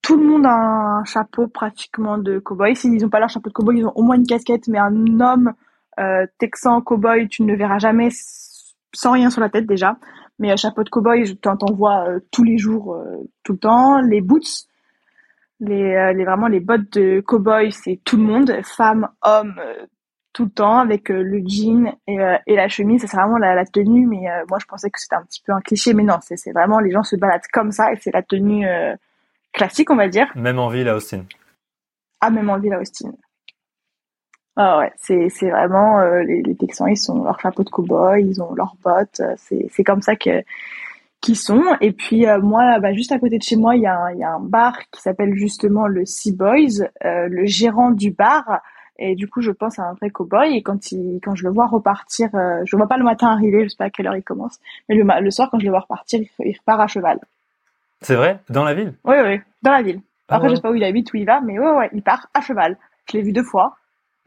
Tout 0.02 0.16
le 0.16 0.26
monde 0.26 0.46
a 0.46 0.54
un 1.00 1.04
chapeau 1.04 1.46
pratiquement 1.48 2.18
de 2.18 2.38
cowboy. 2.38 2.74
S'ils 2.74 3.00
n'ont 3.02 3.08
pas 3.08 3.20
leur 3.20 3.28
chapeau 3.28 3.50
de 3.50 3.54
cowboy, 3.54 3.78
ils 3.78 3.86
ont 3.86 3.92
au 3.94 4.02
moins 4.02 4.16
une 4.16 4.26
casquette, 4.26 4.66
mais 4.68 4.78
un 4.78 5.20
homme 5.20 5.52
euh, 5.98 6.26
texan 6.38 6.80
cowboy, 6.80 7.28
tu 7.28 7.42
ne 7.42 7.52
le 7.52 7.58
verras 7.58 7.78
jamais 7.78 8.08
sans 8.92 9.12
rien 9.12 9.30
sur 9.30 9.40
la 9.40 9.48
tête 9.48 9.66
déjà. 9.66 9.96
Mais 10.38 10.50
un 10.50 10.56
chapeau 10.56 10.82
de 10.82 10.88
cowboy, 10.88 11.36
t'en 11.36 11.56
vois 11.74 12.06
tous 12.32 12.44
les 12.44 12.56
jours, 12.56 12.96
tout 13.44 13.52
le 13.52 13.58
temps. 13.58 14.00
Les 14.00 14.22
boots, 14.22 14.66
les, 15.60 15.94
euh, 15.94 16.12
les 16.12 16.24
vraiment 16.24 16.48
les 16.48 16.60
bottes 16.60 16.92
de 16.92 17.20
cow-boy, 17.20 17.70
c'est 17.70 18.00
tout 18.04 18.16
le 18.16 18.22
monde, 18.22 18.52
femmes, 18.64 19.08
hommes, 19.22 19.54
euh, 19.58 19.86
tout 20.32 20.44
le 20.44 20.50
temps 20.50 20.78
avec 20.78 21.10
euh, 21.10 21.22
le 21.22 21.42
jean 21.46 21.96
et, 22.06 22.18
et 22.46 22.56
la 22.56 22.68
chemise. 22.68 23.04
C'est 23.06 23.16
vraiment 23.16 23.38
la, 23.38 23.54
la 23.54 23.64
tenue, 23.64 24.06
mais 24.06 24.26
moi 24.48 24.58
je 24.60 24.66
pensais 24.66 24.90
que 24.90 25.00
c'était 25.00 25.16
un 25.16 25.22
petit 25.22 25.42
peu 25.44 25.52
un 25.52 25.60
cliché, 25.60 25.94
mais 25.94 26.02
non, 26.02 26.18
c'est 26.20 26.52
vraiment 26.52 26.80
les 26.80 26.90
gens 26.90 27.02
se 27.02 27.16
baladent 27.16 27.46
comme 27.52 27.72
ça 27.72 27.92
et 27.92 27.96
c'est 27.96 28.12
la 28.12 28.22
tenue 28.22 28.66
classique, 29.52 29.90
on 29.90 29.96
va 29.96 30.08
dire. 30.08 30.30
Même 30.34 30.58
en 30.58 30.68
ville 30.68 30.88
à 30.88 30.96
Austin. 30.96 31.24
Ah, 32.20 32.30
même 32.30 32.50
en 32.50 32.58
ville 32.58 32.74
à 32.74 32.80
Austin. 32.80 33.12
Ah 34.56 34.78
ouais, 34.78 34.92
c'est 34.96 35.50
vraiment 35.50 36.00
les, 36.22 36.42
les 36.42 36.56
Texans, 36.56 36.88
ils 36.88 37.10
ont 37.10 37.24
leur 37.24 37.40
chapeau 37.40 37.64
de 37.64 37.70
cow-boy, 37.70 38.24
ils 38.24 38.42
ont 38.42 38.54
leurs 38.54 38.76
bottes. 38.82 39.22
C'est 39.36 39.84
comme 39.84 40.02
ça 40.02 40.16
que 40.16 40.42
qui 41.20 41.34
sont. 41.34 41.62
Et 41.80 41.92
puis 41.92 42.26
euh, 42.26 42.40
moi, 42.40 42.78
bah, 42.80 42.92
juste 42.92 43.12
à 43.12 43.18
côté 43.18 43.38
de 43.38 43.42
chez 43.42 43.56
moi, 43.56 43.76
il 43.76 43.82
y, 43.82 43.86
a 43.86 43.98
un, 43.98 44.12
y 44.14 44.24
a 44.24 44.32
un 44.32 44.40
bar 44.40 44.78
qui 44.90 45.00
s'appelle 45.00 45.34
justement 45.34 45.86
le 45.86 46.04
Sea 46.06 46.32
Boys. 46.32 46.82
Euh, 47.04 47.28
le 47.28 47.46
gérant 47.46 47.90
du 47.90 48.10
bar, 48.10 48.60
et 49.02 49.14
du 49.14 49.28
coup, 49.28 49.40
je 49.40 49.50
pense 49.50 49.78
à 49.78 49.84
un 49.84 49.94
vrai 49.94 50.10
cowboy. 50.10 50.56
Et 50.56 50.62
quand 50.62 50.92
il, 50.92 51.20
quand 51.22 51.34
je 51.34 51.44
le 51.44 51.50
vois 51.50 51.66
repartir, 51.66 52.28
euh, 52.34 52.62
je 52.64 52.76
le 52.76 52.78
vois 52.78 52.88
pas 52.88 52.98
le 52.98 53.04
matin 53.04 53.28
arriver, 53.28 53.64
je 53.64 53.68
sais 53.68 53.76
pas 53.76 53.86
à 53.86 53.90
quelle 53.90 54.06
heure 54.06 54.16
il 54.16 54.22
commence, 54.22 54.58
mais 54.88 54.94
le, 54.94 55.04
le 55.20 55.30
soir, 55.30 55.48
quand 55.50 55.58
je 55.58 55.64
le 55.64 55.70
vois 55.70 55.80
repartir, 55.80 56.20
il, 56.38 56.56
repart 56.58 56.80
à 56.80 56.86
cheval. 56.86 57.18
C'est 58.02 58.14
vrai? 58.14 58.40
Dans 58.48 58.64
la 58.64 58.74
ville? 58.74 58.94
Oui, 59.04 59.16
oui, 59.24 59.40
dans 59.62 59.72
la 59.72 59.82
ville. 59.82 60.00
Ah 60.28 60.36
Après, 60.36 60.48
je 60.48 60.54
sais 60.54 60.60
pas 60.60 60.70
où 60.70 60.74
il 60.74 60.84
habite, 60.84 61.12
où 61.12 61.16
il 61.16 61.26
va, 61.26 61.40
mais 61.40 61.58
ouais, 61.58 61.72
ouais, 61.72 61.90
il 61.92 62.02
part 62.02 62.28
à 62.34 62.40
cheval. 62.40 62.76
Je 63.10 63.16
l'ai 63.16 63.22
vu 63.22 63.32
deux 63.32 63.42
fois. 63.42 63.76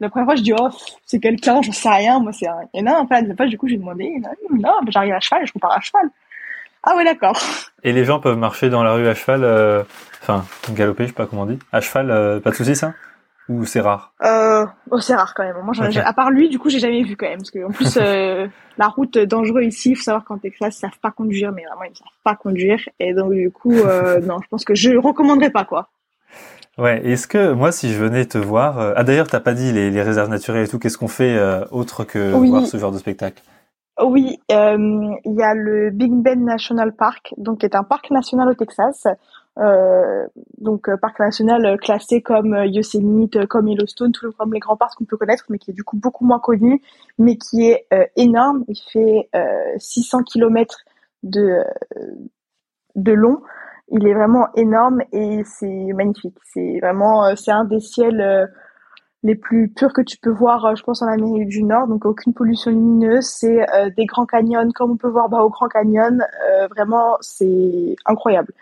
La 0.00 0.08
première 0.10 0.26
fois, 0.26 0.34
je 0.34 0.42
dis, 0.42 0.52
oh, 0.52 0.68
c'est 1.06 1.20
quelqu'un, 1.20 1.62
j'en 1.62 1.72
sais 1.72 1.88
rien, 1.88 2.18
moi, 2.18 2.32
c'est 2.32 2.48
un... 2.48 2.60
Et 2.74 2.82
non, 2.82 2.96
enfin, 2.98 3.22
la 3.22 3.34
fois, 3.34 3.46
du 3.46 3.56
coup, 3.56 3.68
j'ai 3.68 3.78
demandé, 3.78 4.20
non, 4.50 4.72
j'arrive 4.88 5.14
à 5.14 5.20
cheval 5.20 5.44
et 5.44 5.46
je 5.46 5.52
repars 5.54 5.72
à 5.72 5.80
cheval. 5.80 6.10
Ah 6.86 6.94
ouais, 6.96 7.04
d'accord. 7.04 7.38
Et 7.82 7.92
les 7.92 8.04
gens 8.04 8.20
peuvent 8.20 8.36
marcher 8.36 8.68
dans 8.68 8.82
la 8.82 8.92
rue 8.92 9.08
à 9.08 9.14
cheval, 9.14 9.42
euh, 9.42 9.82
enfin, 10.20 10.44
galoper, 10.72 11.04
je 11.04 11.08
sais 11.08 11.14
pas 11.14 11.26
comment 11.26 11.42
on 11.42 11.46
dit. 11.46 11.58
À 11.72 11.80
cheval, 11.80 12.10
euh, 12.10 12.40
pas 12.40 12.50
de 12.50 12.54
soucis, 12.54 12.76
ça? 12.76 12.92
Ou 13.48 13.64
c'est 13.64 13.80
rare? 13.80 14.12
Euh, 14.22 14.66
oh, 14.90 15.00
C'est 15.00 15.14
rare 15.14 15.34
quand 15.34 15.44
même. 15.44 15.56
Moi, 15.62 15.74
à 16.04 16.12
part 16.12 16.30
lui, 16.30 16.48
du 16.48 16.58
coup, 16.58 16.68
j'ai 16.68 16.78
jamais 16.78 17.02
vu 17.02 17.16
quand 17.16 17.26
même. 17.26 17.38
Parce 17.38 17.50
que, 17.50 17.64
en 17.64 17.70
plus, 17.70 17.96
euh, 18.00 18.46
la 18.76 18.88
route 18.88 19.16
dangereuse 19.18 19.66
ici, 19.66 19.90
il 19.90 19.96
faut 19.96 20.02
savoir 20.02 20.24
qu'en 20.24 20.36
Texas, 20.36 20.76
ils 20.76 20.80
savent 20.80 20.98
pas 21.00 21.10
conduire, 21.10 21.52
mais 21.52 21.62
vraiment, 21.64 21.84
ils 21.84 21.96
savent 21.96 22.06
pas 22.22 22.36
conduire. 22.36 22.80
Et 23.00 23.14
donc, 23.14 23.32
du 23.32 23.50
coup, 23.50 23.72
non, 24.22 24.38
je 24.42 24.48
pense 24.50 24.64
que 24.64 24.74
je 24.74 24.90
recommanderais 24.96 25.50
pas, 25.50 25.64
quoi. 25.64 25.88
Ouais, 26.76 27.06
est-ce 27.06 27.28
que 27.28 27.52
moi, 27.52 27.70
si 27.72 27.92
je 27.92 27.98
venais 27.98 28.26
te 28.26 28.36
voir, 28.36 28.78
ah 28.96 29.04
d'ailleurs, 29.04 29.28
t'as 29.28 29.40
pas 29.40 29.54
dit 29.54 29.72
les, 29.72 29.90
les, 29.90 30.02
réserves 30.02 30.28
naturelles 30.28 30.64
et 30.64 30.68
tout, 30.68 30.78
qu'est-ce 30.78 30.98
qu'on 30.98 31.08
fait 31.08 31.38
autre 31.70 32.04
que 32.04 32.32
voir 32.32 32.66
ce 32.66 32.76
genre 32.76 32.92
de 32.92 32.98
spectacle? 32.98 33.42
Oui, 34.02 34.40
euh, 34.50 35.14
il 35.24 35.34
y 35.34 35.42
a 35.42 35.54
le 35.54 35.90
Big 35.90 36.12
Bend 36.12 36.40
National 36.44 36.94
Park, 36.94 37.32
donc 37.36 37.60
qui 37.60 37.66
est 37.66 37.76
un 37.76 37.84
parc 37.84 38.10
national 38.10 38.48
au 38.48 38.54
Texas. 38.54 39.06
Euh, 39.56 40.26
donc 40.58 40.88
euh, 40.88 40.96
parc 40.96 41.20
national 41.20 41.78
classé 41.78 42.20
comme 42.20 42.56
Yosemite, 42.64 43.46
comme 43.46 43.68
Yellowstone, 43.68 44.10
tous 44.10 44.32
comme 44.32 44.52
les 44.52 44.58
grands 44.58 44.76
parcs 44.76 44.96
qu'on 44.96 45.04
peut 45.04 45.16
connaître, 45.16 45.44
mais 45.48 45.58
qui 45.58 45.70
est 45.70 45.74
du 45.74 45.84
coup 45.84 45.96
beaucoup 45.96 46.26
moins 46.26 46.40
connu, 46.40 46.82
mais 47.18 47.36
qui 47.36 47.68
est 47.68 47.86
énorme. 48.16 48.64
Il 48.66 48.80
fait 48.92 49.30
600 49.78 50.24
km 50.24 50.76
de 51.22 51.62
de 52.96 53.12
long. 53.12 53.42
Il 53.88 54.08
est 54.08 54.14
vraiment 54.14 54.48
énorme 54.56 55.02
et 55.12 55.42
c'est 55.44 55.92
magnifique. 55.94 56.36
C'est 56.52 56.80
vraiment 56.80 57.36
c'est 57.36 57.52
un 57.52 57.64
des 57.64 57.80
ciels 57.80 58.50
les 59.24 59.34
plus 59.34 59.68
purs 59.68 59.92
que 59.94 60.02
tu 60.02 60.18
peux 60.18 60.30
voir, 60.30 60.66
euh, 60.66 60.74
je 60.76 60.82
pense, 60.82 61.00
en 61.02 61.08
Amérique 61.08 61.48
du 61.48 61.62
Nord. 61.64 61.88
Donc, 61.88 62.04
aucune 62.04 62.34
pollution 62.34 62.70
lumineuse. 62.70 63.24
C'est 63.24 63.68
euh, 63.74 63.90
des 63.96 64.04
grands 64.04 64.26
canyons, 64.26 64.70
comme 64.72 64.92
on 64.92 64.96
peut 64.96 65.08
voir 65.08 65.30
bah, 65.30 65.42
au 65.42 65.48
Grand 65.48 65.66
Canyon. 65.66 66.22
Euh, 66.50 66.68
vraiment, 66.68 67.16
c'est 67.22 67.96
incroyable. 68.04 68.52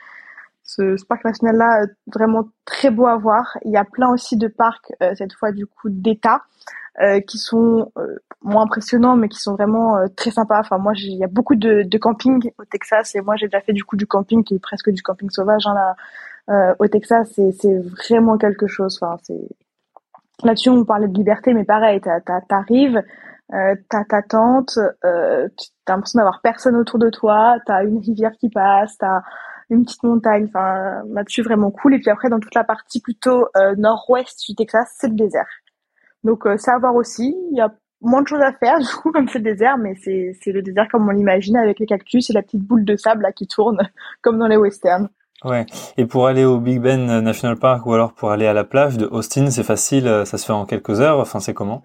Ce, 0.62 1.04
parc 1.04 1.24
national-là, 1.24 1.86
vraiment 2.06 2.48
très 2.64 2.90
beau 2.90 3.06
à 3.06 3.16
voir. 3.16 3.58
Il 3.64 3.72
y 3.72 3.76
a 3.76 3.84
plein 3.84 4.10
aussi 4.10 4.36
de 4.36 4.46
parcs, 4.46 4.92
cette 5.16 5.34
fois 5.34 5.52
du 5.52 5.66
coup 5.66 5.90
d'État, 5.90 6.42
qui 7.26 7.36
sont 7.36 7.92
moins 8.40 8.62
impressionnants, 8.62 9.16
mais 9.16 9.28
qui 9.28 9.38
sont 9.38 9.54
vraiment 9.54 10.02
très 10.16 10.30
sympas. 10.30 10.60
Enfin, 10.60 10.78
moi, 10.78 10.92
il 10.96 11.18
y 11.18 11.24
a 11.24 11.26
beaucoup 11.26 11.56
de, 11.56 11.82
de 11.82 11.98
camping 11.98 12.50
au 12.58 12.64
Texas, 12.64 13.14
et 13.14 13.20
moi, 13.20 13.36
j'ai 13.36 13.48
déjà 13.48 13.60
fait 13.60 13.74
du 13.74 13.84
coup 13.84 13.96
du 13.96 14.06
camping, 14.06 14.44
qui 14.44 14.54
est 14.54 14.58
presque 14.60 14.88
du 14.88 15.02
camping 15.02 15.28
sauvage 15.28 15.66
hein, 15.66 15.74
là, 16.48 16.74
au 16.78 16.86
Texas. 16.88 17.28
C'est 17.34 17.78
vraiment 18.08 18.38
quelque 18.38 18.66
chose. 18.66 18.98
Enfin, 18.98 19.18
c'est 19.24 19.46
Là-dessus, 20.44 20.70
on 20.70 20.84
parlait 20.84 21.08
de 21.08 21.16
liberté, 21.16 21.54
mais 21.54 21.64
pareil, 21.64 22.00
t'arrives, 22.48 23.02
euh, 23.52 23.74
t'as 23.88 24.04
ta 24.04 24.22
tente, 24.22 24.78
euh, 25.04 25.48
l'impression 25.88 26.18
d'avoir 26.18 26.40
personne 26.42 26.76
autour 26.76 26.98
de 26.98 27.10
toi, 27.10 27.58
t'as 27.66 27.84
une 27.84 27.98
rivière 27.98 28.32
qui 28.40 28.48
passe, 28.48 28.96
t'as 28.98 29.20
une 29.70 29.84
petite 29.84 30.02
montagne, 30.02 30.46
enfin 30.48 31.02
là-dessus 31.12 31.42
vraiment 31.42 31.70
cool. 31.70 31.94
Et 31.94 31.98
puis 31.98 32.10
après, 32.10 32.28
dans 32.28 32.40
toute 32.40 32.54
la 32.54 32.64
partie 32.64 33.00
plutôt 33.00 33.46
euh, 33.56 33.74
nord-ouest 33.76 34.44
du 34.48 34.54
Texas, 34.54 34.94
c'est 34.98 35.08
le 35.08 35.14
désert. 35.14 35.48
Donc 36.24 36.46
euh, 36.46 36.56
ça 36.56 36.74
à 36.74 36.78
voir 36.78 36.94
aussi. 36.94 37.36
Il 37.50 37.56
y 37.56 37.60
a 37.60 37.72
moins 38.00 38.22
de 38.22 38.28
choses 38.28 38.42
à 38.42 38.52
faire 38.52 38.78
du 38.80 38.86
coup 38.86 39.12
comme 39.12 39.28
c'est 39.28 39.38
le 39.38 39.44
désert, 39.44 39.78
mais 39.78 39.94
c'est 39.96 40.52
le 40.52 40.62
désert 40.62 40.88
comme 40.90 41.08
on 41.08 41.12
l'imagine 41.12 41.56
avec 41.56 41.78
les 41.78 41.86
cactus 41.86 42.30
et 42.30 42.32
la 42.32 42.42
petite 42.42 42.62
boule 42.62 42.84
de 42.84 42.96
sable 42.96 43.26
qui 43.34 43.46
tourne 43.46 43.78
comme 44.22 44.38
dans 44.38 44.48
les 44.48 44.56
westerns. 44.56 45.08
Ouais. 45.44 45.66
Et 45.96 46.06
pour 46.06 46.26
aller 46.26 46.44
au 46.44 46.58
Big 46.58 46.80
Bend 46.80 47.20
National 47.20 47.56
Park 47.56 47.86
ou 47.86 47.94
alors 47.94 48.12
pour 48.12 48.30
aller 48.30 48.46
à 48.46 48.52
la 48.52 48.64
plage 48.64 48.96
de 48.96 49.06
Austin, 49.06 49.50
c'est 49.50 49.64
facile, 49.64 50.06
euh, 50.06 50.24
ça 50.24 50.38
se 50.38 50.46
fait 50.46 50.52
en 50.52 50.66
quelques 50.66 51.00
heures. 51.00 51.18
Enfin, 51.18 51.40
c'est 51.40 51.54
comment? 51.54 51.82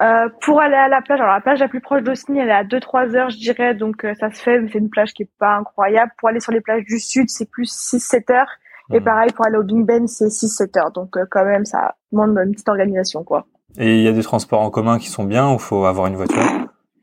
Euh, 0.00 0.28
Pour 0.42 0.60
aller 0.60 0.76
à 0.76 0.88
la 0.88 1.00
plage, 1.00 1.20
alors 1.20 1.32
la 1.32 1.40
plage 1.40 1.58
la 1.60 1.68
plus 1.68 1.80
proche 1.80 2.02
d'Austin, 2.02 2.34
elle 2.36 2.50
est 2.50 2.52
à 2.52 2.62
2-3 2.62 3.16
heures, 3.16 3.30
je 3.30 3.38
dirais, 3.38 3.74
donc 3.74 4.04
euh, 4.04 4.14
ça 4.20 4.30
se 4.30 4.40
fait, 4.40 4.60
mais 4.60 4.68
c'est 4.72 4.78
une 4.78 4.90
plage 4.90 5.12
qui 5.12 5.24
est 5.24 5.30
pas 5.40 5.56
incroyable. 5.56 6.12
Pour 6.18 6.28
aller 6.28 6.40
sur 6.40 6.52
les 6.52 6.60
plages 6.60 6.84
du 6.84 7.00
sud, 7.00 7.28
c'est 7.28 7.50
plus 7.50 7.72
6-7 7.72 8.32
heures. 8.32 8.50
Et 8.92 9.00
hmm. 9.00 9.04
pareil, 9.04 9.32
pour 9.32 9.46
aller 9.46 9.58
au 9.58 9.64
Big 9.64 9.84
Bend, 9.84 10.06
c'est 10.06 10.28
6-7 10.28 10.78
heures. 10.78 10.92
Donc 10.92 11.16
quand 11.30 11.44
même, 11.44 11.64
ça 11.64 11.96
demande 12.12 12.38
une 12.38 12.52
petite 12.52 12.68
organisation, 12.68 13.24
quoi. 13.24 13.46
Et 13.76 13.96
il 13.96 14.02
y 14.02 14.08
a 14.08 14.12
des 14.12 14.22
transports 14.22 14.60
en 14.60 14.70
commun 14.70 14.98
qui 14.98 15.08
sont 15.08 15.24
bien 15.24 15.52
ou 15.52 15.58
faut 15.58 15.84
avoir 15.84 16.06
une 16.06 16.16
voiture? 16.16 16.42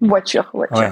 Voiture, 0.02 0.50
voiture. 0.54 0.78
Ouais. 0.78 0.92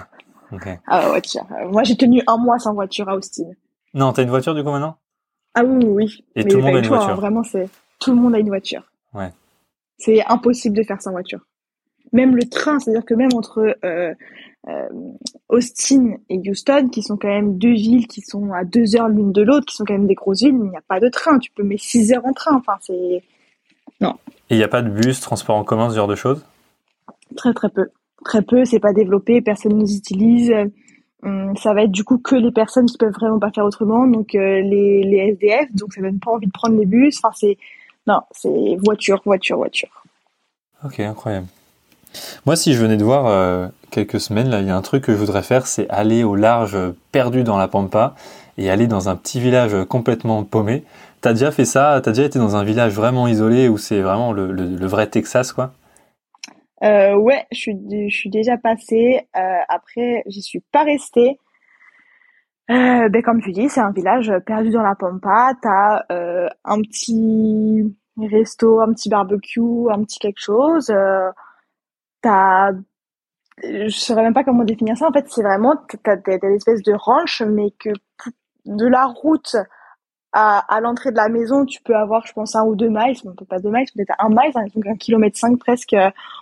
Okay. 0.51 0.77
Ah, 0.88 1.07
voiture. 1.07 1.45
moi, 1.71 1.83
j'ai 1.83 1.95
tenu 1.95 2.21
un 2.27 2.38
mois 2.38 2.59
sans 2.59 2.73
voiture 2.73 3.09
à 3.09 3.15
Austin. 3.15 3.51
Non, 3.93 4.13
t'as 4.13 4.23
une 4.23 4.29
voiture 4.29 4.56
du 4.56 4.63
coup 4.63 4.71
maintenant? 4.71 4.97
Ah 5.53 5.63
oui, 5.63 5.86
oui. 5.86 6.25
Et 6.36 6.45
tout 6.45 6.58
le 6.58 6.63
monde 6.63 6.75
a 6.75 6.79
une 6.79 6.88
voiture. 6.88 7.10
Hein, 7.10 7.15
vraiment, 7.15 7.43
c'est 7.43 7.69
tout 7.99 8.12
le 8.12 8.17
monde 8.17 8.36
a 8.36 8.39
une 8.39 8.47
voiture. 8.47 8.84
Ouais. 9.13 9.32
C'est 9.97 10.25
impossible 10.25 10.75
de 10.75 10.84
faire 10.84 11.01
sans 11.01 11.12
voiture. 11.12 11.39
Même 12.12 12.36
le 12.36 12.47
train, 12.47 12.79
c'est-à-dire 12.79 13.06
que 13.06 13.13
même 13.13 13.34
entre 13.34 13.75
euh, 13.84 14.13
euh, 14.67 14.89
Austin 15.49 16.15
et 16.29 16.39
Houston, 16.49 16.89
qui 16.89 17.01
sont 17.01 17.17
quand 17.17 17.27
même 17.27 17.58
deux 17.58 17.73
villes 17.73 18.08
qui 18.08 18.21
sont 18.21 18.51
à 18.51 18.63
deux 18.63 18.95
heures 18.95 19.10
l'une 19.10 19.32
de 19.32 19.41
l'autre, 19.41 19.65
qui 19.65 19.75
sont 19.75 19.86
quand 19.86 19.93
même 19.93 20.08
des 20.08 20.15
grosses 20.15 20.41
villes, 20.41 20.56
il 20.56 20.69
n'y 20.69 20.77
a 20.77 20.84
pas 20.88 20.99
de 20.99 21.10
train. 21.10 21.39
Tu 21.39 21.51
peux 21.51 21.63
mettre 21.63 21.84
six 21.84 22.12
heures 22.13 22.25
en 22.25 22.34
train. 22.34 22.56
Enfin, 22.56 22.77
c'est 22.82 23.23
non. 24.01 24.15
Et 24.49 24.56
il 24.56 24.58
n'y 24.58 24.63
a 24.63 24.67
pas 24.67 24.82
de 24.82 24.89
bus, 24.89 25.21
transport 25.21 25.56
en 25.56 25.63
commun, 25.63 25.89
ce 25.89 25.95
genre 25.95 26.08
de 26.08 26.15
choses? 26.15 26.45
Très 27.36 27.53
très 27.53 27.69
peu. 27.69 27.88
Très 28.25 28.41
peu, 28.41 28.65
c'est 28.65 28.79
pas 28.79 28.93
développé, 28.93 29.41
personne 29.41 29.73
ne 29.73 29.82
nous 29.82 29.95
utilise 29.95 30.53
ça 31.57 31.73
va 31.73 31.83
être 31.83 31.91
du 31.91 32.03
coup 32.03 32.17
que 32.17 32.36
les 32.36 32.51
personnes 32.51 32.86
qui 32.86 32.97
peuvent 32.97 33.13
vraiment 33.13 33.39
pas 33.39 33.51
faire 33.51 33.65
autrement, 33.65 34.07
donc 34.07 34.36
euh, 34.36 34.62
les, 34.62 35.03
les 35.03 35.17
SDF, 35.33 35.73
donc 35.73 35.93
ça 35.93 36.01
donne 36.01 36.19
pas 36.19 36.31
envie 36.31 36.47
de 36.47 36.51
prendre 36.51 36.77
les 36.77 36.86
bus. 36.86 37.19
Enfin, 37.23 37.33
c'est 37.38 37.57
non, 38.07 38.21
c'est 38.31 38.77
voiture, 38.83 39.21
voiture, 39.25 39.57
voiture. 39.57 40.03
Ok, 40.83 40.99
incroyable. 40.99 41.47
Moi, 42.45 42.55
si 42.55 42.73
je 42.73 42.81
venais 42.81 42.97
de 42.97 43.03
voir 43.03 43.27
euh, 43.27 43.67
quelques 43.89 44.19
semaines, 44.19 44.49
là, 44.49 44.59
il 44.59 44.67
y 44.67 44.69
a 44.69 44.75
un 44.75 44.81
truc 44.81 45.05
que 45.05 45.13
je 45.13 45.17
voudrais 45.17 45.43
faire, 45.43 45.65
c'est 45.65 45.89
aller 45.89 46.23
au 46.23 46.36
large, 46.36 46.77
perdu 47.12 47.43
dans 47.43 47.57
la 47.57 47.67
pampa, 47.67 48.15
et 48.57 48.69
aller 48.69 48.88
dans 48.88 49.09
un 49.09 49.15
petit 49.15 49.39
village 49.39 49.75
complètement 49.88 50.43
paumé. 50.43 50.83
T'as 51.21 51.33
déjà 51.33 51.51
fait 51.51 51.65
ça? 51.65 52.01
T'as 52.03 52.12
déjà 52.12 52.25
été 52.25 52.38
dans 52.38 52.55
un 52.55 52.63
village 52.63 52.93
vraiment 52.93 53.27
isolé 53.27 53.69
où 53.69 53.77
c'est 53.77 54.01
vraiment 54.01 54.33
le, 54.33 54.86
vrai 54.86 55.07
Texas, 55.07 55.53
quoi? 55.53 55.71
Euh, 56.84 57.15
Ouais, 57.15 57.46
je 57.52 57.58
suis, 57.58 58.10
je 58.10 58.15
suis 58.15 58.30
déjà 58.30 58.58
passée. 58.58 59.28
Euh, 59.36 59.60
après, 59.69 60.24
j'y 60.28 60.41
suis 60.41 60.62
pas 60.72 60.84
restée. 60.84 61.39
Euh, 62.72 63.10
ben 63.10 63.22
comme 63.22 63.41
tu 63.41 63.52
dis, 63.52 63.67
c'est 63.69 63.82
un 63.82 63.91
village 63.91 64.32
perdu 64.46 64.69
dans 64.72 64.82
la 64.84 64.96
pampa. 64.96 65.54
T'as 65.62 66.04
euh, 66.12 66.48
un 66.63 66.82
petit 66.82 67.93
resto, 68.17 68.80
un 68.82 68.93
petit 68.93 69.10
barbecue, 69.10 69.89
un 69.91 70.04
petit 70.04 70.19
quelque 70.19 70.39
chose. 70.39 70.89
Euh, 70.89 71.30
t'as, 72.22 72.72
je 73.63 73.89
saurais 73.89 74.24
même 74.24 74.34
pas 74.34 74.43
comment 74.43 74.63
définir 74.63 74.98
ça. 74.98 75.08
En 75.08 75.12
fait, 75.12 75.26
c'est 75.30 75.43
vraiment 75.43 75.76
t'as, 76.04 76.17
t'as, 76.17 76.38
espèces 76.52 76.84
de 76.84 76.93
ranch, 76.93 77.41
mais 77.41 77.72
que 77.72 77.89
de 78.65 78.88
la 78.88 79.06
route 79.08 79.58
à, 80.34 80.60
à 80.74 80.82
l'entrée 80.82 81.12
de 81.12 81.17
la 81.17 81.30
maison, 81.30 81.65
tu 81.65 81.82
peux 81.82 81.96
avoir, 81.96 82.26
je 82.28 82.34
pense, 82.34 82.56
un 82.56 82.65
ou 82.65 82.76
deux 82.76 82.89
miles, 82.89 83.15
on 83.26 83.34
peut 83.34 83.46
pas 83.46 83.60
deux 83.60 83.69
miles, 83.69 83.86
peut-être 83.96 84.13
un 84.19 84.30
mile, 84.30 84.52
hein, 84.56 84.65
donc 84.76 84.88
un 84.88 84.96
kilomètre 84.96 85.38
cinq 85.38 85.58
presque, 85.60 85.96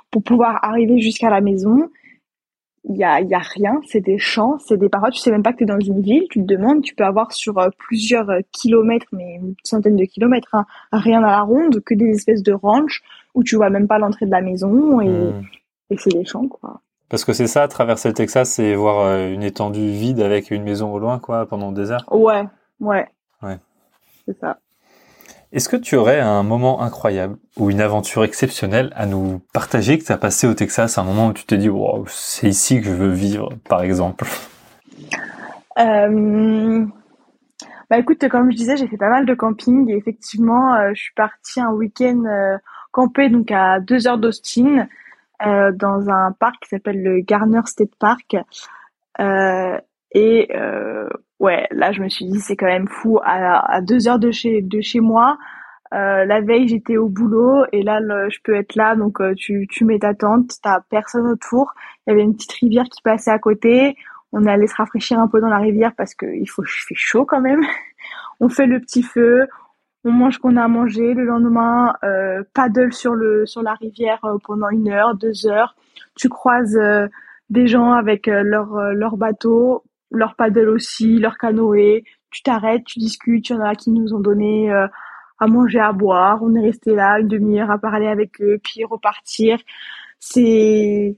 pour 0.10 0.24
pouvoir 0.24 0.64
arriver 0.64 1.00
jusqu'à 1.00 1.30
la 1.30 1.42
maison 1.42 1.90
il 2.84 2.98
y 2.98 3.04
a, 3.04 3.22
y 3.22 3.34
a 3.34 3.40
rien, 3.40 3.80
c'est 3.88 4.02
des 4.02 4.18
champs, 4.18 4.58
c'est 4.60 4.78
des 4.78 4.90
parois, 4.90 5.12
tu 5.12 5.20
sais 5.20 5.32
même 5.32 5.44
pas 5.44 5.54
que 5.54 5.58
tu 5.58 5.64
es 5.64 5.68
dans 5.68 5.80
une 5.80 6.02
ville, 6.02 6.26
tu 6.30 6.40
te 6.40 6.46
demandes, 6.46 6.82
tu 6.82 6.96
peux 6.96 7.04
avoir 7.04 7.32
sur 7.32 7.58
euh, 7.60 7.70
plusieurs 7.78 8.30
euh, 8.30 8.40
kilomètres, 8.52 9.08
mais 9.12 9.36
une 9.36 9.54
centaine 9.64 9.96
de 9.96 10.06
kilomètres, 10.06 10.54
hein, 10.54 10.66
rien 10.92 11.24
à 11.24 11.32
la 11.32 11.42
ronde, 11.42 11.82
que 11.84 11.94
des 11.94 12.10
espèces 12.10 12.42
de 12.42 12.54
ranch 12.54 13.02
où 13.36 13.44
tu 13.44 13.56
vois 13.56 13.70
même 13.70 13.88
pas 13.88 14.00
l'entrée 14.00 14.26
de 14.26 14.32
la 14.32 14.42
maison 14.42 15.00
et, 15.00 15.08
hmm. 15.08 15.44
et 15.92 15.98
c'est 15.98 16.12
des 16.12 16.26
champs 16.26 16.48
quoi. 16.48 16.82
Parce 17.08 17.26
que 17.26 17.34
c'est 17.34 17.48
ça, 17.48 17.68
traverser 17.68 18.08
le 18.08 18.14
Texas, 18.14 18.52
c'est 18.52 18.74
voir 18.74 19.06
euh, 19.06 19.30
une 19.30 19.44
étendue 19.44 19.90
vide 19.90 20.22
avec 20.22 20.50
une 20.50 20.64
maison 20.64 20.92
au 20.92 21.00
loin 21.00 21.20
quoi 21.20 21.46
pendant 21.46 21.72
des 21.72 21.92
heures. 21.92 22.06
Ouais, 22.12 22.44
ouais. 22.80 23.08
Ouais. 24.32 24.34
C'est 24.34 24.40
ça. 24.40 24.60
Est-ce 25.52 25.68
que 25.68 25.76
tu 25.76 25.98
aurais 25.98 26.22
un 26.22 26.44
moment 26.44 26.82
incroyable 26.82 27.36
ou 27.58 27.70
une 27.70 27.82
aventure 27.82 28.24
exceptionnelle 28.24 28.94
à 28.96 29.06
nous 29.06 29.42
partager 29.54 30.00
que 30.00 30.06
tu 30.06 30.12
as 30.14 30.18
passé 30.18 30.48
au 30.48 30.54
Texas, 30.54 30.98
un 30.98 31.04
moment 31.04 31.28
où 31.28 31.34
tu 31.34 31.46
t'es 31.46 31.58
dit 31.58 31.68
wow, 31.68 32.06
c'est 32.08 32.48
ici 32.48 32.80
que 32.80 32.86
je 32.86 32.94
veux 32.94 33.12
vivre, 33.12 33.50
par 33.68 33.82
exemple? 33.82 34.26
Euh... 35.78 36.86
Bah 37.90 37.98
écoute, 37.98 38.26
comme 38.30 38.50
je 38.50 38.56
disais, 38.56 38.78
j'ai 38.78 38.88
fait 38.88 38.96
pas 38.96 39.10
mal 39.10 39.26
de 39.26 39.34
camping 39.34 39.90
et 39.90 39.98
effectivement, 39.98 40.74
euh, 40.76 40.92
je 40.94 41.02
suis 41.02 41.14
partie 41.14 41.60
un 41.60 41.72
week-end 41.72 42.24
euh, 42.26 42.58
camper 42.92 43.28
donc 43.28 43.52
à 43.52 43.82
deux 43.82 44.08
heures 44.08 44.18
d'Austin 44.18 44.88
dans 45.44 46.08
un 46.08 46.32
parc 46.40 46.62
qui 46.62 46.70
s'appelle 46.70 47.02
le 47.02 47.20
Garner 47.22 47.62
State 47.66 47.96
Park. 48.00 48.38
et 50.14 50.48
ouais, 51.42 51.68
là 51.72 51.92
je 51.92 52.02
me 52.02 52.10
suis 52.10 52.26
dit 52.26 52.40
c'est 52.40 52.56
quand 52.56 52.68
même 52.68 52.88
fou 52.88 53.20
à, 53.24 53.76
à 53.76 53.82
deux 53.82 54.08
heures 54.08 54.20
de 54.20 54.32
chez 54.32 54.62
de 54.62 54.80
chez 54.82 55.02
moi. 55.02 55.38
Euh, 55.94 56.24
la 56.24 56.40
veille 56.40 56.70
j'étais 56.70 56.96
au 56.96 57.10
boulot 57.10 57.66
et 57.74 57.84
là 57.84 58.00
je 58.30 58.38
peux 58.44 58.56
être 58.56 58.76
là 58.76 58.96
donc 58.96 59.20
euh, 59.20 59.34
tu 59.36 59.68
tu 59.70 59.84
mets 59.84 60.00
ta 60.00 60.14
tente, 60.14 60.52
t'as 60.64 60.82
personne 60.90 61.28
autour. 61.28 61.74
Il 62.06 62.12
y 62.12 62.14
avait 62.14 62.24
une 62.24 62.36
petite 62.36 62.54
rivière 62.54 62.86
qui 62.86 63.02
passait 63.02 63.32
à 63.32 63.40
côté. 63.40 63.98
On 64.32 64.46
allait 64.46 64.68
se 64.68 64.76
rafraîchir 64.76 65.20
un 65.20 65.28
peu 65.28 65.42
dans 65.42 65.50
la 65.50 65.58
rivière 65.58 65.94
parce 65.98 66.16
que 66.16 66.26
il 66.26 66.48
faut 66.48 66.64
fait 66.66 66.96
chaud 66.96 67.26
quand 67.26 67.42
même. 67.42 67.62
on 68.40 68.50
fait 68.50 68.68
le 68.68 68.80
petit 68.80 69.04
feu, 69.04 69.48
on 70.06 70.12
mange 70.12 70.38
qu'on 70.38 70.56
a 70.58 70.64
à 70.64 70.68
manger. 70.68 71.14
Le 71.14 71.26
lendemain, 71.26 71.96
euh, 72.04 72.44
paddle 72.54 72.94
sur 72.94 73.16
le 73.16 73.46
sur 73.46 73.64
la 73.64 73.74
rivière 73.74 74.22
pendant 74.46 74.70
une 74.70 74.90
heure, 74.90 75.16
deux 75.16 75.48
heures. 75.48 75.76
Tu 76.16 76.30
croises 76.30 76.80
des 77.50 77.68
gens 77.68 77.94
avec 77.94 78.28
leur 78.28 78.94
leur 78.94 79.18
bateau 79.18 79.84
leur 80.12 80.36
paddle 80.36 80.70
aussi, 80.70 81.18
leur 81.18 81.38
canoë. 81.38 82.04
Tu 82.30 82.44
t'arrêtes, 82.44 82.84
tu 82.86 83.00
discutes. 83.00 83.50
Il 83.50 83.54
y 83.54 83.56
en 83.56 83.64
a 83.64 83.76
qui 83.76 83.92
nous 83.92 84.14
ont 84.14 84.20
donné 84.20 84.72
euh, 84.72 84.88
à 85.40 85.48
manger, 85.48 85.80
à 85.80 85.92
boire. 85.92 86.40
On 86.42 86.54
est 86.56 86.62
resté 86.62 86.94
là 86.94 87.20
une 87.20 87.28
demi-heure 87.28 87.72
à 87.72 87.78
parler 87.78 88.08
avec 88.08 88.42
eux, 88.42 88.60
puis 88.64 88.84
repartir. 88.86 89.60
C'est 90.20 91.16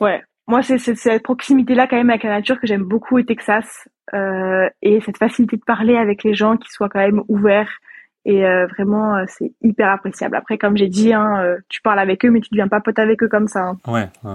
ouais. 0.00 0.22
Moi, 0.46 0.62
c'est 0.62 0.78
cette 0.78 1.22
proximité-là 1.22 1.86
quand 1.86 1.96
même 1.96 2.10
avec 2.10 2.22
la 2.24 2.30
nature 2.30 2.60
que 2.60 2.66
j'aime 2.66 2.82
beaucoup 2.82 3.18
au 3.18 3.22
Texas 3.22 3.88
euh, 4.12 4.68
et 4.82 5.00
cette 5.00 5.16
facilité 5.16 5.56
de 5.56 5.64
parler 5.64 5.96
avec 5.96 6.22
les 6.22 6.34
gens 6.34 6.58
qui 6.58 6.68
soient 6.70 6.90
quand 6.90 6.98
même 6.98 7.22
ouverts 7.28 7.78
et 8.26 8.44
euh, 8.44 8.66
vraiment 8.66 9.24
c'est 9.26 9.52
hyper 9.62 9.90
appréciable. 9.90 10.36
Après, 10.36 10.58
comme 10.58 10.76
j'ai 10.76 10.88
dit, 10.88 11.14
hein, 11.14 11.56
tu 11.70 11.80
parles 11.80 11.98
avec 11.98 12.26
eux, 12.26 12.30
mais 12.30 12.40
tu 12.40 12.50
deviens 12.50 12.68
pas 12.68 12.80
pote 12.80 12.98
avec 12.98 13.22
eux 13.22 13.28
comme 13.28 13.48
ça. 13.48 13.60
Hein. 13.60 13.78
Ouais, 13.86 14.08
ouais. 14.22 14.34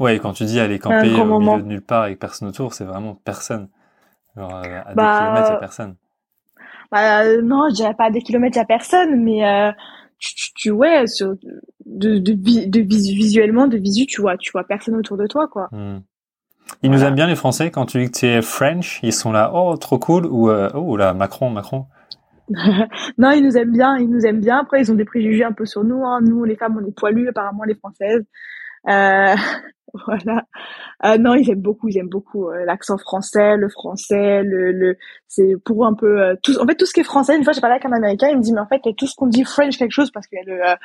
Ouais, 0.00 0.18
quand 0.18 0.32
tu 0.32 0.44
dis 0.44 0.58
aller 0.58 0.78
camper 0.78 1.12
au 1.12 1.38
milieu 1.38 1.62
de 1.62 1.68
nulle 1.68 1.82
part 1.82 2.04
avec 2.04 2.18
personne 2.18 2.48
autour, 2.48 2.72
c'est 2.72 2.84
vraiment 2.84 3.14
personne. 3.14 3.68
Genre, 4.34 4.50
euh, 4.50 4.80
à 4.86 4.88
des 4.88 4.94
bah, 4.94 5.18
kilomètres, 5.18 5.46
il 5.46 5.50
n'y 5.50 5.56
a 5.56 5.60
personne. 5.60 5.96
Bah, 6.90 7.36
non, 7.42 7.68
je 7.68 7.74
dirais 7.74 7.94
pas 7.94 8.06
à 8.06 8.10
des 8.10 8.22
kilomètres, 8.22 8.56
il 8.56 8.60
n'y 8.60 8.64
a 8.64 8.66
personne, 8.66 9.22
mais 9.22 9.46
euh, 9.46 9.70
tu, 10.18 10.54
tu, 10.54 10.70
ouais, 10.70 11.06
sur, 11.06 11.34
de, 11.84 12.18
de, 12.18 12.32
de, 12.66 12.80
visuellement, 12.80 13.66
de 13.66 13.76
visu, 13.76 14.06
tu 14.06 14.22
vois, 14.22 14.38
tu 14.38 14.50
vois 14.52 14.64
personne 14.64 14.96
autour 14.96 15.18
de 15.18 15.26
toi, 15.26 15.48
quoi. 15.48 15.68
Hmm. 15.70 16.00
Ils 16.82 16.90
nous 16.90 17.04
aiment 17.04 17.16
bien 17.16 17.26
les 17.26 17.36
Français 17.36 17.70
quand 17.70 17.84
tu 17.84 17.98
dis 17.98 18.10
que 18.10 18.18
tu 18.18 18.26
es 18.26 18.42
French, 18.42 19.00
ils 19.02 19.12
sont 19.12 19.32
là, 19.32 19.50
oh 19.52 19.76
trop 19.76 19.98
cool 19.98 20.24
ou 20.24 20.48
euh, 20.48 20.70
oh 20.74 20.96
là 20.96 21.12
Macron, 21.12 21.50
Macron. 21.50 21.86
non, 23.18 23.32
ils 23.32 23.42
nous 23.42 23.56
aiment 23.56 23.72
bien, 23.72 23.96
ils 23.98 24.08
nous 24.08 24.24
aiment 24.24 24.40
bien. 24.40 24.58
Après, 24.60 24.80
ils 24.80 24.90
ont 24.90 24.94
des 24.94 25.04
préjugés 25.04 25.44
un 25.44 25.52
peu 25.52 25.66
sur 25.66 25.84
nous. 25.84 26.04
Hein. 26.04 26.20
Nous, 26.22 26.44
les 26.44 26.56
femmes, 26.56 26.78
on 26.80 26.86
est 26.86 26.96
poilus, 26.96 27.28
apparemment 27.28 27.64
les 27.64 27.74
Françaises. 27.74 28.24
Euh, 28.88 29.34
voilà. 30.06 30.46
Euh, 31.04 31.18
non, 31.18 31.34
ils 31.34 31.50
aiment 31.50 31.60
beaucoup, 31.60 31.88
ils 31.88 31.98
aiment 31.98 32.08
beaucoup 32.08 32.48
euh, 32.48 32.64
l'accent 32.64 32.98
français, 32.98 33.56
le 33.56 33.68
français, 33.68 34.42
le, 34.42 34.72
le 34.72 34.96
c'est 35.28 35.54
pour 35.64 35.86
un 35.86 35.94
peu 35.94 36.20
euh, 36.20 36.34
tout. 36.42 36.56
En 36.60 36.66
fait, 36.66 36.76
tout 36.76 36.86
ce 36.86 36.92
qui 36.92 37.00
est 37.00 37.04
français. 37.04 37.36
Une 37.36 37.44
fois, 37.44 37.52
j'ai 37.52 37.60
parlé 37.60 37.74
avec 37.74 37.86
un 37.86 37.92
Américain, 37.92 38.28
il 38.28 38.38
me 38.38 38.42
dit 38.42 38.52
mais 38.52 38.60
en 38.60 38.66
fait 38.66 38.80
tout 38.96 39.06
ce 39.06 39.14
qu'on 39.14 39.26
dit 39.26 39.44
French 39.44 39.76
quelque 39.78 39.92
chose 39.92 40.10
parce 40.10 40.26
qu'il 40.26 40.38
y 40.38 40.42
a 40.42 40.44
le, 40.44 40.76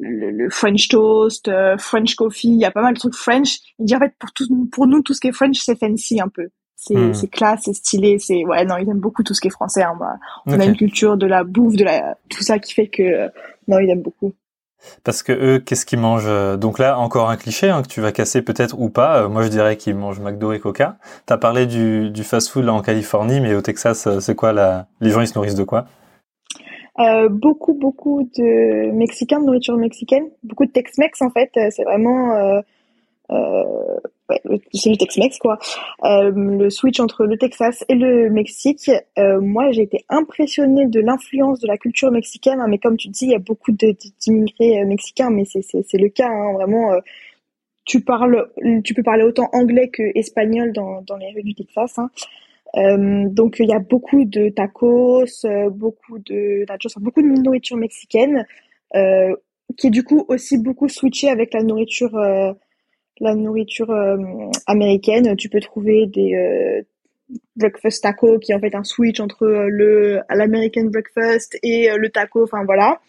le, 0.00 0.30
le 0.30 0.50
French 0.50 0.88
toast, 0.88 1.50
French 1.78 2.14
coffee, 2.14 2.48
il 2.48 2.60
y 2.60 2.64
a 2.64 2.70
pas 2.70 2.82
mal 2.82 2.94
de 2.94 2.98
trucs 2.98 3.14
French. 3.14 3.58
Il 3.78 3.86
dit 3.86 3.96
en 3.96 4.00
fait 4.00 4.14
pour 4.18 4.32
tout, 4.32 4.46
pour 4.70 4.86
nous 4.86 5.02
tout 5.02 5.14
ce 5.14 5.20
qui 5.20 5.28
est 5.28 5.32
French 5.32 5.58
c'est 5.58 5.78
fancy 5.78 6.20
un 6.20 6.28
peu. 6.28 6.48
C'est 6.76 6.96
hmm. 6.96 7.14
c'est 7.14 7.28
classe, 7.28 7.62
c'est 7.64 7.74
stylé, 7.74 8.18
c'est 8.18 8.44
ouais 8.44 8.64
non 8.64 8.76
ils 8.76 8.88
aiment 8.88 8.98
beaucoup 8.98 9.22
tout 9.22 9.34
ce 9.34 9.40
qui 9.40 9.48
est 9.48 9.52
français. 9.52 9.82
Hein, 9.82 9.96
bah. 9.98 10.16
On 10.46 10.58
a 10.58 10.64
une 10.64 10.76
culture 10.76 11.16
de 11.16 11.26
la 11.26 11.44
bouffe, 11.44 11.76
de 11.76 11.84
la 11.84 12.16
tout 12.28 12.42
ça 12.42 12.58
qui 12.58 12.74
fait 12.74 12.88
que 12.88 13.28
non 13.68 13.78
ils 13.78 13.88
aiment 13.88 14.02
beaucoup. 14.02 14.34
Parce 15.04 15.22
que 15.22 15.32
eux, 15.32 15.58
qu'est-ce 15.58 15.86
qu'ils 15.86 15.98
mangent 15.98 16.24
euh, 16.26 16.56
Donc 16.56 16.78
là, 16.78 16.98
encore 16.98 17.30
un 17.30 17.36
cliché 17.36 17.68
hein, 17.68 17.82
que 17.82 17.88
tu 17.88 18.00
vas 18.00 18.12
casser 18.12 18.42
peut-être 18.42 18.78
ou 18.78 18.90
pas. 18.90 19.22
Euh, 19.22 19.28
moi, 19.28 19.42
je 19.42 19.48
dirais 19.48 19.76
qu'ils 19.76 19.94
mangent 19.94 20.20
McDo 20.20 20.52
et 20.52 20.60
Coca. 20.60 20.96
T'as 21.26 21.38
parlé 21.38 21.66
du, 21.66 22.12
fast-food 22.22 22.68
en 22.68 22.80
Californie, 22.82 23.40
mais 23.40 23.54
au 23.54 23.62
Texas, 23.62 24.06
euh, 24.06 24.20
c'est 24.20 24.34
quoi 24.34 24.52
la... 24.52 24.86
Les 25.00 25.10
gens, 25.10 25.20
ils 25.20 25.28
se 25.28 25.34
nourrissent 25.36 25.54
de 25.54 25.64
quoi? 25.64 25.86
Beaucoup, 27.30 27.74
beaucoup 27.74 28.28
de 28.38 28.92
Mexicains, 28.92 29.40
de 29.40 29.46
nourriture 29.46 29.76
mexicaine, 29.76 30.24
beaucoup 30.44 30.66
de 30.66 30.70
Tex-Mex 30.70 31.20
en 31.22 31.30
fait. 31.30 31.50
C'est 31.70 31.82
vraiment 31.82 32.60
euh, 33.30 33.98
c'est 34.72 34.90
le 34.90 34.96
Tex-Mex 34.96 35.38
quoi. 35.38 35.58
Euh, 36.04 36.32
le 36.34 36.70
switch 36.70 37.00
entre 37.00 37.24
le 37.24 37.36
Texas 37.36 37.84
et 37.88 37.94
le 37.94 38.30
Mexique. 38.30 38.90
Euh, 39.18 39.40
moi, 39.40 39.70
j'ai 39.72 39.82
été 39.82 40.04
impressionnée 40.08 40.86
de 40.86 41.00
l'influence 41.00 41.60
de 41.60 41.66
la 41.66 41.76
culture 41.76 42.10
mexicaine. 42.10 42.60
Hein, 42.60 42.66
mais 42.68 42.78
comme 42.78 42.96
tu 42.96 43.08
dis, 43.08 43.26
il 43.26 43.30
y 43.30 43.34
a 43.34 43.38
beaucoup 43.38 43.72
d'immigrés 43.72 44.80
euh, 44.80 44.86
mexicains, 44.86 45.30
mais 45.30 45.44
c'est 45.44 45.98
le 45.98 46.08
cas 46.08 46.28
hein, 46.28 46.52
vraiment. 46.54 46.92
Euh, 46.92 47.00
tu 47.84 48.00
parles, 48.00 48.48
tu 48.84 48.94
peux 48.94 49.02
parler 49.02 49.24
autant 49.24 49.48
anglais 49.52 49.88
que 49.88 50.04
espagnol 50.16 50.72
dans, 50.72 51.02
dans 51.02 51.16
les 51.16 51.32
rues 51.32 51.42
du 51.42 51.54
Texas. 51.54 51.98
Hein. 51.98 52.10
Euh, 52.76 53.28
donc 53.28 53.56
il 53.58 53.68
y 53.68 53.72
a 53.72 53.80
beaucoup 53.80 54.24
de 54.24 54.50
tacos, 54.50 55.44
beaucoup 55.72 56.20
de 56.20 56.64
beaucoup 57.00 57.22
de 57.22 57.42
nourriture 57.42 57.76
mexicaine, 57.76 58.46
qui 58.94 59.86
est 59.88 59.90
du 59.90 60.04
coup 60.04 60.24
aussi 60.28 60.58
beaucoup 60.58 60.88
switché 60.88 61.28
avec 61.28 61.52
la 61.54 61.64
nourriture 61.64 62.16
la 63.20 63.34
nourriture 63.34 63.90
euh, 63.90 64.16
américaine, 64.66 65.36
tu 65.36 65.48
peux 65.48 65.60
trouver 65.60 66.06
des 66.06 66.34
euh, 66.34 66.82
breakfast 67.56 68.02
taco 68.02 68.38
qui 68.38 68.52
est 68.52 68.54
en 68.54 68.60
fait 68.60 68.74
un 68.74 68.84
switch 68.84 69.20
entre 69.20 69.44
euh, 69.44 69.68
le 69.68 70.20
l'American 70.30 70.84
breakfast 70.84 71.58
et 71.62 71.88
le 71.96 72.08
taco. 72.10 72.44
Enfin 72.44 72.64
voilà. 72.64 73.00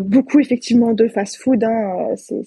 beaucoup 0.00 0.40
effectivement 0.40 0.92
de 0.92 1.06
fast 1.08 1.36
food, 1.36 1.62
hein, 1.64 2.14
c'est 2.16 2.42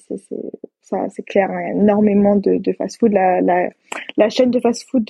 ça 0.82 1.07
c'est 1.09 1.26
clair, 1.26 1.49
hein, 1.49 1.80
énormément 1.80 2.36
de, 2.36 2.57
de 2.57 2.74
fast 2.74 2.99
food. 2.99 3.13
La, 3.13 3.41
la, 3.41 3.69
la 4.17 4.30
chaîne 4.30 4.51
de 4.51 4.59
fast 4.59 4.89
food 4.89 5.07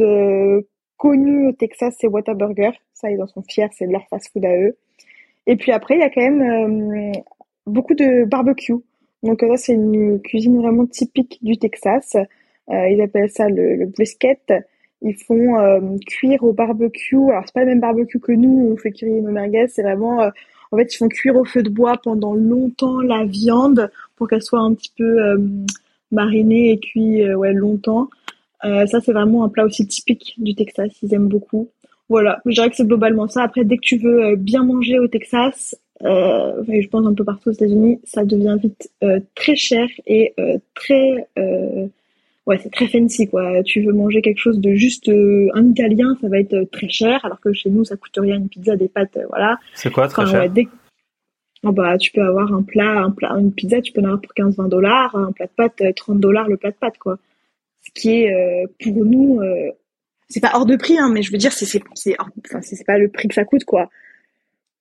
connue 0.97 1.47
au 1.49 1.51
Texas, 1.53 1.95
c'est 1.99 2.07
Whataburger. 2.07 2.71
Ça, 2.93 3.09
ils 3.09 3.21
en 3.21 3.27
sont 3.27 3.41
fiers, 3.41 3.67
c'est 3.71 3.87
leur 3.87 4.07
fast 4.09 4.31
food 4.31 4.45
à 4.45 4.55
eux. 4.55 4.77
Et 5.47 5.55
puis 5.55 5.71
après, 5.71 5.95
il 5.95 5.99
y 6.01 6.03
a 6.03 6.09
quand 6.09 6.21
même 6.21 7.11
beaucoup 7.65 7.95
de 7.95 8.25
barbecue. 8.25 8.75
Donc 9.23 9.41
là, 9.41 9.57
c'est 9.57 9.73
une 9.73 10.21
cuisine 10.21 10.61
vraiment 10.61 10.85
typique 10.85 11.39
du 11.41 11.57
Texas. 11.57 12.15
ils 12.69 13.01
appellent 13.01 13.29
ça 13.29 13.49
le, 13.49 13.75
le 13.75 13.85
brisket. 13.87 14.53
Ils 15.01 15.15
font 15.15 15.97
cuire 16.05 16.43
au 16.43 16.53
barbecue. 16.53 17.29
Alors 17.29 17.43
c'est 17.45 17.53
pas 17.53 17.61
le 17.61 17.67
même 17.67 17.79
barbecue 17.79 18.19
que 18.19 18.31
nous, 18.31 18.71
on 18.71 18.77
fait 18.77 18.91
cuire 18.91 19.21
nos 19.21 19.31
merguez. 19.31 19.67
C'est 19.67 19.83
vraiment, 19.83 20.29
en 20.71 20.77
fait, 20.77 20.93
ils 20.93 20.97
font 20.97 21.09
cuire 21.09 21.35
au 21.35 21.45
feu 21.45 21.63
de 21.63 21.69
bois 21.69 21.97
pendant 22.01 22.33
longtemps 22.33 23.01
la 23.01 23.25
viande 23.25 23.89
pour 24.15 24.27
qu'elle 24.27 24.41
soit 24.41 24.59
un 24.59 24.73
petit 24.73 24.91
peu 24.97 25.37
marinée 26.11 26.71
et 26.71 26.79
cuite 26.79 27.35
ouais 27.35 27.53
longtemps. 27.53 28.09
ça 28.61 29.01
c'est 29.01 29.13
vraiment 29.13 29.43
un 29.45 29.49
plat 29.49 29.65
aussi 29.65 29.87
typique 29.87 30.35
du 30.37 30.55
Texas. 30.55 30.91
Ils 31.01 31.13
aiment 31.13 31.29
beaucoup. 31.29 31.69
Voilà, 32.09 32.41
je 32.45 32.51
dirais 32.51 32.69
que 32.69 32.75
c'est 32.75 32.85
globalement 32.85 33.27
ça. 33.27 33.43
Après, 33.43 33.63
dès 33.63 33.77
que 33.77 33.81
tu 33.81 33.97
veux 33.97 34.23
euh, 34.23 34.35
bien 34.35 34.63
manger 34.63 34.99
au 34.99 35.07
Texas, 35.07 35.75
euh, 36.03 36.63
je 36.67 36.87
pense 36.87 37.05
un 37.05 37.13
peu 37.13 37.23
partout 37.23 37.49
aux 37.49 37.53
États-Unis, 37.53 37.99
ça 38.03 38.25
devient 38.25 38.57
vite 38.61 38.89
euh, 39.03 39.19
très 39.35 39.55
cher 39.55 39.87
et 40.05 40.33
euh, 40.39 40.57
très, 40.75 41.27
ouais, 42.45 42.59
c'est 42.61 42.71
très 42.71 42.87
fancy 42.87 43.27
quoi. 43.27 43.63
Tu 43.63 43.81
veux 43.83 43.93
manger 43.93 44.21
quelque 44.21 44.39
chose 44.39 44.59
de 44.59 44.73
juste 44.73 45.09
un 45.09 45.69
italien, 45.69 46.17
ça 46.21 46.27
va 46.27 46.39
être 46.39 46.69
très 46.71 46.89
cher, 46.89 47.23
alors 47.25 47.39
que 47.39 47.53
chez 47.53 47.69
nous, 47.69 47.85
ça 47.85 47.95
coûte 47.95 48.17
rien 48.17 48.37
une 48.37 48.49
pizza, 48.49 48.75
des 48.75 48.89
pâtes, 48.89 49.17
voilà. 49.29 49.57
C'est 49.75 49.91
quoi 49.91 50.07
très 50.07 50.25
cher? 50.25 50.51
oh, 51.65 51.71
bah, 51.71 51.97
tu 51.97 52.11
peux 52.11 52.21
avoir 52.21 52.53
un 52.53 52.63
plat, 52.63 53.03
un 53.03 53.11
plat, 53.11 53.31
une 53.39 53.53
pizza, 53.53 53.79
tu 53.79 53.93
peux 53.93 54.01
en 54.01 54.05
avoir 54.05 54.21
pour 54.21 54.33
15-20 54.33 54.67
dollars, 54.67 55.15
un 55.15 55.31
plat 55.31 55.45
de 55.45 55.51
pâtes, 55.55 55.95
30 55.95 56.19
dollars 56.19 56.49
le 56.49 56.57
plat 56.57 56.71
de 56.71 56.75
pâtes 56.75 56.97
quoi. 56.97 57.17
Ce 57.81 57.91
qui 57.93 58.11
est 58.11 58.67
pour 58.81 59.05
nous 59.05 59.39
c'est 60.33 60.39
pas 60.39 60.51
hors 60.55 60.65
de 60.65 60.75
prix, 60.75 60.97
hein, 60.97 61.11
mais 61.13 61.21
je 61.21 61.31
veux 61.31 61.37
dire, 61.37 61.51
c'est, 61.51 61.65
c'est, 61.65 61.83
c'est, 61.93 62.15
enfin, 62.19 62.59
c'est 62.61 62.83
pas 62.85 62.97
le 62.97 63.07
prix 63.07 63.27
que 63.27 63.35
ça 63.35 63.45
coûte, 63.45 63.65
quoi. 63.65 63.89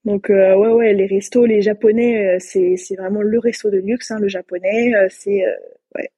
Donc, 0.05 0.31
euh, 0.31 0.57
ouais, 0.57 0.69
ouais, 0.69 0.95
les 0.95 1.07
restos, 1.07 1.47
les 1.47 1.63
japonais, 1.63 2.35
euh, 2.35 2.37
c'est, 2.41 2.77
c'est 2.77 2.97
vraiment 2.97 3.23
le 3.23 3.39
resto 3.39 3.71
de 3.71 3.79
luxe, 3.79 4.11
hein, 4.11 4.19
le 4.19 4.29
japonais, 4.29 4.95
euh, 4.95 5.07
c'est, 5.11 5.45
ouais. 5.95 6.11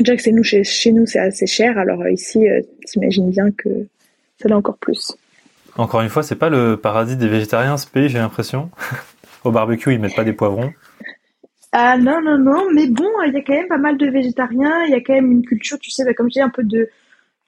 Déjà 0.00 0.16
que 0.16 0.22
c'est 0.22 0.32
nous, 0.32 0.42
chez, 0.42 0.64
chez 0.64 0.90
nous, 0.90 1.06
c'est 1.06 1.20
assez 1.20 1.46
cher, 1.46 1.78
alors 1.78 2.08
ici, 2.08 2.44
t'imagines 2.86 3.30
bien 3.30 3.52
que 3.52 3.68
ça 4.40 4.48
l'est 4.48 4.54
encore 4.54 4.78
plus. 4.78 5.12
Encore 5.76 6.00
une 6.00 6.08
fois, 6.08 6.22
c'est 6.22 6.36
pas 6.36 6.50
le 6.50 6.76
paradis 6.76 7.16
des 7.16 7.28
végétariens, 7.28 7.76
ce 7.76 7.86
pays, 7.86 8.08
j'ai 8.08 8.18
l'impression. 8.18 8.70
Au 9.44 9.52
barbecue, 9.52 9.92
ils 9.92 10.00
mettent 10.00 10.16
pas 10.16 10.24
des 10.24 10.32
poivrons. 10.32 10.72
Ah 11.72 11.96
non, 11.96 12.20
non, 12.20 12.36
non, 12.36 12.66
mais 12.74 12.86
bon, 12.88 13.08
il 13.26 13.32
y 13.32 13.36
a 13.36 13.42
quand 13.42 13.54
même 13.54 13.68
pas 13.68 13.78
mal 13.78 13.96
de 13.96 14.06
végétariens, 14.06 14.84
il 14.84 14.90
y 14.90 14.94
a 14.94 15.00
quand 15.00 15.14
même 15.14 15.30
une 15.30 15.44
culture, 15.44 15.78
tu 15.78 15.90
sais, 15.90 16.04
bah, 16.04 16.14
comme 16.14 16.28
je 16.28 16.34
dis, 16.34 16.40
un 16.40 16.50
peu 16.50 16.64
de 16.64 16.90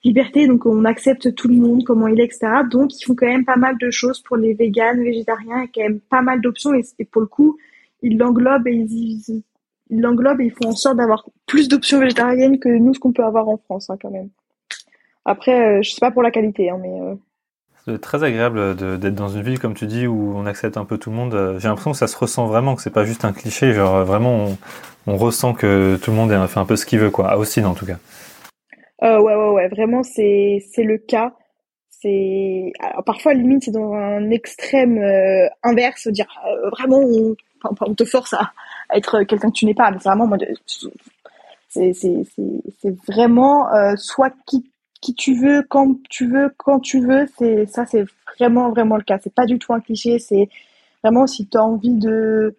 liberté, 0.04 0.46
donc 0.46 0.66
on 0.66 0.84
accepte 0.84 1.34
tout 1.34 1.48
le 1.48 1.54
monde, 1.54 1.82
comment 1.84 2.06
il 2.06 2.20
est, 2.20 2.24
etc. 2.24 2.46
Donc 2.70 2.94
ils 2.94 3.04
font 3.04 3.14
quand 3.14 3.26
même 3.26 3.44
pas 3.44 3.56
mal 3.56 3.76
de 3.78 3.90
choses 3.90 4.20
pour 4.20 4.36
les 4.36 4.54
véganes, 4.54 5.02
végétariens, 5.02 5.62
a 5.62 5.66
quand 5.66 5.82
même 5.82 6.00
pas 6.00 6.20
mal 6.20 6.40
d'options 6.40 6.74
et, 6.74 7.04
pour 7.04 7.22
le 7.22 7.26
coup, 7.26 7.56
ils 8.02 8.18
l'englobent 8.18 8.68
et 8.68 8.74
ils, 8.74 9.42
l'englobent 9.90 10.40
et 10.42 10.46
ils 10.46 10.52
font 10.52 10.68
en 10.68 10.76
sorte 10.76 10.98
d'avoir 10.98 11.24
plus 11.46 11.68
d'options 11.68 12.00
végétariennes 12.00 12.58
que 12.58 12.68
nous, 12.68 12.94
ce 12.94 13.00
qu'on 13.00 13.12
peut 13.12 13.24
avoir 13.24 13.48
en 13.48 13.56
France, 13.56 13.88
hein, 13.88 13.96
quand 14.00 14.10
même. 14.10 14.28
Après, 15.24 15.78
euh, 15.78 15.82
je 15.82 15.90
sais 15.90 16.00
pas 16.00 16.10
pour 16.10 16.22
la 16.22 16.30
qualité, 16.30 16.68
hein, 16.68 16.78
mais... 16.82 17.00
Euh... 17.00 17.14
C'est 17.86 18.00
très 18.00 18.24
agréable 18.24 18.76
d'être 18.76 19.14
dans 19.14 19.28
une 19.28 19.42
ville, 19.42 19.58
comme 19.58 19.74
tu 19.74 19.86
dis, 19.86 20.06
où 20.06 20.32
on 20.34 20.46
accepte 20.46 20.78
un 20.78 20.86
peu 20.86 20.96
tout 20.96 21.10
le 21.10 21.16
monde. 21.16 21.56
J'ai 21.58 21.68
l'impression 21.68 21.92
que 21.92 21.98
ça 21.98 22.06
se 22.06 22.16
ressent 22.16 22.46
vraiment, 22.46 22.76
que 22.76 22.82
c'est 22.82 22.88
pas 22.88 23.04
juste 23.04 23.26
un 23.26 23.32
cliché, 23.34 23.74
genre 23.74 24.06
vraiment 24.06 24.46
on, 24.46 24.58
on 25.06 25.18
ressent 25.18 25.52
que 25.52 25.98
tout 26.02 26.10
le 26.10 26.16
monde 26.16 26.30
fait 26.48 26.60
un 26.60 26.64
peu 26.64 26.76
ce 26.76 26.86
qu'il 26.86 26.98
veut, 26.98 27.10
quoi. 27.10 27.28
À 27.28 27.36
Austin, 27.36 27.66
en 27.66 27.74
tout 27.74 27.84
cas. 27.84 27.98
Euh, 29.04 29.20
ouais, 29.20 29.34
ouais, 29.34 29.50
ouais, 29.50 29.68
vraiment, 29.68 30.02
c'est, 30.02 30.62
le 30.78 30.96
cas. 30.98 31.34
C'est, 31.90 32.72
parfois, 33.04 33.34
limite, 33.34 33.64
c'est 33.64 33.70
dans 33.70 33.92
un 33.92 34.30
extrême 34.30 34.98
euh, 34.98 35.46
inverse, 35.62 36.08
dire 36.08 36.26
euh, 36.46 36.70
vraiment, 36.70 37.00
on, 37.00 37.36
on, 37.62 37.94
te 37.94 38.04
force 38.04 38.32
à, 38.32 38.52
être 38.94 39.22
quelqu'un 39.24 39.50
que 39.50 39.56
tu 39.56 39.66
n'es 39.66 39.74
pas. 39.74 39.90
Mais 39.90 39.98
c'est 39.98 40.08
vraiment, 40.08 40.38
c'est, 41.68 42.96
vraiment 43.06 43.96
soit 43.96 44.32
qui, 44.46 44.70
qui 45.00 45.14
tu 45.14 45.34
veux, 45.34 45.62
quand 45.68 45.96
tu 46.08 46.26
veux, 46.26 46.52
quand 46.56 46.80
tu 46.80 47.00
veux. 47.00 47.26
Ça, 47.66 47.84
c'est 47.86 48.04
vraiment, 48.38 48.70
vraiment 48.70 48.96
le 48.96 49.02
cas. 49.02 49.18
C'est 49.22 49.34
pas 49.34 49.46
du 49.46 49.58
tout 49.58 49.74
un 49.74 49.80
cliché. 49.80 50.18
C'est 50.18 50.48
vraiment 51.02 51.26
si 51.26 51.46
tu 51.46 51.58
as 51.58 51.64
envie 51.64 51.94
de 51.94 52.54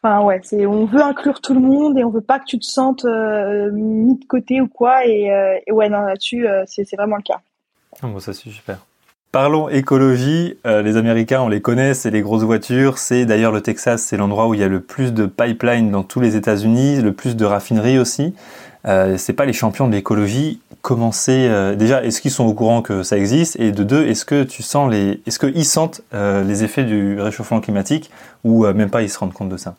Enfin 0.00 0.22
ouais, 0.22 0.40
c'est 0.44 0.64
on 0.64 0.84
veut 0.84 1.02
inclure 1.02 1.40
tout 1.40 1.54
le 1.54 1.60
monde 1.60 1.98
et 1.98 2.04
on 2.04 2.10
veut 2.10 2.20
pas 2.20 2.38
que 2.38 2.44
tu 2.44 2.58
te 2.58 2.64
sentes 2.64 3.04
euh, 3.04 3.70
mis 3.72 4.16
de 4.16 4.24
côté 4.26 4.60
ou 4.60 4.68
quoi 4.68 5.04
et, 5.04 5.32
euh, 5.32 5.56
ouais 5.72 5.88
non 5.88 6.02
là-dessus 6.02 6.46
euh, 6.46 6.62
c'est 6.66 6.94
vraiment 6.96 7.16
le 7.16 7.22
cas. 7.22 7.40
Ah 8.00 8.06
bon 8.06 8.20
ça 8.20 8.32
c'est 8.32 8.48
super. 8.48 8.78
Parlons 9.32 9.68
écologie, 9.68 10.56
les 10.64 10.96
Américains 10.96 11.42
on 11.42 11.48
les 11.48 11.60
connaît, 11.60 11.92
c'est 11.92 12.10
les 12.10 12.22
grosses 12.22 12.44
voitures, 12.44 12.96
c'est 12.96 13.26
d'ailleurs 13.26 13.52
le 13.52 13.60
Texas, 13.60 14.02
c'est 14.02 14.16
l'endroit 14.16 14.46
où 14.46 14.54
il 14.54 14.60
y 14.60 14.62
a 14.62 14.68
le 14.68 14.80
plus 14.80 15.12
de 15.12 15.26
pipelines 15.26 15.90
dans 15.90 16.02
tous 16.02 16.20
les 16.20 16.34
États-Unis, 16.34 17.02
le 17.02 17.12
plus 17.12 17.36
de 17.36 17.44
raffineries 17.44 17.98
aussi. 17.98 18.34
C'est 18.84 19.34
pas 19.34 19.44
les 19.44 19.52
champions 19.52 19.86
de 19.86 19.92
l'écologie. 19.92 20.62
Comment 20.80 21.12
c'est 21.12 21.76
déjà 21.76 22.02
Est-ce 22.02 22.22
qu'ils 22.22 22.30
sont 22.30 22.46
au 22.46 22.54
courant 22.54 22.80
que 22.80 23.02
ça 23.02 23.18
existe? 23.18 23.60
Et 23.60 23.70
de 23.70 23.84
deux, 23.84 24.06
est-ce 24.06 24.24
que 24.24 24.44
tu 24.44 24.62
sens 24.62 24.90
les, 24.90 25.20
est-ce 25.26 25.38
qu'ils 25.38 25.66
sentent 25.66 26.00
les 26.12 26.64
effets 26.64 26.84
du 26.84 27.20
réchauffement 27.20 27.60
climatique 27.60 28.10
ou 28.44 28.64
même 28.68 28.88
pas 28.88 29.02
ils 29.02 29.10
se 29.10 29.18
rendent 29.18 29.34
compte 29.34 29.50
de 29.50 29.58
ça? 29.58 29.74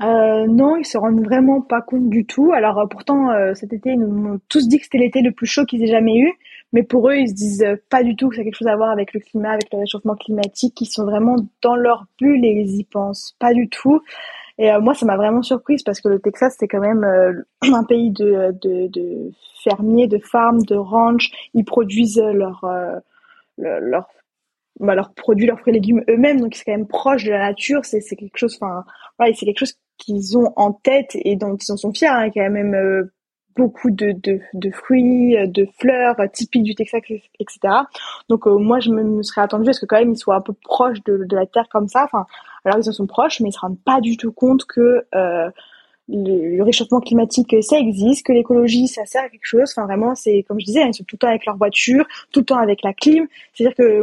Euh, 0.00 0.46
non, 0.46 0.76
ils 0.76 0.84
se 0.84 0.96
rendent 0.96 1.24
vraiment 1.24 1.60
pas 1.60 1.82
compte 1.82 2.08
du 2.08 2.24
tout. 2.24 2.52
Alors 2.52 2.78
euh, 2.78 2.86
pourtant, 2.86 3.30
euh, 3.30 3.54
cet 3.54 3.72
été, 3.72 3.90
ils 3.90 3.98
nous 3.98 4.34
ont 4.34 4.40
tous 4.48 4.68
dit 4.68 4.78
que 4.78 4.84
c'était 4.84 4.98
l'été 4.98 5.22
le 5.22 5.32
plus 5.32 5.46
chaud 5.46 5.64
qu'ils 5.64 5.82
aient 5.82 5.88
jamais 5.88 6.16
eu. 6.18 6.32
Mais 6.72 6.82
pour 6.84 7.08
eux, 7.08 7.16
ils 7.16 7.28
se 7.28 7.34
disent 7.34 7.62
euh, 7.64 7.76
pas 7.90 8.04
du 8.04 8.14
tout 8.14 8.28
que 8.28 8.36
ça 8.36 8.42
a 8.42 8.44
quelque 8.44 8.56
chose 8.56 8.68
à 8.68 8.76
voir 8.76 8.90
avec 8.90 9.12
le 9.12 9.20
climat, 9.20 9.50
avec 9.50 9.72
le 9.72 9.78
réchauffement 9.80 10.14
climatique. 10.14 10.80
Ils 10.80 10.86
sont 10.86 11.04
vraiment 11.04 11.36
dans 11.62 11.74
leur 11.74 12.06
bulle 12.20 12.44
et 12.44 12.50
ils 12.50 12.78
y 12.78 12.84
pensent 12.84 13.34
pas 13.40 13.52
du 13.54 13.68
tout. 13.68 14.00
Et 14.60 14.76
moi, 14.80 14.92
ça 14.94 15.06
m'a 15.06 15.16
vraiment 15.16 15.42
surprise 15.42 15.84
parce 15.84 16.00
que 16.00 16.08
le 16.08 16.18
Texas, 16.18 16.56
c'est 16.58 16.66
quand 16.66 16.80
même 16.80 17.04
un 17.62 17.84
pays 17.84 18.10
de, 18.10 18.52
de, 18.60 19.30
fermiers, 19.62 20.08
de 20.08 20.18
farms, 20.18 20.62
de 20.62 20.74
ranch. 20.74 21.30
Ils 21.54 21.64
produisent 21.64 22.20
leurs 22.20 22.64
leur, 23.56 24.08
bah, 24.80 24.96
leurs 24.96 25.12
produits, 25.14 25.46
leurs 25.46 25.60
fruits 25.60 25.72
et 25.72 25.74
légumes 25.74 26.02
eux-mêmes. 26.08 26.40
Donc 26.40 26.54
c'est 26.56 26.64
quand 26.64 26.72
même 26.72 26.88
proche 26.88 27.24
de 27.24 27.30
la 27.30 27.38
nature. 27.38 27.84
C'est 27.84 28.00
quelque 28.16 28.36
chose, 28.36 28.58
enfin, 28.60 28.84
voilà, 29.16 29.32
c'est 29.34 29.46
quelque 29.46 29.60
chose 29.60 29.78
qu'ils 29.98 30.38
ont 30.38 30.52
en 30.56 30.72
tête 30.72 31.10
et 31.14 31.36
dont 31.36 31.56
ils 31.56 31.72
en 31.72 31.76
sont 31.76 31.92
fiers. 31.92 32.08
Hein, 32.08 32.30
a 32.34 32.48
même 32.48 32.74
euh, 32.74 33.12
beaucoup 33.56 33.90
de, 33.90 34.12
de, 34.12 34.40
de, 34.54 34.70
fruits, 34.70 35.36
de 35.48 35.66
fleurs 35.78 36.18
euh, 36.20 36.26
typiques 36.32 36.62
du 36.62 36.74
Texas, 36.74 37.02
etc. 37.40 37.58
Donc 38.28 38.46
euh, 38.46 38.56
moi, 38.56 38.80
je 38.80 38.90
me, 38.90 39.22
serais 39.22 39.42
attendue 39.42 39.68
à 39.70 39.72
ce 39.72 39.80
que 39.80 39.86
quand 39.86 39.98
même 39.98 40.12
ils 40.12 40.18
soient 40.18 40.36
un 40.36 40.40
peu 40.40 40.52
proches 40.52 41.02
de, 41.04 41.24
de 41.24 41.36
la 41.36 41.46
terre 41.46 41.68
comme 41.70 41.88
ça. 41.88 42.04
Enfin, 42.04 42.26
alors 42.64 42.78
ils 42.78 42.88
en 42.88 42.92
sont 42.92 43.06
proches, 43.06 43.40
mais 43.40 43.50
ils 43.50 43.52
se 43.52 43.60
rendent 43.60 43.82
pas 43.84 44.00
du 44.00 44.16
tout 44.16 44.32
compte 44.32 44.64
que 44.64 45.04
euh, 46.10 46.56
le, 46.56 46.62
réchauffement 46.62 47.00
climatique, 47.00 47.54
ça 47.62 47.78
existe, 47.78 48.26
que 48.26 48.32
l'écologie, 48.32 48.88
ça 48.88 49.04
sert 49.06 49.24
à 49.24 49.28
quelque 49.28 49.46
chose. 49.46 49.72
Enfin, 49.74 49.86
vraiment, 49.86 50.14
c'est 50.14 50.44
comme 50.46 50.60
je 50.60 50.64
disais, 50.64 50.86
ils 50.86 50.94
sont 50.94 51.04
tout 51.04 51.16
le 51.16 51.18
temps 51.18 51.28
avec 51.28 51.46
leur 51.46 51.56
voiture, 51.56 52.06
tout 52.32 52.40
le 52.40 52.46
temps 52.46 52.58
avec 52.58 52.82
la 52.82 52.92
clim. 52.92 53.26
C'est-à-dire 53.52 53.76
que 53.76 54.02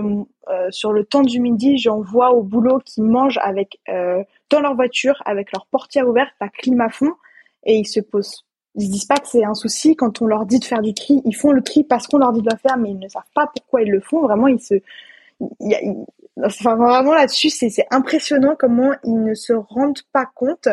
euh, 0.49 0.71
sur 0.71 0.93
le 0.93 1.03
temps 1.03 1.23
du 1.23 1.39
midi, 1.39 1.77
j'en 1.77 2.01
vois 2.01 2.31
au 2.31 2.43
boulot 2.43 2.79
qui 2.83 3.01
mangent 3.01 3.39
avec 3.41 3.79
euh, 3.89 4.23
dans 4.49 4.61
leur 4.61 4.75
voiture, 4.75 5.21
avec 5.25 5.51
leur 5.51 5.65
portière 5.67 6.07
ouverte, 6.07 6.31
la 6.39 6.49
clim 6.49 6.79
à 6.81 6.89
fond, 6.89 7.13
et 7.63 7.75
ils 7.77 7.87
se 7.87 7.99
posent. 7.99 8.45
Ils 8.75 8.87
se 8.87 8.91
disent 8.91 9.05
pas 9.05 9.17
que 9.17 9.27
c'est 9.27 9.45
un 9.45 9.53
souci 9.53 9.95
quand 9.95 10.21
on 10.21 10.27
leur 10.27 10.45
dit 10.45 10.59
de 10.59 10.65
faire 10.65 10.81
du 10.81 10.93
tri. 10.93 11.21
Ils 11.23 11.35
font 11.35 11.51
le 11.51 11.61
tri 11.61 11.83
parce 11.85 12.07
qu'on 12.07 12.17
leur 12.17 12.33
dit 12.33 12.41
de 12.41 12.49
le 12.51 12.57
faire, 12.57 12.77
mais 12.77 12.89
ils 12.89 12.99
ne 12.99 13.07
savent 13.07 13.23
pas 13.33 13.49
pourquoi 13.55 13.81
ils 13.83 13.89
le 13.89 14.01
font. 14.01 14.21
Vraiment, 14.21 14.47
ils 14.47 14.59
se, 14.59 14.75
il 15.61 16.05
enfin, 16.43 16.75
vraiment 16.75 17.13
là-dessus, 17.13 17.49
c'est 17.49 17.87
impressionnant 17.91 18.55
comment 18.57 18.93
ils 19.03 19.23
ne 19.23 19.33
se 19.33 19.53
rendent 19.53 20.01
pas 20.11 20.25
compte 20.25 20.67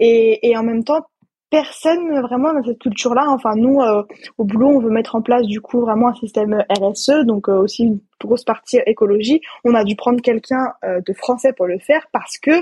et, 0.00 0.48
et 0.48 0.56
en 0.56 0.64
même 0.64 0.82
temps, 0.82 1.06
personne 1.50 2.20
vraiment 2.20 2.54
dans 2.54 2.62
cette 2.62 2.78
culture-là. 2.78 3.24
Enfin, 3.28 3.54
nous, 3.56 3.80
euh, 3.80 4.04
au 4.38 4.44
boulot, 4.44 4.68
on 4.68 4.78
veut 4.78 4.90
mettre 4.90 5.16
en 5.16 5.22
place 5.22 5.46
du 5.46 5.60
coup 5.60 5.80
vraiment 5.80 6.08
un 6.08 6.14
système 6.14 6.64
RSE, 6.70 7.24
donc 7.26 7.48
euh, 7.48 7.60
aussi 7.60 7.84
une 7.84 8.00
grosse 8.20 8.44
partie 8.44 8.78
écologie. 8.86 9.40
On 9.64 9.74
a 9.74 9.84
dû 9.84 9.96
prendre 9.96 10.22
quelqu'un 10.22 10.72
euh, 10.84 11.00
de 11.04 11.12
français 11.12 11.52
pour 11.52 11.66
le 11.66 11.78
faire 11.78 12.06
parce 12.12 12.38
que 12.38 12.52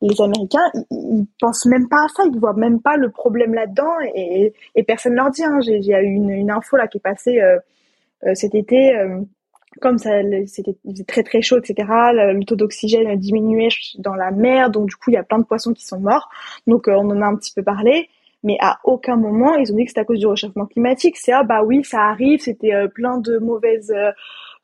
les 0.00 0.20
Américains, 0.22 0.70
ils, 0.92 1.26
pensent 1.40 1.66
même 1.66 1.88
pas 1.88 2.04
à 2.04 2.08
ça, 2.14 2.22
ils 2.32 2.38
voient 2.38 2.54
même 2.54 2.80
pas 2.80 2.96
le 2.96 3.10
problème 3.10 3.52
là-dedans 3.52 3.98
et, 4.14 4.52
et 4.76 4.82
personne 4.84 5.14
leur 5.14 5.30
dit. 5.30 5.42
Hein. 5.42 5.58
J'ai 5.60 5.78
eu 5.78 6.04
une, 6.04 6.30
une 6.30 6.52
info 6.52 6.76
là 6.76 6.86
qui 6.86 6.98
est 6.98 7.00
passée 7.00 7.40
cet 8.34 8.54
été 8.54 8.94
comme 9.80 9.98
ça 9.98 10.10
c'était 10.46 10.76
très 11.06 11.22
très 11.22 11.42
chaud 11.42 11.58
etc 11.58 11.88
le, 12.12 12.44
taux 12.44 12.56
d'oxygène 12.56 13.06
a 13.06 13.16
diminué 13.16 13.68
dans 13.98 14.14
la 14.14 14.30
mer 14.30 14.70
donc 14.70 14.88
du 14.88 14.96
coup 14.96 15.10
il 15.10 15.14
y 15.14 15.18
a 15.18 15.22
plein 15.22 15.38
de 15.38 15.44
poissons 15.44 15.72
qui 15.72 15.84
sont 15.84 16.00
morts. 16.00 16.28
Donc 16.66 16.88
euh, 16.88 16.94
on 16.94 17.10
en 17.10 17.20
a 17.22 17.26
un 17.26 17.36
petit 17.36 17.52
peu 17.52 17.62
parlé 17.62 18.08
mais 18.44 18.56
à 18.60 18.78
aucun 18.84 19.16
moment 19.16 19.56
ils 19.56 19.72
ont 19.72 19.76
dit 19.76 19.84
que 19.84 19.90
c'était 19.90 20.00
à 20.00 20.04
cause 20.04 20.18
du 20.18 20.26
réchauffement 20.26 20.66
climatique. 20.66 21.16
C'est 21.16 21.32
ah 21.32 21.44
bah 21.44 21.62
oui 21.62 21.84
ça 21.84 22.02
arrive 22.02 22.40
c'était 22.40 22.74
euh, 22.74 22.88
plein 22.88 23.18
de 23.18 23.38
mauvaises 23.38 23.90
euh, 23.90 24.10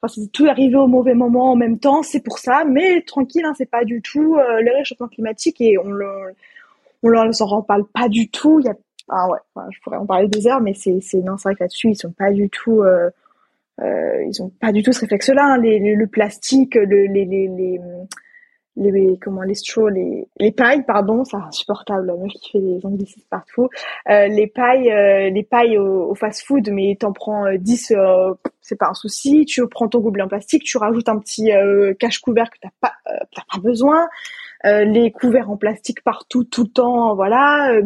enfin 0.03 0.15
c'était 0.15 0.31
tout 0.31 0.47
arrivé 0.47 0.77
au 0.77 0.87
mauvais 0.87 1.15
moment 1.15 1.53
en 1.53 1.57
même 1.57 1.79
temps 1.79 2.03
c'est 2.03 2.23
pour 2.23 2.39
ça 2.39 2.65
mais 2.65 3.03
tranquille 3.03 3.45
hein, 3.45 3.55
c'est 3.57 3.71
pas 3.71 3.85
du 3.85 4.03
tout 4.03 4.37
le 4.37 4.77
réchauffement 4.77 5.09
climatique 5.09 5.61
et 5.61 5.79
on 5.79 5.91
le 5.91 6.35
on 7.03 7.09
leur 7.09 7.33
s'en 7.35 7.63
parle 7.63 7.85
pas 7.85 8.09
du 8.09 8.31
tout. 8.31 8.61
Il 8.61 8.67
y 8.67 8.69
a 8.71 8.75
ah 9.11 9.29
ouais 9.29 9.39
je 9.71 9.79
pourrais 9.83 9.99
en 9.99 10.07
parler 10.07 10.29
des 10.29 10.47
heures 10.47 10.61
mais 10.61 10.75
c'est 10.75 10.99
c'est 11.01 11.19
non 11.19 11.37
c'est 11.37 11.49
vrai 11.49 11.55
que 11.55 11.65
là-dessus 11.65 11.91
ils 11.91 11.97
sont 11.97 12.13
pas 12.13 12.33
du 12.33 12.49
tout 12.49 12.83
euh, 12.83 13.11
ils 13.81 14.43
ont 14.43 14.51
pas 14.61 14.73
du 14.73 14.83
tout 14.83 14.93
ce 14.93 15.01
réflexe-là. 15.01 15.55
Hein. 15.55 15.59
Les, 15.59 15.79
le 15.79 16.07
plastique, 16.07 16.75
le, 16.75 17.07
les, 17.07 17.25
les, 17.25 17.49
les, 17.49 17.81
les 18.77 19.19
comment 19.21 19.43
les 19.43 19.55
straws, 19.55 19.89
les 19.89 20.29
les 20.39 20.53
pailles, 20.53 20.85
pardon, 20.85 21.25
c'est 21.25 21.37
insupportable, 21.37 22.07
la 22.07 22.15
meuf 22.15 22.33
qui 22.33 22.53
fait 22.53 22.61
des 22.61 22.85
anglicismes 22.85 23.27
partout. 23.31 23.69
Euh, 24.11 24.27
les 24.27 24.47
pailles, 24.47 24.91
euh, 24.91 25.31
les 25.31 25.45
pailles 25.45 25.79
au, 25.79 26.11
au 26.11 26.15
fast-food, 26.15 26.71
mais 26.71 26.97
t'en 26.99 27.13
prends 27.13 27.45
10, 27.55 27.93
euh, 27.93 28.35
c'est 28.61 28.79
pas 28.79 28.89
un 28.89 28.95
souci. 28.95 29.45
Tu 29.45 29.67
prends 29.69 29.89
ton 29.89 30.01
gobelet 30.01 30.25
en 30.25 30.29
plastique, 30.29 30.65
tu 30.65 30.77
rajoutes 30.79 31.09
un 31.09 31.19
petit 31.19 31.51
cache-couvert 31.99 32.51
que 32.51 32.59
t'as 32.61 32.71
pas 32.81 32.93
t'as 33.05 33.43
pas 33.53 33.61
besoin. 33.61 34.09
les 34.65 35.13
couverts 35.13 35.51
en 35.51 35.57
plastique 35.57 36.03
partout, 36.03 36.45
tout 36.45 36.65
le 36.65 36.71
temps, 36.71 37.15
voilà. 37.15 37.79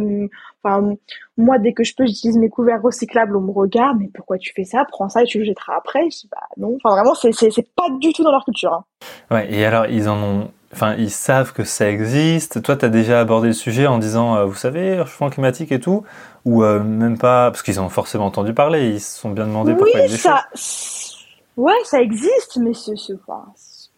Enfin, 0.62 0.94
moi, 1.36 1.58
dès 1.58 1.72
que 1.72 1.84
je 1.84 1.94
peux, 1.94 2.06
j'utilise 2.06 2.36
mes 2.36 2.48
couverts 2.48 2.82
recyclables. 2.82 3.36
On 3.36 3.40
me 3.40 3.52
regarde, 3.52 3.98
mais 4.00 4.10
pourquoi 4.12 4.38
tu 4.38 4.52
fais 4.54 4.64
ça? 4.64 4.84
Prends 4.90 5.08
ça 5.08 5.22
et 5.22 5.26
tu 5.26 5.38
le 5.38 5.44
jetteras 5.44 5.76
après? 5.76 6.10
Je 6.10 6.20
dis, 6.20 6.28
bah 6.30 6.46
non. 6.56 6.76
Enfin, 6.82 6.94
vraiment, 6.94 7.14
c'est 7.14 7.74
pas 7.74 7.88
du 8.00 8.12
tout 8.12 8.24
dans 8.24 8.32
leur 8.32 8.44
culture. 8.44 8.72
Hein. 8.72 8.84
Ouais. 9.30 9.52
Et 9.52 9.64
alors, 9.64 9.86
ils 9.86 10.08
en 10.08 10.16
ont 10.22 10.50
enfin, 10.72 10.94
ils 10.96 11.10
savent 11.10 11.52
que 11.52 11.64
ça 11.64 11.90
existe. 11.90 12.62
Toi, 12.62 12.76
tu 12.76 12.84
as 12.84 12.88
déjà 12.88 13.20
abordé 13.20 13.48
le 13.48 13.54
sujet 13.54 13.86
en 13.86 13.98
disant, 13.98 14.36
euh, 14.36 14.44
vous 14.44 14.54
savez, 14.54 14.96
réchauffement 14.96 15.30
climatique 15.30 15.72
et 15.72 15.80
tout, 15.80 16.04
ou 16.44 16.62
euh, 16.62 16.80
même 16.80 17.18
pas, 17.18 17.50
parce 17.50 17.62
qu'ils 17.62 17.80
ont 17.80 17.88
forcément 17.88 18.26
entendu 18.26 18.54
parler, 18.54 18.90
ils 18.90 19.00
se 19.00 19.18
sont 19.18 19.30
bien 19.30 19.46
demandé 19.46 19.74
pourquoi 19.74 20.00
ils 20.00 20.18
ça... 20.18 20.44
Ouais, 21.56 21.72
ça 21.84 22.00
existe, 22.00 22.58
mais 22.58 22.72
c'est 22.72 23.18
pas. 23.26 23.46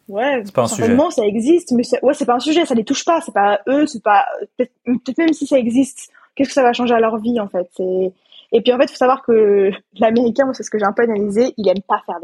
Ouais, 0.09 0.43
c'est 0.45 0.55
pas 0.55 0.63
un 0.63 0.67
sujet. 0.67 0.97
ça 1.11 1.25
existe, 1.25 1.73
mais 1.73 1.83
ouais, 2.03 2.15
c'est 2.15 2.25
pas 2.25 2.35
un 2.35 2.41
sujet, 2.41 2.65
ça 2.65 2.75
les 2.75 2.85
touche 2.85 3.05
pas, 3.05 3.21
c'est 3.21 3.35
pas 3.35 3.61
eux, 3.69 3.87
c'est 3.87 4.03
pas 4.03 4.25
peut-être 4.57 5.19
même 5.19 5.33
si 5.33 5.47
ça 5.47 5.59
existe, 5.59 6.11
qu'est-ce 6.35 6.51
que 6.51 6.55
ça 6.55 6.63
va 6.63 6.73
changer 6.73 6.95
à 6.95 7.01
leur 7.01 7.19
vie 7.19 7.41
en 7.41 7.49
fait. 7.49 7.69
C'est 7.77 8.13
et 8.53 8.63
puis 8.63 8.73
en 8.73 8.79
fait, 8.79 8.85
il 8.85 8.91
faut 8.91 8.97
savoir 8.97 9.23
que 9.23 9.71
l'américain, 9.99 10.45
moi 10.45 10.55
c'est 10.55 10.63
ce 10.63 10.71
que 10.71 10.79
j'ai 10.79 10.85
un 10.85 10.93
peu 10.93 11.03
analysé, 11.03 11.55
il 11.57 11.69
aime 11.69 11.83
pas 11.87 12.03
faire 12.07 12.19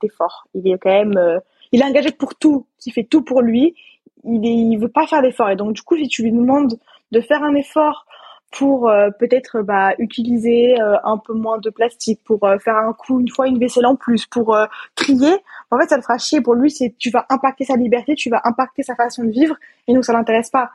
d'efforts. 0.00 0.48
Il 0.54 0.66
est 0.70 0.78
quand 0.78 0.90
même 0.90 1.16
euh, 1.16 1.38
il 1.72 1.80
est 1.82 1.84
engagé 1.84 2.10
pour 2.10 2.34
tout, 2.34 2.66
il 2.86 2.92
fait 2.92 3.04
tout 3.04 3.22
pour 3.22 3.42
lui, 3.42 3.74
il, 4.24 4.44
est, 4.46 4.54
il 4.54 4.76
veut 4.78 4.88
pas 4.88 5.06
faire 5.06 5.22
d'efforts. 5.22 5.50
Et 5.50 5.56
donc 5.56 5.72
du 5.72 5.82
coup, 5.82 5.96
si 5.96 6.08
tu 6.08 6.22
lui 6.22 6.32
demandes 6.32 6.78
de 7.12 7.20
faire 7.20 7.42
un 7.42 7.54
effort 7.54 8.06
pour 8.50 8.88
euh, 8.88 9.10
peut-être 9.10 9.60
bah, 9.60 9.92
utiliser 9.98 10.80
euh, 10.80 10.96
un 11.04 11.18
peu 11.18 11.34
moins 11.34 11.58
de 11.58 11.70
plastique, 11.70 12.20
pour 12.24 12.44
euh, 12.44 12.58
faire 12.58 12.76
un 12.76 12.92
coup 12.94 13.20
une 13.20 13.28
fois 13.28 13.46
une 13.46 13.58
vaisselle 13.58 13.86
en 13.86 13.96
plus, 13.96 14.26
pour 14.26 14.56
trier, 14.94 15.36
en 15.70 15.78
fait 15.78 15.88
ça 15.88 15.96
le 15.96 16.02
fera 16.02 16.18
chier 16.18 16.40
pour 16.40 16.54
lui. 16.54 16.70
C'est 16.70 16.94
tu 16.98 17.10
vas 17.10 17.26
impacter 17.28 17.64
sa 17.64 17.76
liberté, 17.76 18.14
tu 18.14 18.30
vas 18.30 18.40
impacter 18.44 18.82
sa 18.82 18.94
façon 18.94 19.24
de 19.24 19.30
vivre, 19.30 19.56
et 19.86 19.92
nous 19.92 20.02
ça 20.02 20.12
l'intéresse 20.12 20.50
pas. 20.50 20.70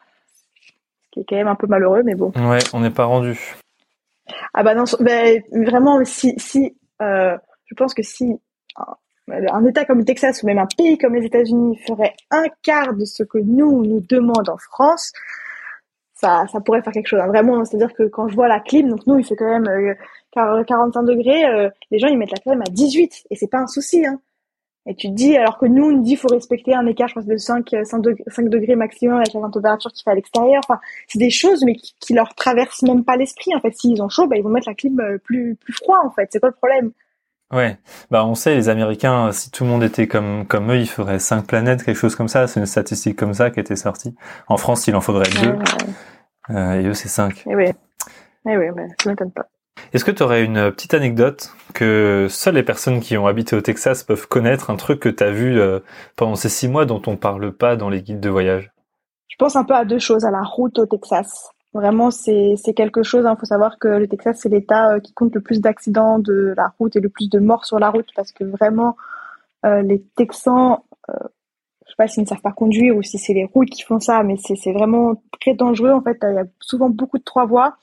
Qui 1.13 1.19
est 1.19 1.25
quand 1.29 1.35
même 1.35 1.47
un 1.47 1.55
peu 1.55 1.67
malheureux, 1.67 2.01
mais 2.03 2.15
bon. 2.15 2.31
Ouais, 2.35 2.59
on 2.73 2.79
n'est 2.79 2.89
pas 2.89 3.05
rendu. 3.05 3.39
Ah 4.53 4.63
bah 4.63 4.73
non, 4.73 4.85
bah, 4.99 5.11
vraiment 5.51 6.03
si 6.05 6.33
si 6.37 6.75
je 6.99 7.75
pense 7.75 7.93
que 7.93 8.03
si 8.03 8.39
un 9.27 9.65
État 9.65 9.85
comme 9.85 9.99
le 9.99 10.05
Texas 10.05 10.43
ou 10.43 10.47
même 10.47 10.59
un 10.59 10.67
pays 10.77 10.97
comme 10.97 11.15
les 11.15 11.25
États-Unis 11.25 11.77
ferait 11.87 12.13
un 12.31 12.45
quart 12.61 12.93
de 12.93 13.05
ce 13.05 13.23
que 13.23 13.37
nous 13.37 13.83
nous 13.83 14.01
demande 14.01 14.49
en 14.49 14.57
France, 14.57 15.11
ça, 16.13 16.45
ça 16.51 16.59
pourrait 16.61 16.81
faire 16.81 16.93
quelque 16.93 17.07
chose. 17.07 17.19
Hein. 17.21 17.27
Vraiment, 17.27 17.63
c'est-à-dire 17.65 17.93
que 17.93 18.03
quand 18.03 18.27
je 18.27 18.35
vois 18.35 18.47
la 18.47 18.59
clim, 18.59 18.89
donc 18.89 19.05
nous 19.07 19.19
il 19.19 19.25
fait 19.25 19.35
quand 19.35 19.59
même 19.59 19.67
euh, 19.67 20.63
45 20.63 21.03
degrés, 21.03 21.45
euh, 21.45 21.69
les 21.91 21.99
gens 21.99 22.07
ils 22.07 22.17
mettent 22.17 22.31
la 22.31 22.37
clim 22.37 22.61
à 22.61 22.69
18 22.69 23.23
et 23.29 23.35
c'est 23.35 23.49
pas 23.49 23.59
un 23.59 23.67
souci. 23.67 24.05
Hein. 24.05 24.19
Et 24.85 24.95
tu 24.95 25.07
te 25.07 25.13
dis, 25.13 25.37
alors 25.37 25.57
que 25.57 25.65
nous 25.65 25.85
on 25.85 25.97
dit 25.97 26.17
faut 26.17 26.27
respecter 26.27 26.73
un 26.75 26.85
écart, 26.85 27.07
je 27.07 27.13
pense 27.13 27.25
de 27.25 27.37
5, 27.37 27.73
5, 27.83 28.01
degrés, 28.01 28.23
5 28.27 28.49
degrés 28.49 28.75
maximum 28.75 29.15
avec 29.15 29.33
la 29.33 29.49
température 29.49 29.91
qu'il 29.93 30.03
fait 30.03 30.11
à 30.11 30.15
l'extérieur. 30.15 30.61
Enfin, 30.67 30.79
c'est 31.07 31.19
des 31.19 31.29
choses 31.29 31.63
mais 31.63 31.75
qui, 31.75 31.95
qui 31.99 32.13
leur 32.13 32.35
traversent 32.35 32.81
même 32.81 33.05
pas 33.05 33.15
l'esprit. 33.15 33.55
En 33.55 33.61
fait, 33.61 33.73
s'ils 33.73 34.01
ont 34.01 34.09
chaud, 34.09 34.27
bah, 34.27 34.35
ils 34.35 34.43
vont 34.43 34.49
mettre 34.49 34.67
la 34.67 34.75
clim 34.75 34.99
euh, 34.99 35.17
plus 35.19 35.55
plus 35.55 35.73
froid 35.73 35.99
en 36.03 36.11
fait. 36.11 36.27
C'est 36.31 36.39
quoi 36.39 36.49
le 36.49 36.55
problème? 36.55 36.91
Ouais, 37.53 37.77
bah 38.09 38.25
on 38.25 38.33
sait 38.33 38.55
les 38.55 38.67
Américains, 38.67 39.31
si 39.31 39.51
tout 39.51 39.63
le 39.63 39.69
monde 39.69 39.83
était 39.83 40.07
comme 40.07 40.45
comme 40.47 40.71
eux, 40.71 40.79
ils 40.79 40.89
feraient 40.89 41.19
cinq 41.19 41.45
planètes, 41.45 41.83
quelque 41.83 41.95
chose 41.95 42.15
comme 42.15 42.27
ça. 42.27 42.47
C'est 42.47 42.59
une 42.59 42.65
statistique 42.65 43.15
comme 43.15 43.33
ça 43.33 43.51
qui 43.51 43.59
était 43.59 43.75
sortie. 43.75 44.15
En 44.47 44.57
France, 44.57 44.87
il 44.87 44.95
en 44.95 45.01
faudrait 45.01 45.29
deux, 45.41 45.55
euh, 46.49 46.81
et 46.81 46.87
eux 46.87 46.93
c'est 46.93 47.09
cinq. 47.09 47.45
Et 47.45 47.55
oui, 47.55 47.65
et 48.47 48.57
oui, 48.57 48.65
mais 48.75 48.87
ça 49.01 49.09
m'étonne 49.09 49.31
pas. 49.31 49.47
Est-ce 49.91 50.05
que 50.05 50.11
tu 50.11 50.23
aurais 50.23 50.43
une 50.43 50.71
petite 50.71 50.93
anecdote 50.93 51.51
que 51.73 52.27
seules 52.29 52.55
les 52.55 52.63
personnes 52.63 52.99
qui 52.99 53.17
ont 53.17 53.27
habité 53.27 53.55
au 53.55 53.61
Texas 53.61 54.03
peuvent 54.03 54.27
connaître, 54.27 54.69
un 54.69 54.75
truc 54.75 54.99
que 54.99 55.09
tu 55.09 55.23
as 55.23 55.31
vu 55.31 55.59
euh, 55.59 55.79
pendant 56.15 56.35
ces 56.35 56.49
six 56.49 56.67
mois 56.67 56.85
dont 56.85 57.01
on 57.07 57.17
parle 57.17 57.51
pas 57.51 57.75
dans 57.75 57.89
les 57.89 58.01
guides 58.01 58.19
de 58.19 58.29
voyage? 58.29 58.71
Je 59.27 59.35
pense 59.37 59.55
un 59.55 59.63
peu 59.63 59.73
à 59.73 59.83
deux 59.83 59.99
choses, 59.99 60.25
à 60.25 60.31
la 60.31 60.43
route 60.43 60.77
au 60.79 60.85
Texas. 60.85 61.49
Vraiment, 61.73 62.11
c'est 62.11 62.55
quelque 62.75 63.01
chose. 63.01 63.23
Il 63.23 63.27
hein. 63.27 63.35
faut 63.39 63.47
savoir 63.47 63.79
que 63.79 63.87
le 63.87 64.07
Texas, 64.07 64.37
c'est 64.39 64.49
l'État 64.49 64.93
euh, 64.93 64.99
qui 64.99 65.11
compte 65.13 65.33
le 65.33 65.41
plus 65.41 65.59
d'accidents 65.59 66.19
de 66.19 66.53
la 66.55 66.71
route 66.77 66.95
et 66.95 66.99
le 66.99 67.09
plus 67.09 67.29
de 67.29 67.39
morts 67.39 67.65
sur 67.65 67.79
la 67.79 67.89
route 67.89 68.07
parce 68.15 68.31
que 68.31 68.43
vraiment, 68.43 68.95
euh, 69.65 69.81
les 69.81 70.03
Texans, 70.15 70.77
euh, 71.09 71.13
je 71.85 71.89
sais 71.89 71.95
pas 71.97 72.07
s'ils 72.07 72.23
ne 72.23 72.27
savent 72.27 72.41
pas 72.41 72.51
conduire 72.51 72.95
ou 72.95 73.01
si 73.01 73.17
c'est 73.17 73.33
les 73.33 73.45
routes 73.45 73.71
qui 73.71 73.81
font 73.81 73.99
ça, 73.99 74.21
mais 74.21 74.35
c'est 74.37 74.71
vraiment 74.71 75.23
très 75.41 75.55
dangereux. 75.55 75.91
En 75.91 76.01
fait, 76.01 76.17
il 76.21 76.35
y 76.35 76.37
a 76.37 76.45
souvent 76.59 76.89
beaucoup 76.89 77.17
de 77.17 77.23
trois 77.23 77.45
voies. 77.45 77.75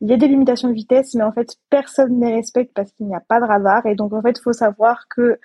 Il 0.00 0.08
y 0.08 0.12
a 0.12 0.16
des 0.16 0.28
limitations 0.28 0.68
de 0.68 0.74
vitesse, 0.74 1.14
mais 1.14 1.24
en 1.24 1.32
fait, 1.32 1.56
personne 1.68 2.18
ne 2.18 2.26
les 2.26 2.34
respecte 2.34 2.72
parce 2.74 2.90
qu'il 2.92 3.06
n'y 3.06 3.14
a 3.14 3.20
pas 3.20 3.40
de 3.40 3.44
radar. 3.44 3.84
Et 3.86 3.94
donc, 3.94 4.12
en 4.12 4.22
fait, 4.22 4.38
il 4.38 4.42
faut 4.42 4.52
savoir 4.52 5.08
que 5.08 5.38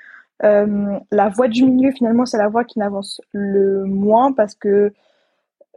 euh, 0.44 1.00
la 1.12 1.30
voie 1.30 1.48
du 1.48 1.66
milieu, 1.66 1.92
finalement, 1.92 2.26
c'est 2.26 2.38
la 2.38 2.48
voie 2.48 2.64
qui 2.64 2.80
n'avance 2.80 3.22
le 3.32 3.84
moins 3.86 4.32
parce 4.32 4.56
que 4.56 4.94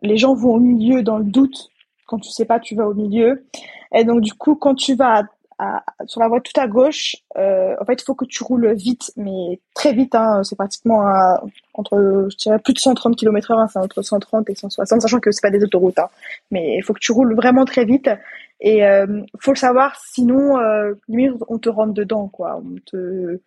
les 0.02 0.16
gens 0.16 0.34
vont 0.34 0.54
au 0.54 0.60
milieu 0.60 1.02
dans 1.02 1.18
le 1.18 1.24
doute 1.24 1.70
quand 2.08 2.18
tu 2.18 2.30
sais 2.30 2.46
pas, 2.46 2.58
tu 2.58 2.74
vas 2.74 2.88
au 2.88 2.94
milieu. 2.94 3.44
Et 3.94 4.02
donc, 4.04 4.22
du 4.22 4.32
coup, 4.32 4.56
quand 4.56 4.74
tu 4.74 4.94
vas 4.96 5.24
sur 6.06 6.20
la 6.20 6.28
voie 6.28 6.40
tout 6.40 6.58
à 6.60 6.68
gauche, 6.68 7.16
euh, 7.36 7.74
en 7.80 7.84
fait, 7.84 8.00
il 8.00 8.04
faut 8.04 8.14
que 8.14 8.24
tu 8.24 8.42
roules 8.42 8.72
vite, 8.74 9.10
mais 9.16 9.60
très 9.74 9.92
vite. 9.92 10.14
Hein, 10.14 10.42
c'est 10.44 10.56
pratiquement 10.56 11.04
entre, 11.74 12.28
je 12.30 12.36
dirais, 12.36 12.58
plus 12.58 12.74
de 12.74 12.78
130 12.78 13.16
km 13.16 13.52
h 13.52 13.68
c'est 13.72 13.78
entre 13.78 14.02
130 14.02 14.48
et 14.50 14.54
160, 14.54 15.02
sachant 15.02 15.20
que 15.20 15.30
c'est 15.30 15.42
pas 15.42 15.50
des 15.50 15.64
autoroutes. 15.64 15.98
Hein. 15.98 16.08
mais 16.50 16.76
il 16.76 16.82
faut 16.82 16.92
que 16.92 17.00
tu 17.00 17.12
roules 17.12 17.34
vraiment 17.34 17.64
très 17.64 17.84
vite. 17.84 18.08
Et 18.60 18.84
euh, 18.84 19.22
faut 19.40 19.52
le 19.52 19.56
savoir, 19.56 19.96
sinon, 20.12 20.58
euh, 20.58 20.94
on 21.48 21.58
te 21.58 21.68
rentre 21.68 21.92
dedans, 21.92 22.28
quoi. 22.28 22.60
On 22.64 22.76
te... 22.86 23.40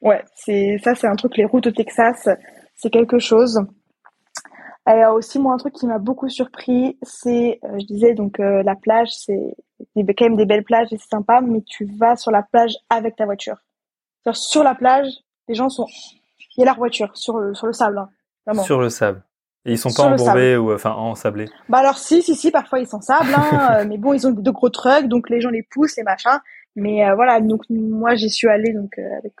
Ouais, 0.00 0.22
c'est 0.34 0.78
ça, 0.84 0.94
c'est 0.94 1.06
un 1.06 1.16
truc. 1.16 1.36
Les 1.36 1.44
routes 1.44 1.66
au 1.66 1.70
Texas, 1.70 2.28
c'est 2.76 2.90
quelque 2.90 3.18
chose. 3.18 3.60
Et 4.86 5.06
aussi, 5.06 5.38
moi, 5.38 5.54
un 5.54 5.56
truc 5.56 5.72
qui 5.72 5.86
m'a 5.86 5.98
beaucoup 5.98 6.28
surpris, 6.28 6.98
c'est, 7.02 7.58
euh, 7.64 7.78
je 7.78 7.86
disais, 7.86 8.14
donc 8.14 8.38
euh, 8.38 8.62
la 8.62 8.74
plage, 8.74 9.08
c'est 9.12 9.54
quand 9.96 10.24
même 10.26 10.36
des 10.36 10.44
belles 10.44 10.64
plages 10.64 10.92
et 10.92 10.98
c'est 10.98 11.08
sympa, 11.08 11.40
mais 11.40 11.62
tu 11.62 11.86
vas 11.98 12.16
sur 12.16 12.30
la 12.30 12.42
plage 12.42 12.76
avec 12.90 13.16
ta 13.16 13.24
voiture. 13.24 13.56
Sur 14.32 14.62
la 14.62 14.74
plage, 14.74 15.08
les 15.48 15.54
gens 15.54 15.70
sont, 15.70 15.86
il 16.56 16.60
y 16.60 16.62
a 16.62 16.66
leur 16.66 16.76
voiture 16.76 17.16
sur 17.16 17.38
le, 17.38 17.54
sur 17.54 17.66
le 17.66 17.72
sable, 17.72 17.98
hein, 17.98 18.10
vraiment. 18.46 18.62
Sur 18.62 18.80
le 18.80 18.90
sable. 18.90 19.22
Et 19.66 19.72
ils 19.72 19.78
sont 19.78 19.90
pas 19.90 20.02
embourbés 20.02 20.58
ou 20.58 20.74
enfin 20.74 20.92
ensablés. 20.92 21.48
Bah 21.70 21.78
alors 21.78 21.96
si 21.96 22.20
si 22.20 22.34
si 22.34 22.50
parfois 22.50 22.80
ils 22.80 22.86
sont 22.86 23.00
sable 23.00 23.30
hein, 23.34 23.78
euh, 23.80 23.84
mais 23.88 23.96
bon 23.96 24.12
ils 24.12 24.26
ont 24.26 24.30
de 24.30 24.50
gros 24.50 24.68
trucks 24.68 25.08
donc 25.08 25.30
les 25.30 25.40
gens 25.40 25.48
les 25.48 25.62
poussent 25.62 25.96
et 25.96 26.02
machin 26.02 26.40
mais 26.76 27.10
voilà 27.14 27.40
donc 27.40 27.62
moi 27.70 28.14
j'y 28.14 28.28
suis 28.28 28.46
allée 28.46 28.74
donc 28.74 28.98
avec 28.98 29.32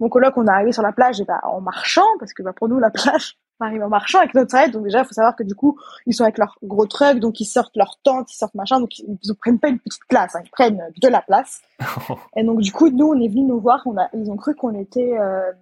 mon 0.00 0.08
coloc 0.08 0.36
on 0.36 0.48
est 0.48 0.50
arrivé 0.50 0.72
sur 0.72 0.82
la 0.82 0.90
plage 0.90 1.20
et 1.20 1.24
bah 1.24 1.38
en 1.44 1.60
marchant 1.60 2.02
parce 2.18 2.32
que 2.32 2.42
bah 2.42 2.52
pour 2.52 2.68
nous 2.68 2.80
la 2.80 2.90
plage 2.90 3.38
arrive 3.60 3.82
en 3.82 3.88
marchant 3.88 4.18
avec 4.18 4.34
notre 4.34 4.54
aide. 4.56 4.72
Donc 4.72 4.84
déjà, 4.84 5.00
il 5.00 5.04
faut 5.04 5.12
savoir 5.12 5.36
que 5.36 5.42
du 5.42 5.54
coup, 5.54 5.78
ils 6.06 6.14
sont 6.14 6.24
avec 6.24 6.38
leur 6.38 6.58
gros 6.62 6.86
truck, 6.86 7.18
donc 7.18 7.40
ils 7.40 7.46
sortent 7.46 7.76
leur 7.76 7.98
tente, 8.02 8.32
ils 8.32 8.36
sortent 8.36 8.54
machin, 8.54 8.80
donc 8.80 8.98
ils 8.98 9.18
ne 9.26 9.32
prennent 9.34 9.58
pas 9.58 9.68
une 9.68 9.78
petite 9.78 10.04
place, 10.08 10.34
hein, 10.34 10.40
ils 10.44 10.50
prennent 10.50 10.82
de 11.00 11.08
la 11.08 11.22
place. 11.22 11.60
et 12.36 12.44
donc 12.44 12.60
du 12.60 12.72
coup, 12.72 12.90
nous, 12.90 13.08
on 13.08 13.20
est 13.20 13.28
venus 13.28 13.46
nous 13.46 13.60
voir, 13.60 13.82
on 13.86 13.96
a, 13.96 14.08
ils 14.14 14.30
ont 14.30 14.36
cru 14.36 14.54
qu'on 14.54 14.74
était 14.74 15.18
euh, 15.18 15.52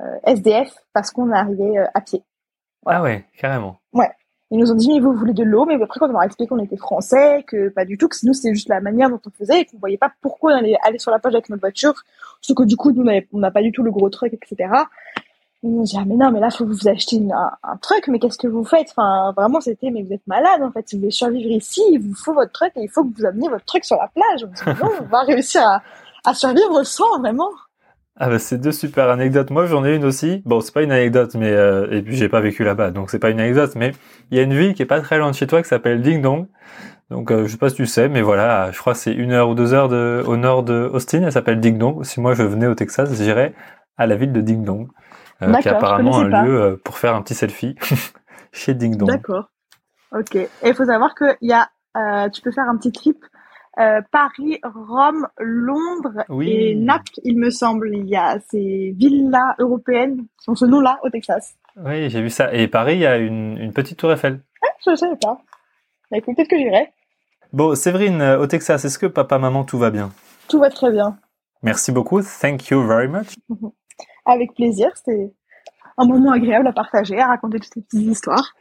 euh, 0.00 0.18
SDF 0.24 0.74
parce 0.92 1.10
qu'on 1.10 1.30
est 1.30 1.36
arrivé 1.36 1.78
euh, 1.78 1.86
à 1.94 2.00
pied. 2.00 2.22
Ah 2.86 3.02
ouais, 3.02 3.24
carrément. 3.38 3.80
Ouais. 3.92 4.10
Ils 4.50 4.58
nous 4.58 4.70
ont 4.70 4.74
dit, 4.74 4.92
mais 4.92 5.00
vous 5.00 5.14
voulez 5.14 5.32
de 5.32 5.44
l'eau, 5.44 5.64
mais 5.64 5.82
après, 5.82 5.98
quand 5.98 6.10
on 6.10 6.12
leur 6.12 6.20
a 6.20 6.26
expliqué 6.26 6.46
qu'on 6.46 6.62
était 6.62 6.76
français, 6.76 7.42
que 7.46 7.70
pas 7.70 7.86
du 7.86 7.96
tout, 7.96 8.06
que 8.08 8.16
nous, 8.24 8.34
c'était 8.34 8.52
juste 8.52 8.68
la 8.68 8.82
manière 8.82 9.08
dont 9.08 9.20
on 9.26 9.30
faisait 9.30 9.62
et 9.62 9.64
qu'on 9.64 9.78
voyait 9.78 9.96
pas 9.96 10.12
pourquoi 10.20 10.52
on 10.52 10.56
allait 10.56 10.76
aller 10.82 10.98
sur 10.98 11.10
la 11.10 11.18
plage 11.18 11.34
avec 11.34 11.48
notre 11.48 11.62
voiture, 11.62 11.94
sauf 12.42 12.54
que 12.54 12.64
du 12.64 12.76
coup, 12.76 12.92
nous, 12.92 13.02
on 13.32 13.38
n'a 13.38 13.50
pas 13.50 13.62
du 13.62 13.72
tout 13.72 13.82
le 13.82 13.90
gros 13.90 14.10
truck, 14.10 14.34
etc. 14.34 14.68
Ils 15.64 15.70
m'ont 15.70 15.82
dit, 15.82 15.96
ah, 15.96 16.04
mais 16.04 16.16
non, 16.16 16.32
mais 16.32 16.40
là, 16.40 16.50
faut 16.50 16.64
que 16.64 16.72
vous 16.72 16.88
achetiez 16.88 17.22
un, 17.62 17.76
truc, 17.76 18.08
mais 18.08 18.18
qu'est-ce 18.18 18.38
que 18.38 18.48
vous 18.48 18.64
faites? 18.64 18.88
Enfin, 18.96 19.32
vraiment, 19.36 19.60
c'était, 19.60 19.90
mais 19.90 20.02
vous 20.02 20.12
êtes 20.12 20.26
malade, 20.26 20.60
en 20.62 20.72
fait. 20.72 20.88
Si 20.88 20.96
vous 20.96 21.02
voulez 21.02 21.12
survivre 21.12 21.50
ici, 21.50 21.82
il 21.92 22.00
vous 22.00 22.14
faut 22.14 22.34
votre 22.34 22.50
truc 22.50 22.72
et 22.76 22.82
il 22.82 22.88
faut 22.88 23.04
que 23.04 23.16
vous 23.16 23.24
ameniez 23.24 23.48
votre 23.48 23.64
truc 23.64 23.84
sur 23.84 23.96
la 23.96 24.08
plage. 24.08 24.44
On 24.44 24.48
dit, 24.48 24.78
non, 24.80 24.90
on 25.00 25.04
va 25.04 25.20
réussir 25.20 25.62
à, 25.62 25.82
à 26.24 26.34
survivre 26.34 26.82
sans, 26.84 27.20
vraiment. 27.20 27.50
Ah 28.16 28.28
bah 28.28 28.38
c'est 28.38 28.58
deux 28.58 28.72
super 28.72 29.08
anecdotes. 29.08 29.50
Moi 29.50 29.64
j'en 29.66 29.84
ai 29.86 29.96
une 29.96 30.04
aussi. 30.04 30.42
Bon 30.44 30.60
c'est 30.60 30.74
pas 30.74 30.82
une 30.82 30.92
anecdote 30.92 31.34
mais 31.34 31.50
euh, 31.50 31.90
et 31.90 32.02
puis 32.02 32.14
j'ai 32.14 32.28
pas 32.28 32.40
vécu 32.40 32.62
là-bas 32.62 32.90
donc 32.90 33.10
c'est 33.10 33.18
pas 33.18 33.30
une 33.30 33.40
anecdote 33.40 33.72
mais 33.74 33.92
il 34.30 34.36
y 34.36 34.40
a 34.40 34.42
une 34.42 34.52
ville 34.52 34.74
qui 34.74 34.82
est 34.82 34.86
pas 34.86 35.00
très 35.00 35.16
loin 35.16 35.30
de 35.30 35.34
chez 35.34 35.46
toi 35.46 35.62
qui 35.62 35.68
s'appelle 35.68 36.02
Ding 36.02 36.20
Dong. 36.20 36.46
Donc 37.10 37.30
euh, 37.30 37.46
je 37.46 37.52
sais 37.52 37.56
pas 37.56 37.70
si 37.70 37.76
tu 37.76 37.86
sais 37.86 38.10
mais 38.10 38.20
voilà 38.20 38.70
je 38.70 38.78
crois 38.78 38.92
que 38.92 38.98
c'est 38.98 39.14
une 39.14 39.32
heure 39.32 39.48
ou 39.48 39.54
deux 39.54 39.72
heures 39.72 39.88
de, 39.88 40.22
au 40.26 40.36
nord 40.36 40.62
de 40.62 40.90
Austin. 40.92 41.22
Elle 41.22 41.32
s'appelle 41.32 41.58
Ding 41.58 41.78
Dong. 41.78 42.04
Si 42.04 42.20
moi 42.20 42.34
je 42.34 42.42
venais 42.42 42.66
au 42.66 42.74
Texas 42.74 43.10
j'irais 43.14 43.54
à 43.96 44.06
la 44.06 44.14
ville 44.14 44.32
de 44.32 44.42
Ding. 44.42 44.62
Euh, 45.42 45.52
qui 45.54 45.68
est 45.68 45.72
apparemment 45.72 46.18
un 46.18 46.44
lieu 46.44 46.62
euh, 46.62 46.76
pour 46.82 46.98
faire 46.98 47.14
un 47.14 47.22
petit 47.22 47.34
selfie 47.34 47.76
chez 48.52 48.74
Ding 48.74 48.96
Dong. 48.96 49.08
D'accord. 49.08 49.50
Ok. 50.12 50.36
Et 50.36 50.48
il 50.64 50.74
faut 50.74 50.84
savoir 50.84 51.14
que 51.14 51.36
y 51.40 51.52
a, 51.52 51.68
euh, 51.96 52.28
tu 52.30 52.42
peux 52.42 52.52
faire 52.52 52.68
un 52.68 52.76
petit 52.76 52.92
trip 52.92 53.24
Paris, 54.10 54.60
Rome, 54.62 55.26
Londres 55.38 56.24
et 56.42 56.74
Naples, 56.74 57.20
il 57.24 57.38
me 57.38 57.48
semble. 57.48 57.88
Il 57.94 58.06
y 58.06 58.16
a 58.16 58.38
ces 58.50 58.94
villes-là 58.98 59.54
européennes 59.58 60.26
qui 60.42 60.50
ont 60.50 60.54
ce 60.54 60.66
nom-là 60.66 60.98
au 61.02 61.08
Texas. 61.08 61.54
Oui, 61.76 62.10
j'ai 62.10 62.20
vu 62.20 62.28
ça. 62.28 62.52
Et 62.52 62.68
Paris, 62.68 62.96
il 62.96 63.00
y 63.00 63.06
a 63.06 63.16
une, 63.16 63.56
une 63.56 63.72
petite 63.72 63.98
tour 63.98 64.12
Eiffel. 64.12 64.40
Ah, 64.62 64.68
je 64.84 64.90
ne 64.90 64.96
savais 64.96 65.16
pas. 65.16 65.40
Bah, 66.10 66.18
écoute, 66.18 66.36
peut-être 66.36 66.50
que 66.50 66.58
j'irai. 66.58 66.92
Bon, 67.52 67.74
Séverine, 67.74 68.20
euh, 68.20 68.38
au 68.38 68.46
Texas, 68.46 68.84
est-ce 68.84 68.98
que 68.98 69.06
papa, 69.06 69.38
maman, 69.38 69.64
tout 69.64 69.78
va 69.78 69.90
bien? 69.90 70.10
Tout 70.48 70.58
va 70.58 70.68
très 70.68 70.90
bien. 70.90 71.18
Merci 71.62 71.92
beaucoup. 71.92 72.20
Thank 72.22 72.68
you 72.68 72.86
very 72.86 73.08
much. 73.08 73.34
Avec 74.24 74.54
plaisir. 74.54 74.90
C'était 74.94 75.32
un 75.98 76.06
moment 76.06 76.32
agréable 76.32 76.66
à 76.66 76.72
partager, 76.72 77.18
à 77.18 77.26
raconter 77.26 77.58
toutes 77.58 77.74
ces 77.74 77.82
petites 77.82 78.08
histoires. 78.08 78.54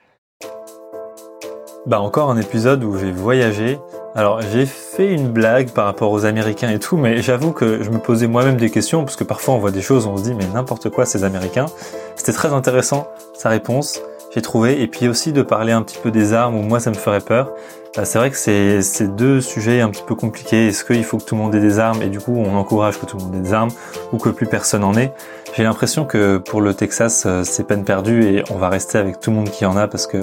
Bah 1.88 1.99
encore 1.99 2.30
un 2.30 2.38
épisode 2.38 2.84
où 2.84 2.97
j'ai 2.97 3.12
voyagé. 3.12 3.80
Alors 4.14 4.41
j'ai 4.41 4.66
fait 4.66 5.12
une 5.14 5.30
blague 5.30 5.72
par 5.72 5.86
rapport 5.86 6.12
aux 6.12 6.26
Américains 6.26 6.70
et 6.70 6.80
tout, 6.80 6.97
mais 6.97 7.22
j'avoue 7.22 7.53
que 7.53 7.82
je 7.82 7.89
me 7.89 7.97
posais 7.97 8.28
moi-même 8.28 8.57
des 8.57 8.70
questions 8.70 9.03
parce 9.03 9.16
que 9.16 9.24
parfois 9.24 9.55
on 9.55 9.57
voit 9.57 9.72
des 9.72 9.82
choses, 9.82 10.05
on 10.05 10.18
se 10.18 10.24
dit 10.24 10.36
mais 10.36 10.45
n'importe 10.53 10.89
quoi 10.89 11.05
ces 11.05 11.24
Américains. 11.24 11.68
C'était 12.16 12.34
très 12.34 12.53
intéressant 12.53 13.07
sa 13.34 13.49
réponse, 13.49 13.99
j'ai 14.34 14.42
trouvé, 14.42 14.82
et 14.82 14.88
puis 14.88 15.08
aussi 15.08 15.34
de 15.34 15.42
parler 15.42 15.74
un 15.74 15.82
petit 15.82 15.98
peu 15.98 16.12
des 16.12 16.34
armes 16.34 16.56
où 16.56 16.62
moi 16.62 16.80
ça 16.80 16.90
me 16.90 16.96
ferait 16.96 17.20
peur. 17.20 17.52
Bah, 17.96 18.06
c'est 18.06 18.18
vrai 18.18 18.30
que 18.30 18.38
c'est 18.38 18.82
c'est 18.82 19.14
deux 19.14 19.42
sujets 19.42 19.82
un 19.82 19.90
petit 19.90 20.04
peu 20.08 20.16
compliqués. 20.16 20.68
Est-ce 20.68 20.86
qu'il 20.86 21.04
faut 21.04 21.18
que 21.18 21.26
tout 21.26 21.36
le 21.36 21.42
monde 21.42 21.54
ait 21.54 21.60
des 21.60 21.80
armes? 21.80 22.02
Et 22.02 22.08
du 22.08 22.20
coup 22.20 22.34
on 22.38 22.56
encourage 22.56 22.98
que 22.98 23.06
tout 23.06 23.18
le 23.18 23.24
monde 23.24 23.36
ait 23.36 23.42
des 23.42 23.54
armes 23.54 23.72
ou 24.14 24.18
que 24.18 24.30
plus 24.30 24.46
personne 24.46 24.86
en 24.86 24.96
ait 24.96 25.12
J'ai 25.58 25.64
l'impression 25.64 26.06
que 26.06 26.38
pour 26.38 26.62
le 26.62 26.74
Texas 26.74 27.24
euh, 27.26 27.44
c'est 27.44 27.66
peine 27.66 27.84
perdue 27.84 28.24
et 28.24 28.44
on 28.50 28.56
va 28.56 28.70
rester 28.70 28.98
avec 28.98 29.20
tout 29.20 29.32
le 29.32 29.36
monde 29.36 29.50
qui 29.50 29.66
en 29.66 29.76
a 29.76 29.90
parce 29.90 30.08
que 30.08 30.20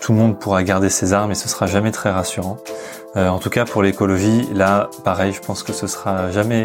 tout 0.00 0.12
le 0.12 0.18
monde 0.18 0.38
pourra 0.38 0.62
garder 0.62 0.88
ses 0.88 1.12
armes 1.12 1.30
et 1.30 1.34
ce 1.34 1.50
sera 1.50 1.66
jamais 1.66 1.90
très 1.90 2.10
rassurant. 2.10 2.56
Euh, 3.16 3.28
en 3.28 3.38
tout 3.38 3.50
cas 3.50 3.66
pour 3.66 3.82
l'écologie, 3.82 4.48
là 4.54 4.88
pareil, 5.04 5.34
je 5.34 5.40
pense 5.40 5.62
que 5.62 5.74
ce 5.74 5.86
sera 5.86 6.30
jamais 6.30 6.64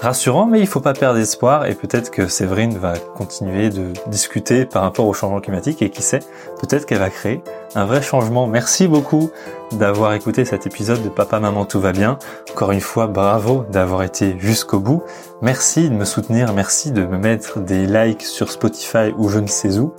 rassurant, 0.00 0.46
mais 0.46 0.60
il 0.60 0.66
faut 0.66 0.80
pas 0.80 0.92
perdre 0.92 1.18
espoir 1.18 1.66
et 1.66 1.74
peut-être 1.74 2.10
que 2.10 2.28
Séverine 2.28 2.76
va 2.78 2.94
continuer 2.98 3.70
de 3.70 3.92
discuter 4.06 4.64
par 4.64 4.82
rapport 4.82 5.06
au 5.06 5.12
changement 5.12 5.40
climatique 5.40 5.82
et 5.82 5.90
qui 5.90 6.02
sait, 6.02 6.20
peut-être 6.60 6.86
qu'elle 6.86 6.98
va 6.98 7.10
créer 7.10 7.42
un 7.74 7.84
vrai 7.84 8.02
changement. 8.02 8.46
Merci 8.46 8.88
beaucoup 8.88 9.30
d'avoir 9.72 10.12
écouté 10.14 10.44
cet 10.44 10.66
épisode 10.66 11.02
de 11.02 11.08
Papa 11.08 11.40
Maman 11.40 11.64
Tout 11.64 11.80
va 11.80 11.92
bien. 11.92 12.18
Encore 12.50 12.72
une 12.72 12.80
fois, 12.80 13.06
bravo 13.06 13.64
d'avoir 13.70 14.02
été 14.02 14.36
jusqu'au 14.38 14.80
bout. 14.80 15.02
Merci 15.42 15.88
de 15.88 15.94
me 15.94 16.04
soutenir, 16.04 16.52
merci 16.52 16.90
de 16.92 17.04
me 17.04 17.18
mettre 17.18 17.60
des 17.60 17.86
likes 17.86 18.22
sur 18.22 18.50
Spotify 18.50 19.14
ou 19.16 19.28
je 19.28 19.38
ne 19.38 19.46
sais 19.46 19.78
où. 19.78 19.94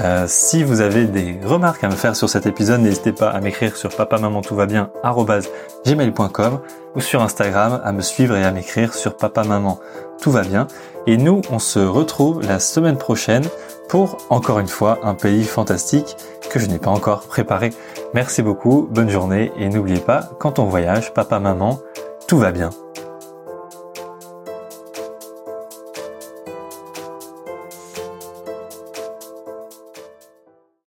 Euh, 0.00 0.24
si 0.26 0.64
vous 0.64 0.80
avez 0.80 1.04
des 1.04 1.38
remarques 1.44 1.84
à 1.84 1.88
me 1.88 1.94
faire 1.94 2.16
sur 2.16 2.30
cet 2.30 2.46
épisode, 2.46 2.80
n'hésitez 2.80 3.12
pas 3.12 3.28
à 3.28 3.40
m'écrire 3.40 3.76
sur 3.76 3.90
papamaman-tout-va-bien@gmail.com 3.90 6.60
ou 6.94 7.00
sur 7.00 7.22
Instagram 7.22 7.80
à 7.84 7.92
me 7.92 8.00
suivre 8.00 8.34
et 8.36 8.44
à 8.44 8.52
m'écrire 8.52 8.94
sur 8.94 9.16
papamaman 9.16 9.78
tout 10.22 10.30
va 10.30 10.42
bien. 10.42 10.68
Et 11.06 11.16
nous, 11.16 11.42
on 11.50 11.58
se 11.58 11.80
retrouve 11.80 12.42
la 12.42 12.60
semaine 12.60 12.96
prochaine 12.96 13.44
pour 13.88 14.18
encore 14.30 14.60
une 14.60 14.68
fois 14.68 15.00
un 15.02 15.14
pays 15.14 15.44
fantastique 15.44 16.16
que 16.48 16.60
je 16.60 16.66
n'ai 16.66 16.78
pas 16.78 16.90
encore 16.90 17.22
préparé. 17.22 17.70
Merci 18.14 18.42
beaucoup, 18.42 18.88
bonne 18.90 19.08
journée 19.08 19.52
et 19.56 19.70
n'oubliez 19.70 20.00
pas, 20.00 20.28
quand 20.38 20.58
on 20.58 20.66
voyage, 20.66 21.14
papa, 21.14 21.38
maman, 21.38 21.78
tout 22.28 22.38
va 22.38 22.52
bien. 22.52 22.68